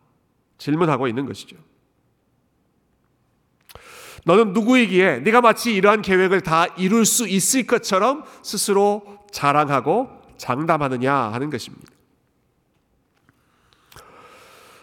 질문하고 0.57 1.07
있는 1.07 1.27
것이죠. 1.27 1.68
너는 4.25 4.53
누구이기에 4.53 5.19
네가 5.19 5.41
마치 5.41 5.73
이러한 5.73 6.01
계획을 6.01 6.41
다 6.41 6.65
이룰 6.77 7.05
수 7.05 7.27
있을 7.27 7.65
것처럼 7.65 8.23
스스로 8.43 9.03
자랑하고 9.31 10.09
장담하느냐 10.37 11.13
하는 11.13 11.49
것입니다. 11.49 11.91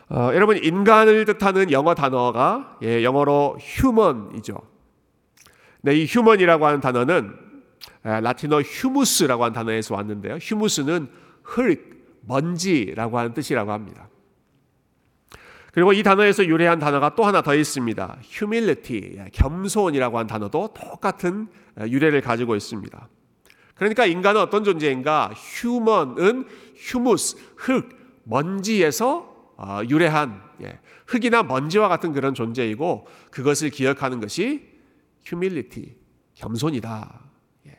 어, 0.08 0.30
여러분 0.34 0.56
인간을 0.62 1.24
뜻하는 1.24 1.72
영어 1.72 1.94
단어가 1.94 2.78
예, 2.82 3.02
영어로 3.02 3.58
human이죠. 3.60 4.56
네, 5.82 5.96
이 5.96 6.02
human이라고 6.04 6.64
하는 6.64 6.80
단어는 6.80 7.36
예, 8.06 8.20
라틴어 8.20 8.60
휴무스라고 8.60 9.44
하는 9.44 9.54
단어에서 9.54 9.94
왔는데요. 9.96 10.36
휴무스는 10.36 11.08
흙, 11.42 11.96
먼지라고 12.20 13.18
하는 13.18 13.34
뜻이라고 13.34 13.72
합니다. 13.72 14.08
그리고 15.76 15.92
이 15.92 16.02
단어에서 16.02 16.46
유래한 16.46 16.78
단어가 16.78 17.14
또 17.14 17.26
하나 17.26 17.42
더 17.42 17.54
있습니다. 17.54 18.16
humility, 18.22 19.18
예, 19.18 19.28
겸손이라고 19.30 20.16
하는 20.16 20.26
단어도 20.26 20.70
똑같은 20.72 21.48
예, 21.78 21.84
유래를 21.84 22.22
가지고 22.22 22.56
있습니다. 22.56 23.08
그러니까 23.74 24.06
인간은 24.06 24.40
어떤 24.40 24.64
존재인가? 24.64 25.34
human은 25.34 26.46
humus, 26.78 27.36
흙, 27.56 27.90
먼지에서 28.24 29.52
어, 29.58 29.80
유래한 29.90 30.40
예, 30.62 30.78
흙이나 31.08 31.42
먼지와 31.42 31.88
같은 31.88 32.14
그런 32.14 32.32
존재이고 32.32 33.06
그것을 33.30 33.68
기억하는 33.68 34.18
것이 34.18 34.66
humility, 35.26 35.94
겸손이다. 36.36 37.20
예. 37.66 37.78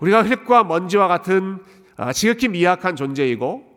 우리가 0.00 0.22
흙과 0.22 0.64
먼지와 0.64 1.08
같은 1.08 1.58
어, 1.98 2.10
지극히 2.14 2.48
미약한 2.48 2.96
존재이고 2.96 3.69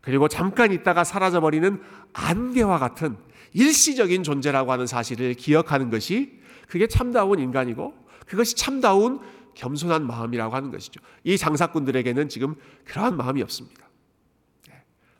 그리고 0.00 0.28
잠깐 0.28 0.72
있다가 0.72 1.04
사라져버리는 1.04 1.80
안개와 2.12 2.78
같은 2.78 3.16
일시적인 3.52 4.22
존재라고 4.22 4.72
하는 4.72 4.86
사실을 4.86 5.34
기억하는 5.34 5.90
것이 5.90 6.40
그게 6.68 6.86
참다운 6.86 7.38
인간이고 7.38 7.94
그것이 8.26 8.54
참다운 8.54 9.20
겸손한 9.54 10.06
마음이라고 10.06 10.54
하는 10.54 10.70
것이죠. 10.70 11.00
이 11.24 11.36
장사꾼들에게는 11.36 12.28
지금 12.28 12.54
그러한 12.84 13.16
마음이 13.16 13.42
없습니다. 13.42 13.88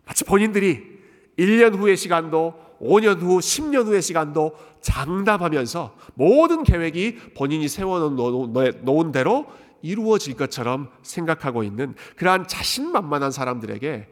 마치 0.07 0.25
본인들이 0.25 1.01
1년 1.39 1.77
후의 1.77 1.97
시간도 1.97 2.71
5년 2.81 3.21
후, 3.21 3.39
10년 3.39 3.87
후의 3.87 4.01
시간도 4.01 4.57
장담하면서 4.81 5.97
모든 6.15 6.63
계획이 6.63 7.17
본인이 7.37 7.69
세워놓은 7.69 9.13
대로 9.13 9.47
이루어질 9.83 10.35
것처럼 10.35 10.91
생각하고 11.03 11.63
있는 11.63 11.95
그러한 12.17 12.47
자신만만한 12.47 13.31
사람들에게 13.31 14.09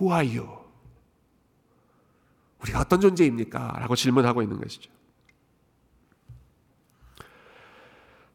Who 0.00 0.14
are 0.14 0.38
you? 0.38 0.60
우리가 2.62 2.80
어떤 2.80 3.00
존재입니까? 3.00 3.76
라고 3.80 3.94
질문하고 3.94 4.42
있는 4.42 4.60
것이죠. 4.60 4.90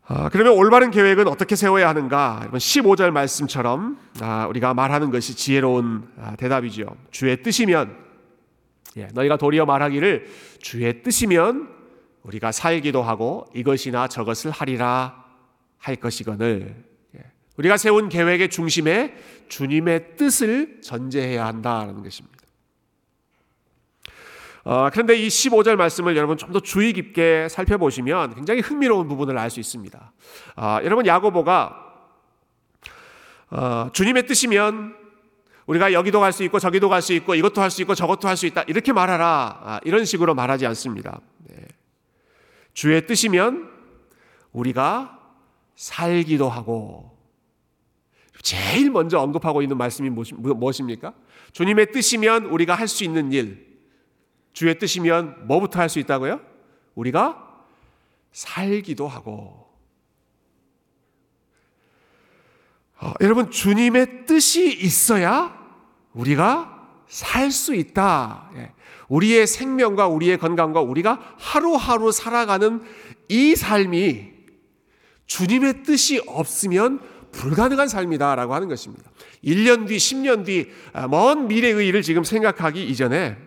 아, 0.08 0.30
그러면 0.30 0.54
올바른 0.54 0.92
계획은 0.92 1.28
어떻게 1.28 1.56
세워야 1.56 1.90
하는가? 1.90 2.48
15절 2.52 3.10
말씀처럼 3.10 3.98
아, 4.22 4.46
우리가 4.48 4.76
말하는 4.76 5.10
것이 5.10 5.36
지혜로운 5.36 6.08
아, 6.20 6.36
대답이죠. 6.36 6.96
주의 7.10 7.42
뜻이면 7.42 8.06
예, 8.98 9.10
너희가 9.14 9.38
도리어 9.38 9.66
말하기를 9.66 10.28
주의 10.60 11.04
뜻이면 11.04 11.70
우리가 12.24 12.52
살기도 12.52 13.02
하고 13.02 13.46
이것이나 13.54 14.08
저것을 14.08 14.52
하리라 14.52 15.26
할 15.78 15.96
것이거늘 15.96 16.76
예, 16.78 16.95
우리가 17.58 17.78
세운 17.78 18.10
계획의 18.10 18.50
중심에 18.50 19.16
주님의 19.48 20.18
뜻을 20.18 20.82
전제해야 20.82 21.46
한다는 21.46 22.04
것입니다. 22.04 22.36
어, 24.64 24.90
그런데 24.92 25.16
이 25.16 25.28
15절 25.28 25.76
말씀을 25.76 26.18
여러분 26.18 26.38
좀 26.38 26.52
더 26.52 26.60
주의 26.60 26.92
깊게 26.92 27.50
살펴보시면 27.50 28.34
굉장히 28.36 28.62
흥미로운 28.62 29.08
부분을 29.08 29.38
알 29.38 29.50
수 29.52 29.60
있습니다. 29.60 30.12
어, 30.56 30.78
여러분 30.84 31.06
야고보가 31.06 31.86
어, 33.52 33.90
주님의 33.94 34.26
뜻이면 34.26 34.96
우리가 35.68 35.94
여기도 35.94 36.20
갈 36.20 36.32
수 36.32 36.44
있고 36.44 36.60
저기도 36.60 36.90
갈 36.90 37.02
수 37.02 37.14
있고 37.14 37.36
이것도 37.36 37.62
할 37.62 37.70
수 37.70 37.82
있고 37.84 37.94
저것도 37.96 38.28
할 38.28 38.38
수 38.38 38.48
있다 38.48 38.64
이렇게 38.64 38.92
말하라 38.92 39.60
아, 39.64 39.80
이런 39.84 40.04
식으로 40.04 40.34
말하지 40.34 40.66
않습니다. 40.66 41.22
네. 41.48 41.56
주의 42.74 43.06
뜻이면 43.06 43.70
우리가 44.52 45.20
살기도 45.76 46.50
하고 46.50 47.15
제일 48.46 48.92
먼저 48.92 49.18
언급하고 49.18 49.64
있는 49.64 49.76
말씀이 49.76 50.08
무엇입니까? 50.12 51.16
주님의 51.52 51.92
뜻이면 51.92 52.46
우리가 52.46 52.76
할 52.76 52.88
수 52.88 53.04
있는 53.04 53.32
일, 53.32 53.66
주의 54.54 54.78
뜻이면 54.78 55.48
뭐부터 55.48 55.80
할 55.80 55.90
수 55.90 55.98
있다고요? 55.98 56.40
우리가 56.94 57.64
살기도 58.32 59.08
하고. 59.08 59.68
어, 63.02 63.14
여러분, 63.20 63.50
주님의 63.50 64.28
뜻이 64.28 64.72
있어야 64.72 65.60
우리가 66.14 66.88
살 67.08 67.50
수 67.50 67.74
있다. 67.74 68.52
예. 68.58 68.74
우리의 69.10 69.48
생명과 69.48 70.08
우리의 70.08 70.38
건강과 70.38 70.82
우리가 70.82 71.36
하루하루 71.40 72.12
살아가는 72.12 72.84
이 73.28 73.56
삶이 73.56 74.36
주님의 75.26 75.82
뜻이 75.82 76.22
없으면 76.28 77.15
불가능한 77.36 77.88
삶이다라고 77.88 78.54
하는 78.56 78.68
것입니다. 78.68 79.12
1년 79.44 79.88
뒤, 79.88 79.98
10년 79.98 80.46
뒤, 80.46 80.72
아, 80.94 81.08
먼 81.08 81.48
미래의 81.48 81.88
일을 81.88 82.02
지금 82.02 82.24
생각하기 82.24 82.84
이전에 82.84 83.38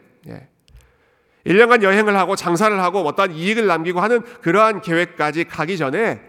1년간 1.46 1.82
예. 1.82 1.86
여행을 1.86 2.16
하고 2.16 2.36
장사를 2.36 2.78
하고 2.80 3.00
어떠한 3.00 3.34
이익을 3.34 3.66
남기고 3.66 4.00
하는 4.00 4.22
그러한 4.42 4.82
계획까지 4.82 5.44
가기 5.44 5.78
전에 5.78 6.20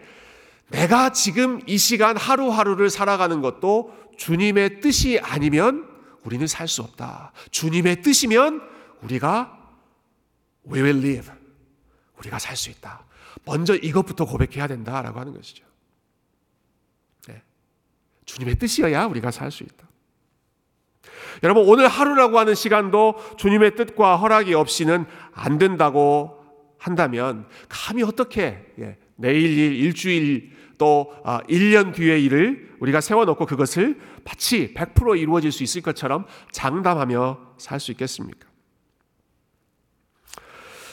내가 0.70 1.12
지금 1.12 1.60
이 1.66 1.78
시간 1.78 2.16
하루하루를 2.16 2.90
살아가는 2.90 3.42
것도 3.42 3.94
주님의 4.18 4.82
뜻이 4.82 5.20
아니면 5.22 5.88
우리는 6.24 6.46
살 6.48 6.68
수 6.68 6.82
없다. 6.82 7.32
주님의 7.52 8.02
뜻이면 8.02 8.62
우리가 9.02 9.58
we 10.72 10.82
will 10.82 11.00
live. 11.00 11.32
우리가 12.20 12.38
살 12.40 12.56
수 12.56 12.70
있다. 12.70 13.06
먼저 13.46 13.76
이것부터 13.76 14.26
고백해야 14.26 14.68
된다라고 14.68 15.20
하는 15.20 15.34
것이죠. 15.34 15.69
네. 18.30 18.34
주님의 18.36 18.56
뜻이어야 18.56 19.06
우리가 19.06 19.32
살 19.32 19.52
수 19.52 19.64
있다. 19.64 19.88
여러분 21.44 21.68
오늘 21.68 21.88
하루라고 21.88 22.38
하는 22.38 22.54
시간도 22.54 23.16
주님의 23.38 23.76
뜻과 23.76 24.18
허락이 24.18 24.54
없이는 24.54 25.06
안 25.32 25.58
된다고 25.58 26.38
한다면 26.78 27.48
감히 27.68 28.04
어떻게 28.04 28.66
예, 28.80 28.98
내일 29.16 29.58
일, 29.58 29.74
일주일 29.76 30.52
또 30.78 31.14
1년 31.24 31.90
아, 31.90 31.92
뒤의 31.92 32.24
일을 32.26 32.76
우리가 32.80 33.02
세워놓고 33.02 33.46
그것을 33.46 34.00
마치 34.24 34.74
100% 34.74 35.20
이루어질 35.20 35.52
수 35.52 35.64
있을 35.64 35.82
것처럼 35.82 36.26
장담하며 36.52 37.56
살 37.58 37.80
수 37.80 37.92
있겠습니까? 37.92 38.48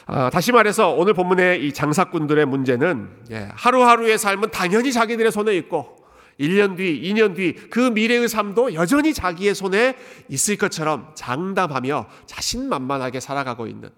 아, 0.07 0.31
다시 0.31 0.53
말해서 0.53 0.91
오늘 0.91 1.15
본문의 1.15 1.67
이 1.67 1.73
장사꾼들의 1.73 2.47
문제는 2.47 3.11
예, 3.31 3.49
하루하루의 3.53 4.19
삶은 4.19 4.51
당연히 4.51 4.93
자기들의 4.93 5.31
손에 5.33 5.57
있고 5.57 6.06
1년 6.39 6.77
뒤, 6.77 7.01
2년 7.03 7.35
뒤 7.35 7.55
그 7.71 7.81
미래의 7.81 8.29
삶도 8.29 8.75
여전히 8.75 9.15
자기의 9.15 9.55
손에 9.55 9.97
있을 10.29 10.57
것처럼 10.57 11.13
장담하며 11.15 12.07
자신만만하게 12.27 13.21
살아가고 13.21 13.67
있는 13.67 13.91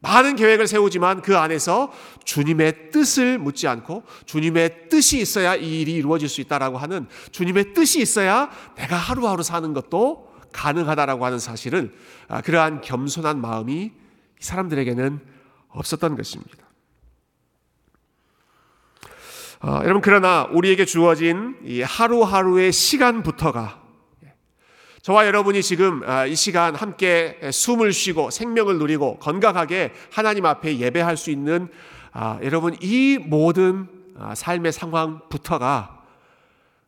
많은 0.00 0.36
계획을 0.36 0.66
세우지만 0.66 1.20
그 1.20 1.36
안에서 1.36 1.92
주님의 2.24 2.90
뜻을 2.90 3.38
묻지 3.38 3.68
않고 3.68 4.04
주님의 4.24 4.88
뜻이 4.88 5.20
있어야 5.20 5.54
이 5.54 5.82
일이 5.82 5.94
이루어질 5.94 6.28
수 6.28 6.40
있다라고 6.40 6.78
하는 6.78 7.06
주님의 7.32 7.74
뜻이 7.74 8.00
있어야 8.00 8.50
내가 8.76 8.96
하루하루 8.96 9.42
사는 9.42 9.72
것도 9.74 10.30
가능하다라고 10.52 11.24
하는 11.26 11.38
사실은 11.38 11.92
아, 12.28 12.40
그러한 12.40 12.80
겸손한 12.80 13.40
마음이 13.40 13.74
이 13.82 13.92
사람들에게는 14.40 15.20
없었던 15.68 16.16
것입니다. 16.16 16.69
어, 19.62 19.80
여러분 19.82 20.00
그러나 20.00 20.48
우리에게 20.50 20.86
주어진 20.86 21.54
이 21.62 21.82
하루하루의 21.82 22.72
시간부터가 22.72 23.78
저와 25.02 25.26
여러분이 25.26 25.62
지금 25.62 26.02
아, 26.06 26.24
이 26.24 26.34
시간 26.34 26.74
함께 26.74 27.38
숨을 27.52 27.92
쉬고 27.92 28.30
생명을 28.30 28.78
누리고 28.78 29.18
건강하게 29.18 29.92
하나님 30.10 30.46
앞에 30.46 30.78
예배할 30.78 31.18
수 31.18 31.30
있는 31.30 31.68
아, 32.12 32.38
여러분 32.42 32.74
이 32.80 33.18
모든 33.18 33.86
아, 34.18 34.34
삶의 34.34 34.72
상황부터가 34.72 36.04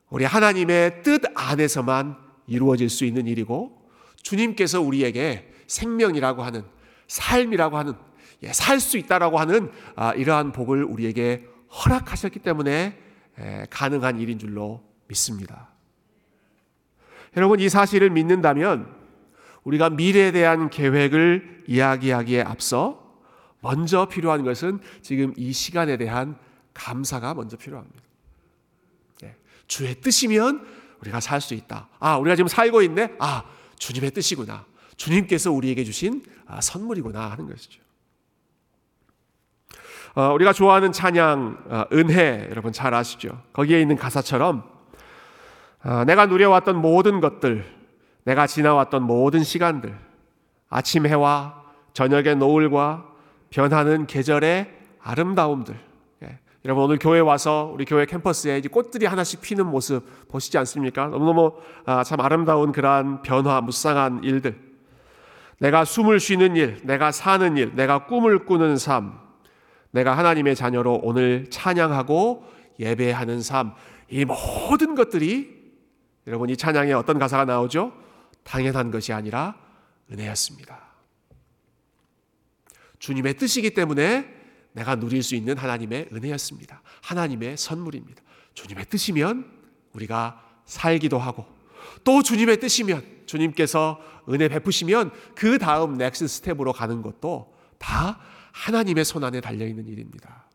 우리 0.08 0.24
하나님의 0.24 1.02
뜻 1.02 1.20
안에서만 1.34 2.16
이루어질 2.46 2.88
수 2.88 3.04
있는 3.04 3.26
일이고 3.26 3.82
주님께서 4.22 4.80
우리에게 4.80 5.52
생명이라고 5.66 6.42
하는 6.42 6.64
삶이라고 7.06 7.76
하는 7.76 7.92
예, 8.42 8.52
살수 8.52 8.96
있다라고 8.96 9.38
하는 9.38 9.70
이러한 10.16 10.52
복을 10.52 10.84
우리에게 10.84 11.51
허락하셨기 11.72 12.40
때문에 12.40 12.98
가능한 13.70 14.20
일인 14.20 14.38
줄로 14.38 14.82
믿습니다. 15.08 15.68
여러분 17.36 17.60
이 17.60 17.68
사실을 17.68 18.10
믿는다면 18.10 18.94
우리가 19.64 19.90
미래에 19.90 20.32
대한 20.32 20.68
계획을 20.70 21.64
이야기하기에 21.66 22.42
앞서 22.42 23.00
먼저 23.60 24.06
필요한 24.06 24.42
것은 24.44 24.80
지금 25.02 25.32
이 25.36 25.52
시간에 25.52 25.96
대한 25.96 26.36
감사가 26.74 27.34
먼저 27.34 27.56
필요합니다. 27.56 28.02
예, 29.24 29.36
주의 29.66 29.94
뜻이면 29.94 30.66
우리가 31.00 31.20
살 31.20 31.40
수 31.40 31.54
있다. 31.54 31.88
아, 32.00 32.16
우리가 32.18 32.36
지금 32.36 32.48
살고 32.48 32.82
있네. 32.82 33.14
아, 33.18 33.44
주님의 33.78 34.10
뜻이구나. 34.12 34.66
주님께서 34.96 35.52
우리에게 35.52 35.84
주신 35.84 36.24
아, 36.46 36.60
선물이구나 36.60 37.30
하는 37.30 37.48
것이죠. 37.48 37.81
어, 40.14 40.32
우리가 40.34 40.52
좋아하는 40.52 40.92
찬양 40.92 41.58
어, 41.70 41.84
은혜 41.92 42.46
여러분 42.50 42.70
잘 42.70 42.92
아시죠? 42.92 43.30
거기에 43.54 43.80
있는 43.80 43.96
가사처럼 43.96 44.62
어, 45.84 46.04
내가 46.04 46.26
누려왔던 46.26 46.76
모든 46.76 47.20
것들, 47.20 47.64
내가 48.24 48.46
지나왔던 48.46 49.02
모든 49.02 49.42
시간들, 49.42 49.96
아침 50.68 51.06
해와 51.06 51.62
저녁의 51.94 52.36
노을과 52.36 53.06
변하는 53.50 54.06
계절의 54.06 54.70
아름다움들. 55.00 55.74
예. 56.24 56.38
여러분 56.64 56.84
오늘 56.84 56.98
교회 56.98 57.18
와서 57.18 57.70
우리 57.74 57.84
교회 57.84 58.04
캠퍼스에 58.06 58.58
이제 58.58 58.68
꽃들이 58.68 59.06
하나씩 59.06 59.40
피는 59.40 59.66
모습 59.66 60.28
보시지 60.28 60.56
않습니까? 60.58 61.06
너무너무 61.06 61.52
아, 61.84 62.04
참 62.04 62.20
아름다운 62.20 62.70
그러한 62.70 63.22
변화, 63.22 63.60
무쌍한 63.62 64.22
일들. 64.24 64.56
내가 65.58 65.84
숨을 65.84 66.20
쉬는 66.20 66.54
일, 66.56 66.80
내가 66.84 67.12
사는 67.12 67.56
일, 67.56 67.74
내가 67.74 68.06
꿈을 68.06 68.44
꾸는 68.44 68.76
삶, 68.76 69.21
내가 69.92 70.16
하나님의 70.18 70.56
자녀로 70.56 71.00
오늘 71.02 71.48
찬양하고 71.50 72.44
예배하는 72.80 73.40
삶, 73.40 73.74
이 74.08 74.24
모든 74.24 74.94
것들이 74.94 75.62
여러분 76.26 76.50
이 76.50 76.56
찬양에 76.56 76.92
어떤 76.92 77.18
가사가 77.18 77.44
나오죠? 77.44 77.92
당연한 78.42 78.90
것이 78.90 79.12
아니라 79.12 79.54
은혜였습니다. 80.10 80.80
주님의 82.98 83.34
뜻이기 83.34 83.74
때문에 83.74 84.42
내가 84.72 84.96
누릴 84.96 85.22
수 85.22 85.34
있는 85.34 85.56
하나님의 85.56 86.08
은혜였습니다. 86.12 86.82
하나님의 87.02 87.56
선물입니다. 87.56 88.22
주님의 88.54 88.86
뜻이면 88.86 89.50
우리가 89.92 90.42
살기도 90.64 91.18
하고 91.18 91.46
또 92.04 92.22
주님의 92.22 92.60
뜻이면 92.60 93.22
주님께서 93.26 94.00
은혜 94.28 94.48
베푸시면 94.48 95.10
그 95.34 95.58
다음 95.58 95.98
next 95.98 96.28
step으로 96.28 96.72
가는 96.72 97.02
것도 97.02 97.54
다 97.78 98.20
하나님의 98.52 99.04
손 99.04 99.24
안에 99.24 99.40
달려 99.40 99.66
있는 99.66 99.86
일입니다. 99.86 100.46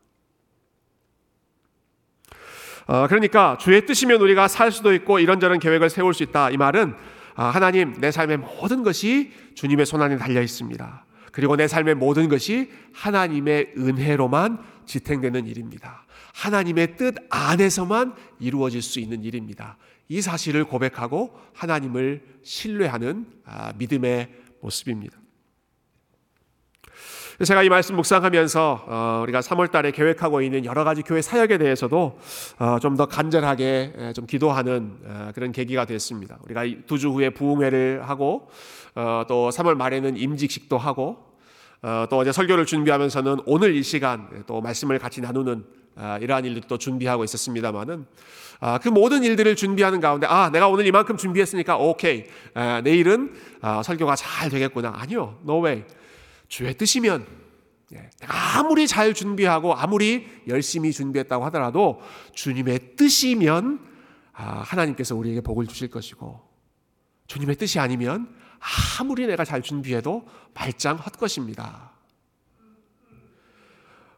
어, 2.86 3.06
그러니까 3.06 3.58
주의 3.60 3.84
뜻이면 3.84 4.20
우리가 4.20 4.48
살 4.48 4.72
수도 4.72 4.94
있고 4.94 5.18
이런저런 5.18 5.58
계획을 5.58 5.90
세울 5.90 6.14
수 6.14 6.22
있다. 6.22 6.50
이 6.50 6.56
말은 6.56 6.94
아, 7.34 7.44
하나님 7.44 7.92
내 8.00 8.10
삶의 8.10 8.38
모든 8.38 8.82
것이 8.82 9.32
주님의 9.54 9.86
손 9.86 10.02
안에 10.02 10.16
달려 10.16 10.40
있습니다. 10.42 11.04
그리고 11.30 11.54
내 11.54 11.68
삶의 11.68 11.94
모든 11.96 12.28
것이 12.28 12.70
하나님의 12.94 13.74
은혜로만 13.76 14.58
지탱되는 14.86 15.46
일입니다. 15.46 16.06
하나님의 16.34 16.96
뜻 16.96 17.14
안에서만 17.28 18.14
이루어질 18.40 18.80
수 18.80 19.00
있는 19.00 19.22
일입니다. 19.22 19.76
이 20.08 20.22
사실을 20.22 20.64
고백하고 20.64 21.38
하나님을 21.52 22.22
신뢰하는 22.42 23.26
아, 23.44 23.72
믿음의 23.76 24.30
모습입니다. 24.60 25.18
제가 27.44 27.62
이 27.62 27.68
말씀 27.68 27.94
묵상하면서 27.94 28.84
어, 28.88 29.20
우리가 29.22 29.38
3월 29.38 29.70
달에 29.70 29.92
계획하고 29.92 30.42
있는 30.42 30.64
여러 30.64 30.82
가지 30.82 31.02
교회 31.02 31.22
사역에 31.22 31.56
대해서도 31.56 32.18
어, 32.58 32.78
좀더 32.80 33.06
간절하게 33.06 34.12
좀 34.16 34.26
기도하는 34.26 34.96
어, 35.04 35.30
그런 35.32 35.52
계기가 35.52 35.84
됐습니다. 35.84 36.38
우리가 36.44 36.64
두 36.88 36.98
주 36.98 37.10
후에 37.10 37.30
부흥회를 37.30 38.02
하고 38.08 38.48
또 39.28 39.50
3월 39.50 39.76
말에는 39.76 40.16
임직식도 40.16 40.76
하고 40.78 41.18
또 42.10 42.16
어제 42.18 42.32
설교를 42.32 42.66
준비하면서는 42.66 43.42
오늘 43.46 43.76
이 43.76 43.84
시간 43.84 44.28
또 44.48 44.60
말씀을 44.60 44.98
같이 44.98 45.20
나누는 45.20 45.64
이러한 46.20 46.44
일도 46.44 46.76
준비하고 46.78 47.22
있었습니다만은 47.22 48.04
그 48.82 48.88
모든 48.88 49.22
일들을 49.22 49.54
준비하는 49.54 50.00
가운데 50.00 50.26
아 50.26 50.50
내가 50.50 50.66
오늘 50.66 50.86
이만큼 50.88 51.16
준비했으니까 51.16 51.76
오케이. 51.78 52.24
내일은 52.82 53.32
설교가 53.84 54.16
잘 54.16 54.50
되겠구나. 54.50 54.92
아니요. 54.96 55.38
No 55.44 55.64
way 55.64 55.84
주의 56.48 56.72
뜻이면 56.74 57.26
예, 57.94 58.10
아무리 58.26 58.86
잘 58.86 59.14
준비하고 59.14 59.74
아무리 59.74 60.26
열심히 60.46 60.92
준비했다고 60.92 61.44
하더라도 61.46 62.00
주님의 62.34 62.96
뜻이면 62.96 63.86
아, 64.32 64.60
하나님께서 64.60 65.16
우리에게 65.16 65.40
복을 65.40 65.66
주실 65.66 65.88
것이고 65.88 66.40
주님의 67.26 67.56
뜻이 67.56 67.78
아니면 67.78 68.34
아무리 69.00 69.26
내가 69.26 69.44
잘 69.44 69.62
준비해도 69.62 70.26
말짱 70.54 70.96
헛것입니다. 70.96 71.92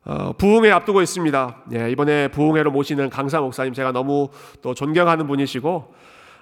어, 0.04 0.32
부흥회 0.32 0.70
앞두고 0.70 1.02
있습니다. 1.02 1.64
예, 1.74 1.90
이번에 1.90 2.28
부흥회로 2.28 2.72
모시는 2.72 3.10
강사 3.10 3.40
목사님 3.40 3.74
제가 3.74 3.92
너무 3.92 4.30
또 4.62 4.74
존경하는 4.74 5.26
분이시고 5.26 5.94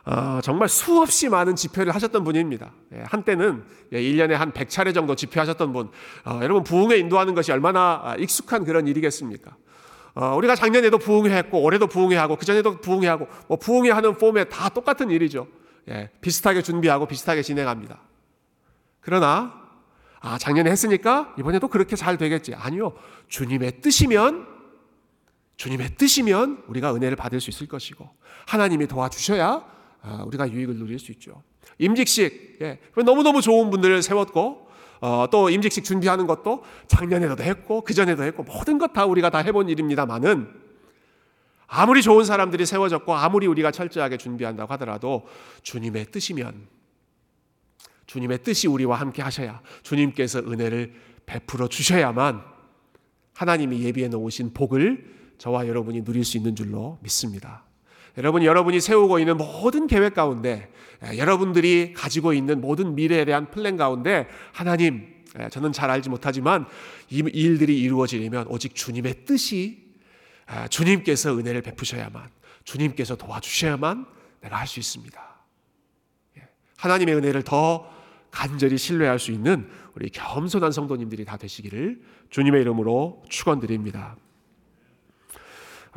어, 0.04 0.40
정말 0.42 0.68
수없이 0.68 1.28
많은 1.28 1.56
집회를 1.56 1.94
하셨던 1.94 2.24
분입니다. 2.24 2.72
예, 2.94 3.02
한때는 3.06 3.64
예, 3.92 4.00
1년에 4.00 4.32
한 4.32 4.52
100차례 4.52 4.94
정도 4.94 5.14
집회하셨던 5.14 5.72
분. 5.72 5.90
어, 6.24 6.40
여러분 6.42 6.64
부흥회 6.64 6.96
인도하는 6.96 7.34
것이 7.34 7.52
얼마나 7.52 8.00
아, 8.02 8.16
익숙한 8.16 8.64
그런 8.64 8.86
일이겠습니까? 8.86 9.56
어, 10.14 10.34
우리가 10.36 10.56
작년에도 10.56 10.98
부흥회 10.98 11.36
했고 11.36 11.62
올해도 11.62 11.86
부흥회 11.86 12.16
하고 12.16 12.36
그전에도 12.36 12.80
부흥회 12.80 13.06
하고 13.08 13.28
뭐 13.48 13.58
부흥회 13.58 13.90
하는 13.90 14.16
폼에 14.16 14.44
다 14.44 14.68
똑같은 14.68 15.10
일이죠. 15.10 15.46
예, 15.88 16.10
비슷하게 16.20 16.62
준비하고 16.62 17.06
비슷하게 17.06 17.42
진행합니다. 17.42 18.00
그러나 19.00 19.54
아, 20.20 20.38
작년에 20.38 20.70
했으니까 20.70 21.34
이번에도 21.38 21.68
그렇게 21.68 21.96
잘 21.96 22.16
되겠지. 22.16 22.54
아니요. 22.54 22.94
주님의 23.28 23.80
뜻이면 23.80 24.46
주님의 25.56 25.96
뜻이면 25.96 26.64
우리가 26.68 26.94
은혜를 26.94 27.16
받을 27.16 27.40
수 27.40 27.50
있을 27.50 27.66
것이고 27.66 28.08
하나님이 28.46 28.86
도와주셔야 28.86 29.48
아, 29.48 29.77
우리가 30.26 30.50
유익을 30.50 30.76
누릴 30.76 30.98
수 30.98 31.12
있죠. 31.12 31.42
임직식 31.78 32.58
예. 32.62 32.78
너무 33.04 33.22
너무 33.22 33.40
좋은 33.40 33.70
분들을 33.70 34.02
세웠고 34.02 34.68
어, 35.00 35.26
또 35.30 35.48
임직식 35.48 35.84
준비하는 35.84 36.26
것도 36.26 36.64
작년에도 36.88 37.42
했고 37.42 37.82
그 37.82 37.94
전에도 37.94 38.24
했고 38.24 38.42
모든 38.42 38.78
것 38.78 38.92
다 38.92 39.04
우리가 39.06 39.30
다 39.30 39.38
해본 39.38 39.68
일입니다만은 39.68 40.48
아무리 41.66 42.02
좋은 42.02 42.24
사람들이 42.24 42.64
세워졌고 42.66 43.14
아무리 43.14 43.46
우리가 43.46 43.70
철저하게 43.70 44.16
준비한다고 44.16 44.72
하더라도 44.72 45.26
주님의 45.62 46.06
뜻이면 46.06 46.66
주님의 48.06 48.42
뜻이 48.42 48.66
우리와 48.66 48.98
함께 48.98 49.20
하셔야 49.20 49.60
주님께서 49.82 50.40
은혜를 50.40 50.94
베풀어 51.26 51.68
주셔야만 51.68 52.42
하나님이 53.34 53.84
예비해 53.84 54.08
놓으신 54.08 54.54
복을 54.54 55.14
저와 55.36 55.68
여러분이 55.68 56.02
누릴 56.02 56.24
수 56.24 56.38
있는 56.38 56.56
줄로 56.56 56.98
믿습니다. 57.02 57.67
여러분, 58.18 58.44
여러분이 58.44 58.80
세우고 58.80 59.20
있는 59.20 59.36
모든 59.36 59.86
계획 59.86 60.12
가운데, 60.14 60.70
여러분들이 61.16 61.94
가지고 61.94 62.32
있는 62.32 62.60
모든 62.60 62.94
미래에 62.94 63.24
대한 63.24 63.50
플랜 63.50 63.76
가운데, 63.76 64.28
하나님, 64.52 65.14
저는 65.50 65.72
잘 65.72 65.88
알지 65.90 66.10
못하지만 66.10 66.66
이 67.08 67.18
일들이 67.32 67.80
이루어지려면 67.80 68.46
오직 68.48 68.74
주님의 68.74 69.24
뜻이 69.24 69.86
주님께서 70.68 71.38
은혜를 71.38 71.62
베푸셔야만, 71.62 72.28
주님께서 72.64 73.16
도와주셔야만 73.16 74.06
내가 74.40 74.56
할 74.56 74.66
수 74.66 74.80
있습니다. 74.80 75.20
예. 76.38 76.48
하나님의 76.76 77.14
은혜를 77.16 77.42
더 77.42 77.88
간절히 78.30 78.76
신뢰할 78.78 79.18
수 79.18 79.32
있는 79.32 79.68
우리 79.94 80.10
겸손한 80.10 80.70
성도님들이 80.72 81.24
다 81.24 81.36
되시기를 81.36 82.02
주님의 82.30 82.60
이름으로 82.62 83.22
축원드립니다. 83.28 84.16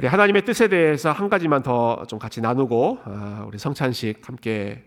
우리 0.02 0.08
하나님의 0.08 0.46
뜻에 0.46 0.68
대해서 0.68 1.12
한 1.12 1.30
가지만 1.30 1.62
더 1.62 2.04
좀 2.08 2.18
같이 2.18 2.42
나누고 2.42 3.02
아, 3.06 3.46
우리 3.48 3.60
성찬식 3.60 4.28
함께 4.28 4.84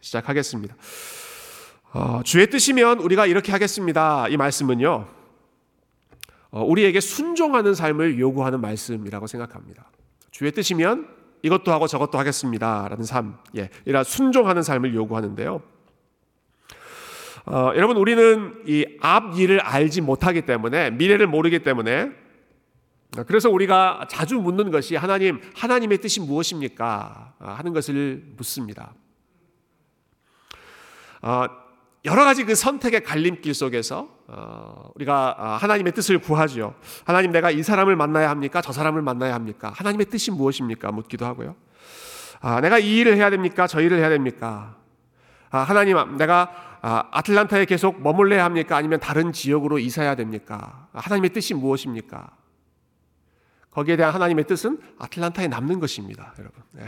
시작하겠습니다. 0.00 0.76
어, 1.92 2.20
주의 2.22 2.48
뜻이면 2.48 3.00
우리가 3.00 3.26
이렇게 3.26 3.50
하겠습니다. 3.50 4.28
이 4.28 4.36
말씀은요, 4.36 5.08
어, 6.52 6.62
우리에게 6.62 7.00
순종하는 7.00 7.74
삶을 7.74 8.20
요구하는 8.20 8.60
말씀이라고 8.60 9.26
생각합니다. 9.26 9.90
주의 10.30 10.52
뜻이면 10.52 11.08
이것도 11.42 11.72
하고 11.72 11.88
저것도 11.88 12.16
하겠습니다라는 12.16 13.02
삶, 13.02 13.38
예, 13.56 13.70
이라 13.86 14.04
순종하는 14.04 14.62
삶을 14.62 14.94
요구하는데요. 14.94 15.60
어, 17.46 17.72
여러분 17.74 17.96
우리는 17.96 18.54
이 18.68 18.84
앞 19.00 19.36
일을 19.36 19.58
알지 19.58 20.00
못하기 20.00 20.42
때문에 20.42 20.92
미래를 20.92 21.26
모르기 21.26 21.64
때문에 21.64 22.27
그래서 23.26 23.48
우리가 23.48 24.06
자주 24.10 24.36
묻는 24.36 24.70
것이 24.70 24.96
하나님, 24.96 25.40
하나님의 25.54 25.98
뜻이 25.98 26.20
무엇입니까? 26.20 27.34
아, 27.38 27.52
하는 27.52 27.72
것을 27.72 28.22
묻습니다. 28.36 28.92
어, 31.22 31.46
여러 32.04 32.24
가지 32.24 32.44
그 32.44 32.54
선택의 32.54 33.02
갈림길 33.02 33.54
속에서 33.54 34.08
어, 34.28 34.90
우리가 34.94 35.34
아, 35.38 35.56
하나님의 35.56 35.92
뜻을 35.94 36.18
구하죠. 36.18 36.74
하나님 37.04 37.32
내가 37.32 37.50
이 37.50 37.62
사람을 37.62 37.96
만나야 37.96 38.30
합니까? 38.30 38.60
저 38.60 38.72
사람을 38.72 39.02
만나야 39.02 39.34
합니까? 39.34 39.72
하나님의 39.74 40.06
뜻이 40.06 40.30
무엇입니까? 40.30 40.92
묻기도 40.92 41.26
하고요. 41.26 41.56
아, 42.40 42.60
내가 42.60 42.78
이 42.78 42.98
일을 42.98 43.16
해야 43.16 43.30
됩니까? 43.30 43.66
저 43.66 43.80
일을 43.80 43.98
해야 43.98 44.10
됩니까? 44.10 44.76
아, 45.50 45.60
하나님 45.60 45.96
내가 46.18 46.78
아, 46.82 47.04
아틀란타에 47.10 47.64
계속 47.64 48.00
머물러야 48.00 48.44
합니까? 48.44 48.76
아니면 48.76 49.00
다른 49.00 49.32
지역으로 49.32 49.78
이사해야 49.78 50.14
됩니까? 50.14 50.88
하나님의 50.92 51.30
뜻이 51.30 51.54
무엇입니까? 51.54 52.37
거기에 53.78 53.94
대한 53.94 54.12
하나님의 54.12 54.44
뜻은 54.44 54.80
아틀란타에 54.98 55.46
남는 55.46 55.78
것입니다, 55.78 56.34
여러분. 56.40 56.60
네. 56.72 56.82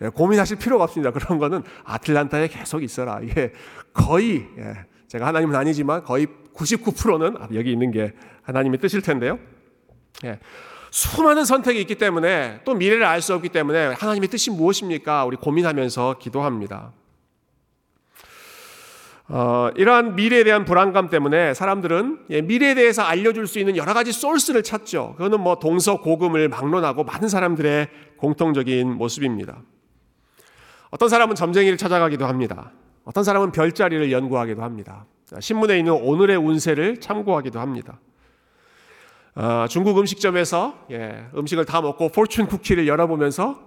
네, 0.00 0.08
고민하실 0.10 0.58
필요가 0.58 0.84
없습니다. 0.84 1.10
그런 1.10 1.38
거는 1.38 1.62
아틀란타에 1.84 2.48
계속 2.48 2.82
있어라. 2.82 3.20
이게 3.22 3.54
거의 3.94 4.46
예, 4.58 4.84
제가 5.08 5.26
하나님은 5.26 5.56
아니지만 5.56 6.04
거의 6.04 6.26
99%는 6.54 7.38
여기 7.54 7.72
있는 7.72 7.90
게 7.90 8.12
하나님의 8.42 8.80
뜻일 8.80 9.00
텐데요. 9.00 9.38
예, 10.24 10.38
수많은 10.90 11.46
선택이 11.46 11.80
있기 11.80 11.94
때문에 11.94 12.60
또 12.66 12.74
미래를 12.74 13.06
알 13.06 13.22
수 13.22 13.32
없기 13.32 13.48
때문에 13.48 13.94
하나님의 13.94 14.28
뜻이 14.28 14.50
무엇입니까? 14.50 15.24
우리 15.24 15.38
고민하면서 15.38 16.18
기도합니다. 16.18 16.92
어, 19.28 19.70
이러한 19.74 20.14
미래에 20.14 20.44
대한 20.44 20.64
불안감 20.64 21.08
때문에 21.08 21.52
사람들은 21.52 22.26
예, 22.30 22.42
미래에 22.42 22.74
대해서 22.74 23.02
알려줄 23.02 23.48
수 23.48 23.58
있는 23.58 23.76
여러 23.76 23.92
가지 23.92 24.12
소스를 24.12 24.62
찾죠. 24.62 25.14
그거는 25.16 25.40
뭐 25.40 25.58
동서고금을 25.58 26.48
막론하고 26.48 27.02
많은 27.02 27.28
사람들의 27.28 27.88
공통적인 28.18 28.92
모습입니다. 28.96 29.58
어떤 30.90 31.08
사람은 31.08 31.34
점쟁이를 31.34 31.76
찾아가기도 31.76 32.26
합니다. 32.26 32.70
어떤 33.04 33.24
사람은 33.24 33.50
별자리를 33.50 34.12
연구하기도 34.12 34.62
합니다. 34.62 35.06
신문에 35.40 35.78
있는 35.78 35.92
오늘의 35.92 36.36
운세를 36.36 37.00
참고하기도 37.00 37.58
합니다. 37.58 37.98
어, 39.34 39.66
중국 39.68 39.98
음식점에서 39.98 40.86
예, 40.92 41.26
음식을 41.36 41.64
다 41.64 41.80
먹고 41.80 42.10
포춘 42.10 42.46
쿠키를 42.46 42.86
열어보면서 42.86 43.60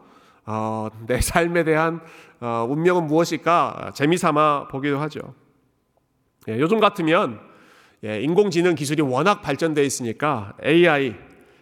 어, 0.45 0.87
내 1.05 1.19
삶에 1.19 1.65
대한 1.65 1.99
어, 2.39 2.65
운명은 2.67 3.07
무엇일까 3.07 3.91
재미삼아 3.93 4.69
보기도 4.69 4.99
하죠. 4.99 5.19
예, 6.47 6.59
요즘 6.59 6.79
같으면 6.79 7.39
예, 8.03 8.21
인공지능 8.21 8.75
기술이 8.75 9.01
워낙 9.01 9.41
발전되어 9.41 9.83
있으니까 9.83 10.53
AI 10.65 11.15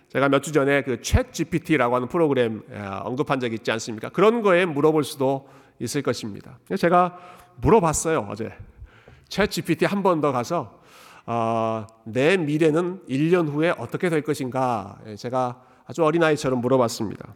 제가 0.10 0.30
몇 0.30 0.42
주 0.42 0.52
전에 0.52 0.84
그챗 0.84 1.34
GPT라고 1.34 1.96
하는 1.96 2.08
프로그램 2.08 2.62
예, 2.72 2.78
언급한 2.80 3.40
적 3.40 3.52
있지 3.54 3.72
않습니까? 3.72 4.10
그런 4.10 4.42
거에 4.42 4.66
물어볼 4.66 5.04
수도 5.04 5.50
있을 5.80 6.02
것입니다. 6.02 6.60
제가 6.78 7.18
물어봤어요 7.58 8.28
어제 8.30 8.52
챗 9.30 9.50
GPT 9.50 9.86
한 9.86 10.04
번 10.04 10.22
더 10.22 10.32
가서 10.32 10.80
어, 11.26 11.86
내 12.06 12.38
미래는 12.38 13.02
1년 13.10 13.50
후에 13.50 13.74
어떻게 13.78 14.10
될 14.10 14.22
것인가 14.22 14.98
제가 15.18 15.62
아주 15.86 16.04
어린아이처럼 16.06 16.62
물어봤습니다. 16.62 17.34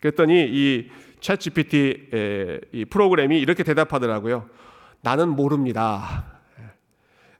그랬더니 0.00 0.44
이 0.48 0.90
챗 1.20 1.40
GPT 1.40 2.10
이 2.72 2.84
프로그램이 2.84 3.40
이렇게 3.40 3.64
대답하더라고요. 3.64 4.48
나는 5.00 5.30
모릅니다. 5.30 6.37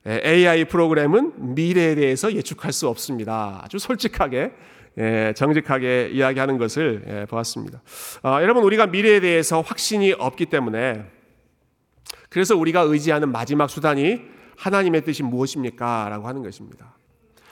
AI 0.09 0.65
프로그램은 0.67 1.55
미래에 1.55 1.95
대해서 1.95 2.33
예측할 2.33 2.73
수 2.73 2.89
없습니다. 2.89 3.61
아주 3.63 3.79
솔직하게 3.79 4.53
예, 4.99 5.33
정직하게 5.37 6.11
이야기하는 6.13 6.59
것을 6.59 7.05
예, 7.07 7.27
보았습니다. 7.27 7.83
아, 8.23 8.43
여러분 8.43 8.65
우리가 8.65 8.87
미래에 8.87 9.21
대해서 9.21 9.61
확신이 9.61 10.13
없기 10.13 10.47
때문에 10.47 11.05
그래서 12.29 12.57
우리가 12.57 12.81
의지하는 12.81 13.31
마지막 13.31 13.71
수단이 13.71 14.23
하나님의 14.57 15.05
뜻이 15.05 15.23
무엇입니까? 15.23 16.09
라고 16.09 16.27
하는 16.27 16.43
것입니다. 16.43 16.97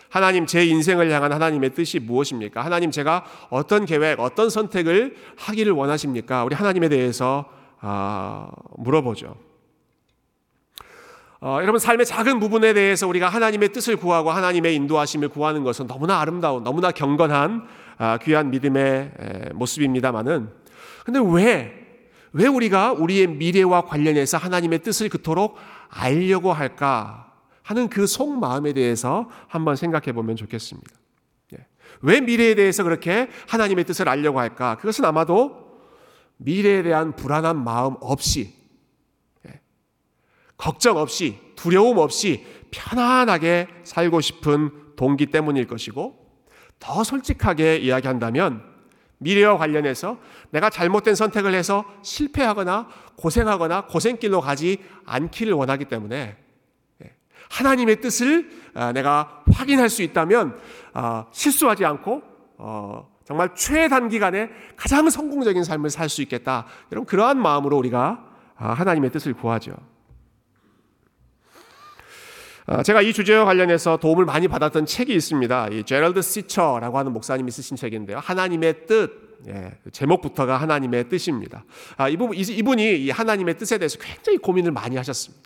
하나님 0.09 0.47
제 0.47 0.65
인생을 0.65 1.11
향한 1.11 1.33
하나님의 1.33 1.71
뜻이 1.75 2.01
무엇입니까? 2.01 2.65
하나님 2.65 2.91
제가 2.91 3.25
어떤 3.51 3.85
계획, 3.85 4.19
어떤 4.19 4.51
선택을 4.51 5.15
하기를 5.37 5.73
원하십니까? 5.73 6.45
우리 6.45 6.55
하나님에 6.55 6.89
대해서 6.89 7.49
아, 7.81 8.49
물어보죠. 8.77 9.37
어, 11.41 11.59
여러분 11.61 11.79
삶의 11.79 12.07
작은 12.07 12.41
부분에 12.41 12.73
대해서 12.73 13.07
우리가 13.07 13.29
하나님의 13.29 13.73
뜻을 13.73 13.97
구하고 13.97 14.31
하나님의 14.31 14.75
인도하심을 14.75 15.29
구하는 15.29 15.65
것은 15.65 15.87
너무나 15.87 16.21
아름다운 16.21 16.65
너무나 16.65 16.91
경건한 16.91 17.67
아, 17.99 18.19
귀한 18.19 18.51
믿음의 18.51 19.13
에, 19.19 19.53
모습입니다만은 19.55 20.51
근데 21.05 21.21
왜 21.21 21.87
왜 22.37 22.47
우리가 22.47 22.93
우리의 22.93 23.29
미래와 23.29 23.87
관련해서 23.87 24.37
하나님의 24.37 24.81
뜻을 24.81 25.09
그토록 25.09 25.57
알려고 25.89 26.53
할까 26.53 27.33
하는 27.63 27.89
그 27.89 28.07
속마음에 28.07 28.75
대해서 28.75 29.31
한번 29.49 29.75
생각해 29.75 30.13
보면 30.13 30.37
좋겠습니다. 30.37 30.91
예. 31.55 31.67
왜 32.03 32.21
미래에 32.21 32.55
대해서 32.55 32.85
그렇게 32.85 33.31
하나님의 33.49 33.85
뜻을 33.85 34.11
알려고 34.11 34.39
할까? 34.39 34.77
그것은 34.77 35.07
아마도 35.07 35.81
미래에 36.37 36.83
대한 36.83 37.17
불안한 37.17 37.65
마음 37.65 37.97
없이 38.01 38.53
걱정 40.57 40.97
없이 40.97 41.39
두려움 41.57 41.99
없이 41.99 42.45
편안하게 42.71 43.69
살고 43.85 44.21
싶은 44.21 44.71
동기 44.97 45.27
때문일 45.27 45.67
것이고 45.67 46.27
더 46.79 47.05
솔직하게 47.05 47.79
이야기한다면 47.79 48.63
미래와 49.19 49.57
관련해서 49.57 50.19
내가 50.51 50.69
잘못된 50.69 51.15
선택을 51.15 51.55
해서 51.55 51.85
실패하거나 52.03 52.89
고생하거나 53.17 53.87
고생길로 53.87 54.41
가지 54.41 54.79
않기를 55.07 55.55
원하기 55.55 55.87
때문에 55.87 56.37
예, 57.03 57.15
하나님의 57.51 58.01
뜻을 58.01 58.51
아, 58.75 58.93
내가 58.93 59.43
확인할 59.51 59.89
수 59.89 60.03
있다면 60.03 60.59
아, 60.93 61.27
실수하지 61.33 61.85
않고 61.87 62.23
어, 62.59 63.09
정말 63.25 63.55
최단기간에 63.55 64.51
가장 64.77 65.09
성공적인 65.09 65.65
삶을 65.65 65.91
살 65.91 66.09
수 66.09 66.23
있겠다. 66.23 66.67
여러분 66.93 67.07
그러한 67.07 67.41
마음으로 67.41 67.77
우리가 67.79 68.25
아, 68.57 68.73
하나님의 68.73 69.11
뜻을 69.11 69.33
구하죠. 69.35 69.77
어, 72.69 72.83
제가 72.83 73.01
이 73.01 73.13
주제와 73.13 73.45
관련해서 73.45 73.97
도움을 73.99 74.25
많이 74.25 74.49
받았던 74.49 74.87
책이 74.87 75.15
있습니다. 75.15 75.69
이 75.69 75.85
제럴드 75.85 76.21
시처라고 76.21 76.99
하는 76.99 77.13
목사님이 77.13 77.51
쓰신 77.53 77.77
책인데요. 77.77 78.19
하나님의 78.19 78.87
뜻. 78.87 79.27
예, 79.49 79.71
제목부터가 79.93 80.57
하나님의 80.57 81.09
뜻입니다. 81.09 81.65
아, 81.97 82.09
이분, 82.09 82.33
이분이 82.35 83.05
이 83.05 83.11
하나님의 83.11 83.59
뜻에 83.59 83.79
대해서 83.79 83.99
굉장히 83.99 84.39
고민을 84.39 84.73
많이 84.73 84.97
하셨습니다. 84.97 85.45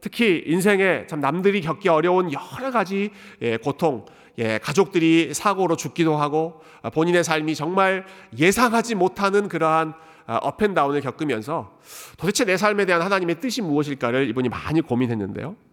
특히 0.00 0.42
인생에 0.46 1.06
참 1.06 1.20
남들이 1.20 1.60
겪기 1.60 1.88
어려운 1.90 2.30
여러 2.32 2.70
가지 2.70 3.10
예, 3.42 3.58
고통, 3.58 4.06
예, 4.38 4.58
가족들이 4.58 5.34
사고로 5.34 5.76
죽기도 5.76 6.16
하고 6.16 6.62
아, 6.80 6.88
본인의 6.88 7.24
삶이 7.24 7.54
정말 7.54 8.06
예상하지 8.38 8.94
못하는 8.94 9.48
그러한 9.48 9.92
업앤다운을 10.26 11.02
겪으면서 11.02 11.78
도대체 12.16 12.44
내 12.44 12.56
삶에 12.56 12.86
대한 12.86 13.02
하나님의 13.02 13.40
뜻이 13.40 13.60
무엇일까를 13.60 14.28
이분이 14.30 14.48
많이 14.48 14.80
고민했는데요. 14.80 15.65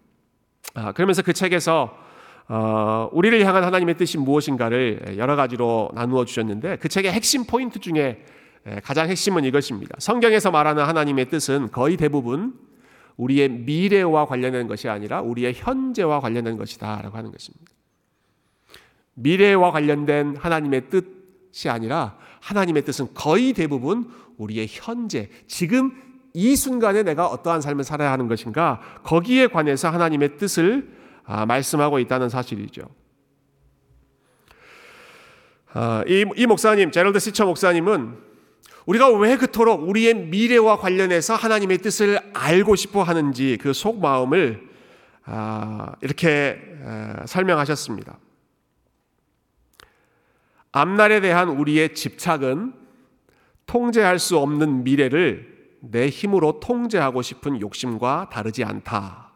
아, 0.73 0.91
그러면서 0.91 1.21
그 1.21 1.33
책에서 1.33 1.97
어, 2.49 3.09
우리를 3.11 3.45
향한 3.45 3.63
하나님의 3.63 3.97
뜻이 3.97 4.17
무엇인가를 4.17 5.15
여러 5.17 5.35
가지로 5.35 5.89
나누어 5.93 6.25
주셨는데 6.25 6.77
그 6.77 6.89
책의 6.89 7.11
핵심 7.11 7.45
포인트 7.45 7.79
중에 7.79 8.23
가장 8.83 9.09
핵심은 9.09 9.43
이것입니다. 9.43 9.95
성경에서 9.99 10.51
말하는 10.51 10.83
하나님의 10.83 11.29
뜻은 11.29 11.71
거의 11.71 11.97
대부분 11.97 12.53
우리의 13.17 13.49
미래와 13.49 14.25
관련된 14.25 14.67
것이 14.67 14.89
아니라 14.89 15.21
우리의 15.21 15.53
현재와 15.55 16.19
관련된 16.19 16.57
것이다라고 16.57 17.17
하는 17.17 17.31
것입니다. 17.31 17.71
미래와 19.15 19.71
관련된 19.71 20.37
하나님의 20.37 20.89
뜻이 20.89 21.69
아니라 21.69 22.17
하나님의 22.41 22.83
뜻은 22.83 23.13
거의 23.13 23.53
대부분 23.53 24.09
우리의 24.37 24.67
현재, 24.69 25.29
지금 25.47 25.91
이 26.33 26.55
순간에 26.55 27.03
내가 27.03 27.27
어떠한 27.27 27.61
삶을 27.61 27.83
살아야 27.83 28.11
하는 28.11 28.27
것인가 28.27 28.81
거기에 29.03 29.47
관해서 29.47 29.89
하나님의 29.89 30.37
뜻을 30.37 30.89
아, 31.25 31.45
말씀하고 31.45 31.99
있다는 31.99 32.27
사실이죠. 32.29 32.83
아, 35.73 36.03
이, 36.07 36.25
이 36.35 36.45
목사님 36.45 36.91
제럴드 36.91 37.19
시처 37.19 37.45
목사님은 37.45 38.17
우리가 38.85 39.09
왜 39.11 39.37
그토록 39.37 39.87
우리의 39.87 40.15
미래와 40.15 40.77
관련해서 40.77 41.35
하나님의 41.35 41.77
뜻을 41.77 42.19
알고 42.33 42.75
싶어 42.75 43.03
하는지 43.03 43.57
그 43.61 43.71
속마음을 43.71 44.69
아, 45.25 45.93
이렇게 46.01 46.59
설명하셨습니다. 47.25 48.17
앞날에 50.73 51.21
대한 51.21 51.47
우리의 51.49 51.93
집착은 51.93 52.73
통제할 53.67 54.19
수 54.19 54.37
없는 54.37 54.83
미래를 54.83 55.52
내 55.85 56.07
힘으로 56.07 56.59
통제하고 56.61 57.21
싶은 57.21 57.59
욕심과 57.59 58.29
다르지 58.31 58.63
않다. 58.63 59.31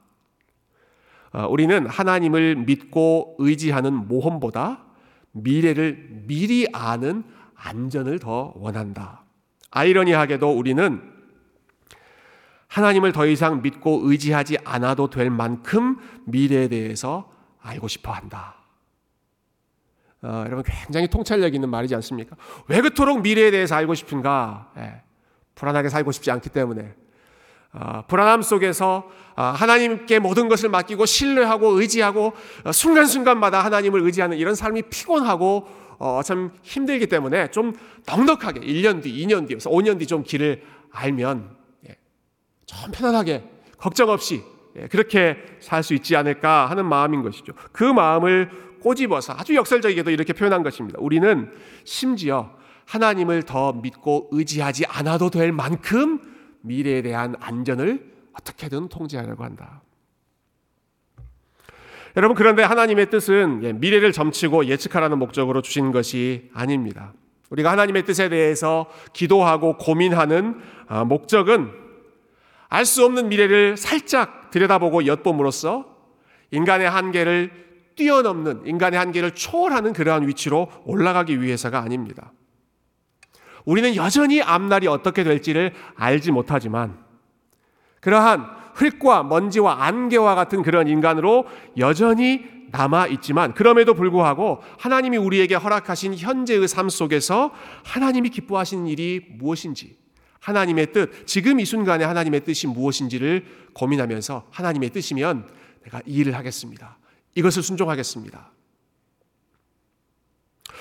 어, 1.33 1.45
우리는 1.47 1.85
하나님을 1.85 2.55
믿고 2.55 3.35
의지하는 3.37 3.93
모험보다 4.07 4.85
미래를 5.33 6.23
미리 6.25 6.67
아는 6.71 7.23
안전을 7.53 8.19
더 8.19 8.53
원한다. 8.55 9.25
아이러니하게도 9.71 10.49
우리는 10.49 11.01
하나님을 12.67 13.11
더 13.11 13.25
이상 13.25 13.61
믿고 13.61 14.01
의지하지 14.03 14.57
않아도 14.63 15.09
될 15.09 15.29
만큼 15.29 15.97
미래에 16.25 16.69
대해서 16.69 17.31
알고 17.61 17.89
싶어 17.89 18.13
한다. 18.13 18.55
어, 20.21 20.43
여러분 20.45 20.63
굉장히 20.65 21.09
통찰력 21.09 21.53
있는 21.53 21.69
말이지 21.69 21.93
않습니까? 21.95 22.37
왜 22.67 22.81
그토록 22.81 23.21
미래에 23.21 23.51
대해서 23.51 23.75
알고 23.75 23.93
싶은가? 23.95 24.71
예, 24.77 25.01
불안하게 25.57 25.89
살고 25.89 26.11
싶지 26.11 26.31
않기 26.31 26.49
때문에 26.49 26.93
어, 27.73 28.03
불안함 28.07 28.41
속에서 28.41 29.09
어, 29.35 29.41
하나님께 29.43 30.19
모든 30.19 30.47
것을 30.47 30.69
맡기고 30.69 31.05
신뢰하고 31.05 31.79
의지하고 31.79 32.33
어, 32.63 32.71
순간순간마다 32.71 33.63
하나님을 33.63 34.01
의지하는 34.01 34.37
이런 34.37 34.55
삶이 34.55 34.83
피곤하고 34.83 35.67
어, 35.99 36.21
참 36.23 36.51
힘들기 36.61 37.07
때문에 37.07 37.49
좀 37.51 37.73
넉넉하게 38.07 38.61
1년 38.61 39.01
뒤, 39.03 39.25
2년 39.25 39.47
뒤, 39.47 39.57
5년 39.57 39.99
뒤 39.99 40.05
좀 40.05 40.23
길을 40.23 40.63
알면 40.91 41.55
예, 41.89 41.95
좀 42.65 42.91
편안하게 42.91 43.43
걱정 43.77 44.09
없이 44.09 44.43
예, 44.77 44.87
그렇게 44.87 45.37
살 45.59 45.83
수 45.83 45.93
있지 45.93 46.15
않을까 46.15 46.67
하는 46.69 46.85
마음인 46.85 47.21
것이죠. 47.23 47.53
그 47.71 47.83
마음을 47.83 48.49
꼬집어서 48.81 49.33
아주 49.33 49.55
역설적이게도 49.55 50.11
이렇게 50.11 50.33
표현한 50.33 50.63
것입니다. 50.63 50.99
우리는 51.01 51.51
심지어 51.83 52.56
하나님을 52.87 53.43
더 53.43 53.73
믿고 53.73 54.29
의지하지 54.31 54.85
않아도 54.87 55.29
될 55.29 55.51
만큼 55.51 56.19
미래에 56.61 57.01
대한 57.01 57.35
안전을 57.39 58.13
어떻게든 58.33 58.87
통제하려고 58.87 59.43
한다. 59.43 59.81
여러분 62.15 62.35
그런데 62.35 62.63
하나님의 62.63 63.09
뜻은 63.09 63.61
예, 63.63 63.73
미래를 63.73 64.11
점치고 64.11 64.65
예측하라는 64.65 65.19
목적으로 65.19 65.61
주신 65.61 65.91
것이 65.91 66.49
아닙니다. 66.53 67.13
우리가 67.49 67.71
하나님의 67.71 68.05
뜻에 68.05 68.29
대해서 68.29 68.87
기도하고 69.13 69.77
고민하는 69.77 70.59
아, 70.87 71.03
목적은 71.03 71.71
알 72.69 72.85
수 72.85 73.05
없는 73.05 73.29
미래를 73.29 73.77
살짝 73.77 74.49
들여다보고 74.51 75.05
엿봄으로써 75.05 75.95
인간의 76.51 76.89
한계를 76.89 77.51
뛰어넘는 77.95 78.65
인간의 78.65 78.99
한계를 78.99 79.31
초월하는 79.31 79.93
그러한 79.93 80.27
위치로 80.27 80.69
올라가기 80.85 81.41
위해서가 81.41 81.79
아닙니다. 81.79 82.31
우리는 83.67 83.97
여전히 83.97 84.41
앞날이 84.41 84.87
어떻게 84.87 85.25
될지를 85.25 85.73
알지 85.95 86.31
못하지만 86.31 86.97
그러한 87.99 88.47
흙과 88.75 89.23
먼지와 89.23 89.83
안개와 89.83 90.35
같은 90.35 90.63
그런 90.63 90.87
인간으로 90.87 91.45
여전히 91.77 92.45
남아 92.71 93.07
있지만 93.07 93.53
그럼에도 93.53 93.93
불구하고 93.93 94.61
하나님이 94.79 95.17
우리에게 95.17 95.55
허락하신 95.55 96.15
현재의 96.15 96.65
삶 96.69 96.87
속에서 96.87 97.51
하나님이 97.83 98.29
기뻐하시는 98.29 98.87
일이 98.87 99.25
무엇인지 99.37 99.97
하나님의 100.39 100.93
뜻, 100.93 101.27
지금 101.27 101.59
이 101.59 101.65
순간에 101.65 102.05
하나님의 102.05 102.45
뜻이 102.45 102.67
무엇인지를 102.67 103.45
고민하면서 103.73 104.47
하나님의 104.49 104.91
뜻이면 104.91 105.49
내가 105.83 106.01
이 106.05 106.19
일을 106.19 106.35
하겠습니다. 106.35 106.97
이것을 107.35 107.63
순종하겠습니다. 107.63 108.49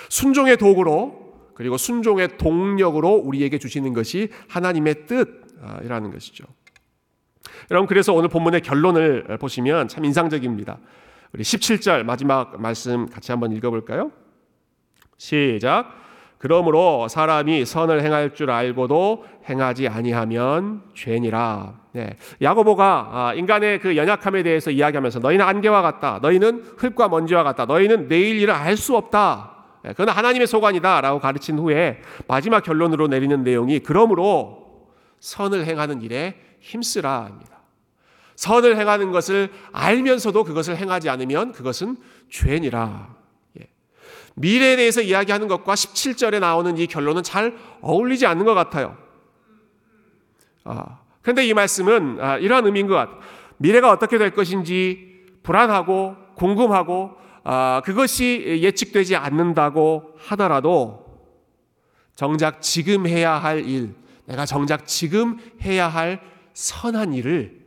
순종의 0.07 0.55
도구로 0.55 1.26
그리고 1.57 1.75
순종의 1.75 2.37
동력으로 2.37 3.13
우리에게 3.13 3.57
주시는 3.57 3.93
것이 3.93 4.29
하나님의 4.47 5.07
뜻이라는 5.07 6.11
것이죠. 6.11 6.45
여러분 7.71 7.87
그래서 7.87 8.13
오늘 8.13 8.29
본문의 8.29 8.61
결론을 8.61 9.39
보시면 9.39 9.87
참 9.87 10.05
인상적입니다. 10.05 10.77
우리 11.33 11.41
17절 11.41 12.03
마지막 12.03 12.61
말씀 12.61 13.07
같이 13.07 13.31
한번 13.31 13.53
읽어볼까요? 13.53 14.11
시작. 15.17 15.95
그러므로 16.37 17.07
사람이 17.07 17.65
선을 17.65 18.03
행할 18.03 18.35
줄 18.35 18.51
알고도 18.51 19.25
행하지 19.49 19.87
아니하면 19.87 20.83
죄니라. 20.93 21.73
네. 21.93 22.17
야고보가 22.39 23.09
아, 23.11 23.33
인간의 23.33 23.79
그 23.79 23.97
연약함에 23.97 24.43
대해서 24.43 24.69
이야기하면서 24.69 25.21
너희는 25.21 25.43
안개와 25.43 25.81
같다. 25.81 26.19
너희는 26.21 26.75
흙과 26.77 27.07
먼지와 27.07 27.41
같다. 27.41 27.65
너희는 27.65 28.09
내일 28.09 28.39
일을 28.39 28.53
알 28.53 28.77
수 28.77 28.95
없다. 28.95 29.56
네. 29.87 29.93
그건 29.93 30.09
하나님의 30.09 30.47
소관이다라고 30.47 31.19
가르친 31.19 31.57
후에 31.57 32.01
마지막 32.27 32.61
결론으로 32.61 33.07
내리는 33.07 33.41
내용이 33.43 33.79
그러므로 33.79 34.87
선을 35.21 35.65
행하는 35.65 36.01
일에 36.01 36.35
힘쓰라입니다. 36.59 37.57
선을 38.35 38.77
행하는 38.77 39.11
것을 39.11 39.49
알면서도 39.71 40.43
그것을 40.43 40.75
행하지 40.77 41.09
않으면 41.09 41.53
그것은 41.53 41.97
죄니라. 42.29 43.15
예. 43.61 43.67
미래에 44.35 44.75
대해서 44.75 45.01
이야기하는 45.01 45.47
것과 45.47 45.73
17절에 45.73 46.39
나오는 46.39 46.77
이 46.77 46.85
결론은 46.85 47.23
잘 47.23 47.57
어울리지 47.81 48.25
않는 48.25 48.45
것 48.45 48.53
같아요. 48.53 48.97
아, 50.65 50.99
그런데 51.21 51.47
이 51.47 51.53
말씀은 51.53 52.17
아, 52.19 52.37
이러한 52.37 52.65
의미인 52.65 52.87
것 52.87 52.95
같아요. 52.95 53.19
미래가 53.55 53.89
어떻게 53.89 54.17
될 54.17 54.31
것인지 54.31 55.25
불안하고 55.43 56.15
궁금하고 56.35 57.26
아, 57.49 57.81
그것이 57.85 58.59
예측되지 58.61 59.15
않는다고 59.15 60.15
하더라도 60.17 61.05
정작 62.13 62.61
지금 62.61 63.07
해야 63.07 63.35
할 63.35 63.65
일, 63.65 63.95
내가 64.25 64.45
정작 64.45 64.85
지금 64.85 65.37
해야 65.61 65.87
할 65.87 66.19
선한 66.53 67.13
일을 67.13 67.65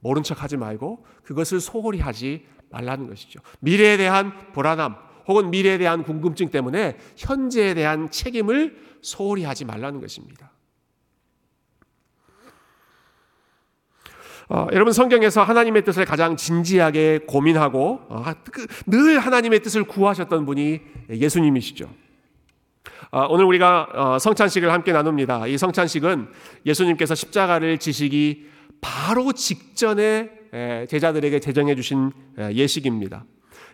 모른 0.00 0.22
척 0.22 0.42
하지 0.42 0.58
말고 0.58 1.06
그것을 1.22 1.60
소홀히 1.60 1.98
하지 1.98 2.44
말라는 2.68 3.08
것이죠. 3.08 3.40
미래에 3.60 3.96
대한 3.96 4.52
불안함 4.52 4.96
혹은 5.26 5.48
미래에 5.48 5.78
대한 5.78 6.02
궁금증 6.02 6.50
때문에 6.50 6.98
현재에 7.16 7.72
대한 7.72 8.10
책임을 8.10 8.76
소홀히 9.00 9.44
하지 9.44 9.64
말라는 9.64 10.02
것입니다. 10.02 10.51
어, 14.48 14.66
여러분 14.72 14.92
성경에서 14.92 15.42
하나님의 15.42 15.84
뜻을 15.84 16.04
가장 16.04 16.36
진지하게 16.36 17.20
고민하고 17.26 18.00
어, 18.08 18.24
그 18.50 18.66
늘 18.86 19.18
하나님의 19.18 19.60
뜻을 19.60 19.84
구하셨던 19.84 20.44
분이 20.44 20.80
예수님이시죠. 21.10 21.88
어, 23.10 23.26
오늘 23.28 23.44
우리가 23.44 23.88
어, 23.94 24.18
성찬식을 24.18 24.72
함께 24.72 24.92
나눕니다. 24.92 25.46
이 25.46 25.56
성찬식은 25.56 26.28
예수님께서 26.66 27.14
십자가를 27.14 27.78
지시기 27.78 28.46
바로 28.80 29.32
직전에 29.32 30.30
제자들에게 30.88 31.38
제정해 31.40 31.74
주신 31.74 32.10
예식입니다. 32.38 33.24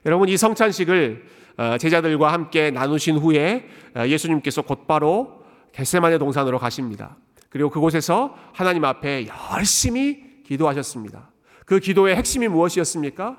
여러분 0.07 0.29
이 0.29 0.37
성찬식을 0.37 1.25
어, 1.57 1.77
제자들과 1.79 2.33
함께 2.33 2.71
나누신 2.71 3.17
후에 3.17 3.67
예수님께서 4.07 4.63
곧바로 4.63 5.43
겟세만의 5.73 6.19
동산으로 6.21 6.59
가십니다. 6.59 7.17
그리고 7.49 7.71
그곳에서 7.71 8.37
하나님 8.53 8.85
앞에 8.85 9.27
열심히 9.57 10.28
기도하셨습니다. 10.49 11.31
그 11.67 11.79
기도의 11.79 12.17
핵심이 12.17 12.49
무엇이었습니까? 12.49 13.37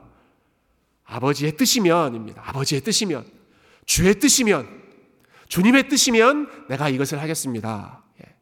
아버지의 1.06 1.58
뜻이면입니다. 1.58 2.44
아버지의 2.46 2.82
뜻이면 2.82 3.26
주의 3.86 4.14
뜻이면 4.14 4.68
주님의 5.48 5.90
뜻이면 5.90 6.68
내가 6.70 6.90
이것을 6.90 7.20
하겠습니다. 7.20 8.04
예. 8.22 8.36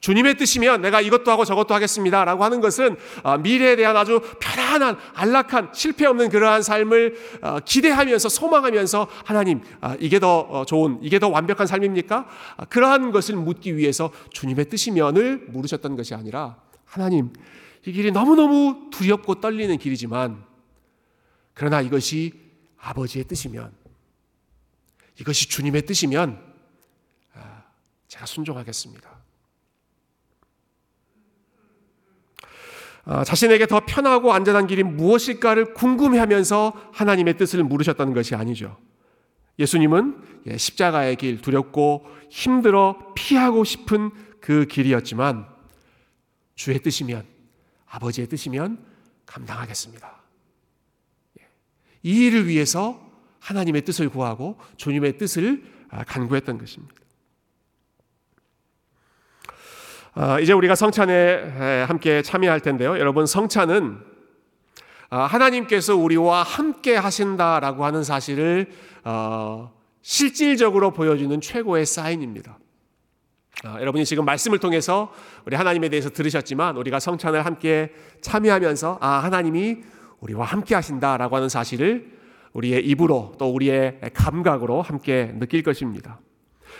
주님의 0.00 0.38
뜻이면 0.38 0.80
내가 0.80 1.02
이것도 1.02 1.30
하고 1.30 1.44
저것도 1.44 1.74
하겠습니다. 1.74 2.24
라고 2.24 2.42
하는 2.42 2.62
것은 2.62 2.96
아, 3.22 3.36
미래에 3.36 3.76
대한 3.76 3.94
아주 3.94 4.22
편안한, 4.40 4.96
안락한, 5.12 5.72
실패 5.74 6.06
없는 6.06 6.30
그러한 6.30 6.62
삶을 6.62 7.16
아, 7.42 7.60
기대하면서 7.60 8.30
소망하면서 8.30 9.08
하나님, 9.26 9.60
아, 9.82 9.94
이게 10.00 10.18
더 10.18 10.38
어, 10.38 10.64
좋은, 10.64 10.98
이게 11.02 11.18
더 11.18 11.28
완벽한 11.28 11.66
삶입니까? 11.66 12.26
그러한 12.70 13.12
것을 13.12 13.36
묻기 13.36 13.76
위해서 13.76 14.10
주님의 14.32 14.70
뜻이면을 14.70 15.48
물으셨던 15.50 15.96
것이 15.96 16.14
아니라 16.14 16.56
하나님, 16.88 17.32
이 17.86 17.92
길이 17.92 18.10
너무너무 18.10 18.90
두렵고 18.90 19.40
떨리는 19.40 19.76
길이지만 19.78 20.44
그러나 21.54 21.80
이것이 21.80 22.32
아버지의 22.78 23.24
뜻이면 23.24 23.72
이것이 25.20 25.48
주님의 25.48 25.82
뜻이면 25.82 26.42
아, 27.34 27.62
제가 28.08 28.26
순종하겠습니다. 28.26 29.18
아, 33.04 33.24
자신에게 33.24 33.66
더 33.66 33.80
편하고 33.86 34.32
안전한 34.32 34.66
길이 34.66 34.82
무엇일까를 34.82 35.74
궁금해하면서 35.74 36.90
하나님의 36.92 37.36
뜻을 37.36 37.64
물으셨다는 37.64 38.14
것이 38.14 38.34
아니죠. 38.34 38.76
예수님은 39.58 40.42
예, 40.46 40.56
십자가의 40.56 41.16
길 41.16 41.40
두렵고 41.40 42.06
힘들어 42.30 43.12
피하고 43.14 43.64
싶은 43.64 44.10
그 44.40 44.66
길이었지만 44.66 45.57
주의 46.58 46.78
뜻이면 46.80 47.24
아버지의 47.86 48.26
뜻이면 48.26 48.84
감당하겠습니다. 49.24 50.12
예, 51.40 51.48
이 52.02 52.26
일을 52.26 52.48
위해서 52.48 53.00
하나님의 53.38 53.82
뜻을 53.82 54.08
구하고 54.08 54.58
주님의 54.76 55.16
뜻을 55.18 55.62
아, 55.88 56.02
간구했던 56.02 56.58
것입니다. 56.58 56.94
아, 60.14 60.40
이제 60.40 60.52
우리가 60.52 60.74
성찬에 60.74 61.84
함께 61.86 62.22
참여할 62.22 62.60
텐데요. 62.60 62.98
여러분 62.98 63.24
성찬은 63.24 64.00
아, 65.10 65.20
하나님께서 65.26 65.96
우리와 65.96 66.42
함께 66.42 66.96
하신다라고 66.96 67.84
하는 67.84 68.02
사실을 68.02 68.72
어, 69.04 69.72
실질적으로 70.02 70.92
보여주는 70.92 71.40
최고의 71.40 71.86
사인입니다. 71.86 72.58
아, 73.64 73.80
여러분이 73.80 74.04
지금 74.04 74.24
말씀을 74.24 74.58
통해서 74.58 75.12
우리 75.44 75.56
하나님에 75.56 75.88
대해서 75.88 76.10
들으셨지만 76.10 76.76
우리가 76.76 77.00
성찬을 77.00 77.44
함께 77.44 77.92
참여하면서 78.20 78.98
아 79.00 79.08
하나님이 79.08 79.78
우리와 80.20 80.44
함께 80.44 80.76
하신다라고 80.76 81.34
하는 81.34 81.48
사실을 81.48 82.16
우리의 82.52 82.86
입으로 82.86 83.34
또 83.38 83.52
우리의 83.52 84.00
감각으로 84.14 84.80
함께 84.82 85.32
느낄 85.38 85.62
것입니다. 85.62 86.20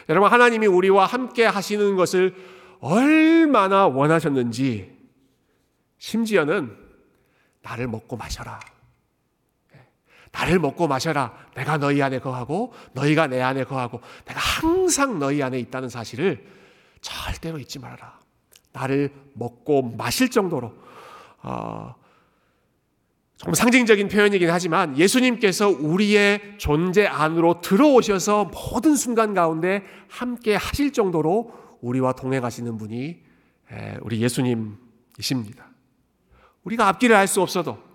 여러분 0.08 0.30
하나님이 0.30 0.66
우리와 0.66 1.06
함께 1.06 1.44
하시는 1.44 1.96
것을 1.96 2.34
얼마나 2.80 3.88
원하셨는지 3.88 4.96
심지어는 5.98 6.76
나를 7.62 7.88
먹고 7.88 8.16
마셔라. 8.16 8.60
나를 10.30 10.60
먹고 10.60 10.86
마셔라. 10.86 11.34
내가 11.56 11.78
너희 11.78 12.00
안에 12.02 12.20
거하고 12.20 12.72
너희가 12.92 13.26
내 13.26 13.40
안에 13.40 13.64
거하고 13.64 14.00
내가 14.26 14.38
항상 14.38 15.18
너희 15.18 15.42
안에 15.42 15.58
있다는 15.58 15.88
사실을 15.88 16.57
절대로 17.00 17.58
잊지 17.58 17.78
말아라. 17.78 18.18
나를 18.72 19.12
먹고 19.34 19.82
마실 19.96 20.30
정도로 20.30 20.72
어, 21.42 21.94
좀 23.36 23.54
상징적인 23.54 24.08
표현이긴 24.08 24.50
하지만 24.50 24.98
예수님께서 24.98 25.68
우리의 25.68 26.56
존재 26.58 27.06
안으로 27.06 27.60
들어오셔서 27.60 28.46
모든 28.46 28.96
순간 28.96 29.32
가운데 29.32 29.84
함께 30.08 30.56
하실 30.56 30.92
정도로 30.92 31.52
우리와 31.80 32.14
동행하시는 32.14 32.76
분이 32.76 33.22
우리 34.00 34.20
예수님이십니다. 34.22 35.68
우리가 36.64 36.88
앞길을 36.88 37.14
알 37.14 37.28
수 37.28 37.40
없어도 37.40 37.87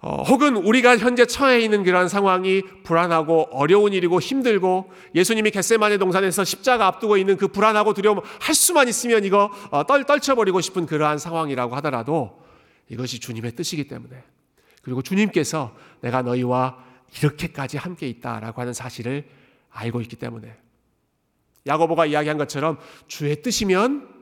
어, 0.00 0.22
혹은 0.22 0.56
우리가 0.56 0.98
현재 0.98 1.24
처해 1.26 1.60
있는 1.60 1.82
그러한 1.82 2.08
상황이 2.08 2.62
불안하고 2.84 3.48
어려운 3.50 3.92
일이고 3.92 4.20
힘들고 4.20 4.90
예수님이 5.14 5.50
겟세마네 5.50 5.98
동산에서 5.98 6.44
십자가 6.44 6.86
앞두고 6.86 7.16
있는 7.16 7.36
그 7.36 7.48
불안하고 7.48 7.94
두려움 7.94 8.20
할 8.40 8.54
수만 8.54 8.88
있으면 8.88 9.24
이거 9.24 9.50
어, 9.70 9.84
떨 9.86 10.04
떨쳐버리고 10.04 10.60
싶은 10.60 10.86
그러한 10.86 11.18
상황이라고 11.18 11.74
하더라도 11.76 12.42
이것이 12.88 13.20
주님의 13.20 13.52
뜻이기 13.52 13.88
때문에 13.88 14.22
그리고 14.82 15.02
주님께서 15.02 15.74
내가 16.00 16.22
너희와 16.22 16.76
이렇게까지 17.18 17.78
함께 17.78 18.08
있다라고 18.08 18.60
하는 18.60 18.72
사실을 18.72 19.24
알고 19.70 20.00
있기 20.02 20.16
때문에. 20.16 20.54
야고보가 21.66 22.06
이야기한 22.06 22.38
것처럼 22.38 22.78
주의 23.08 23.42
뜻이면 23.42 24.15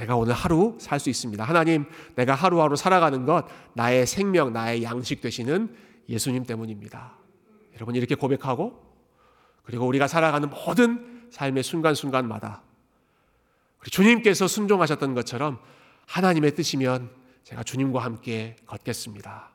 내가 0.00 0.16
오늘 0.16 0.32
하루 0.32 0.76
살 0.80 0.98
수 0.98 1.10
있습니다. 1.10 1.44
하나님, 1.44 1.84
내가 2.14 2.34
하루하루 2.34 2.74
살아가는 2.74 3.26
것 3.26 3.46
나의 3.74 4.06
생명, 4.06 4.52
나의 4.52 4.82
양식 4.82 5.20
되시는 5.20 5.74
예수님 6.08 6.44
때문입니다. 6.44 7.18
여러분 7.74 7.94
이렇게 7.94 8.14
고백하고 8.14 8.82
그리고 9.62 9.86
우리가 9.86 10.08
살아가는 10.08 10.48
모든 10.48 11.28
삶의 11.30 11.62
순간순간마다 11.62 12.62
주님께서 13.90 14.48
순종하셨던 14.48 15.14
것처럼 15.14 15.58
하나님의 16.06 16.54
뜻이면 16.54 17.10
제가 17.44 17.62
주님과 17.62 18.00
함께 18.02 18.56
걷겠습니다. 18.66 19.50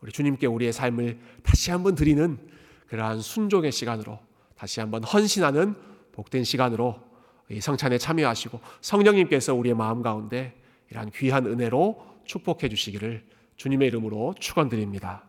우리 0.00 0.12
주님께 0.12 0.46
우리의 0.46 0.72
삶을 0.72 1.18
다시 1.42 1.72
한번 1.72 1.96
드리는 1.96 2.38
그러한 2.86 3.20
순종의 3.20 3.72
시간으로 3.72 4.20
다시 4.56 4.80
한번 4.80 5.02
헌신하는 5.02 5.74
복된 6.12 6.44
시간으로 6.44 7.00
이 7.00 7.09
성찬에 7.58 7.98
참여하시고 7.98 8.60
성령님께서 8.80 9.54
우리의 9.54 9.74
마음 9.74 10.02
가운데 10.02 10.54
이러한 10.90 11.10
귀한 11.10 11.46
은혜로 11.46 12.06
축복해 12.24 12.68
주시기를 12.68 13.24
주님의 13.56 13.88
이름으로 13.88 14.34
축원드립니다. 14.38 15.24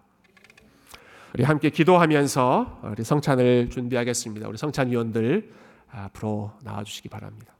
우리 1.34 1.44
함께 1.44 1.70
기도하면서 1.70 2.82
우리 2.92 3.04
성찬을 3.04 3.70
준비하겠습니다. 3.70 4.48
우리 4.48 4.58
성찬 4.58 4.90
위원들 4.90 5.52
앞으로 5.90 6.52
나와 6.64 6.84
주시기 6.84 7.10
바랍니다. 7.10 7.54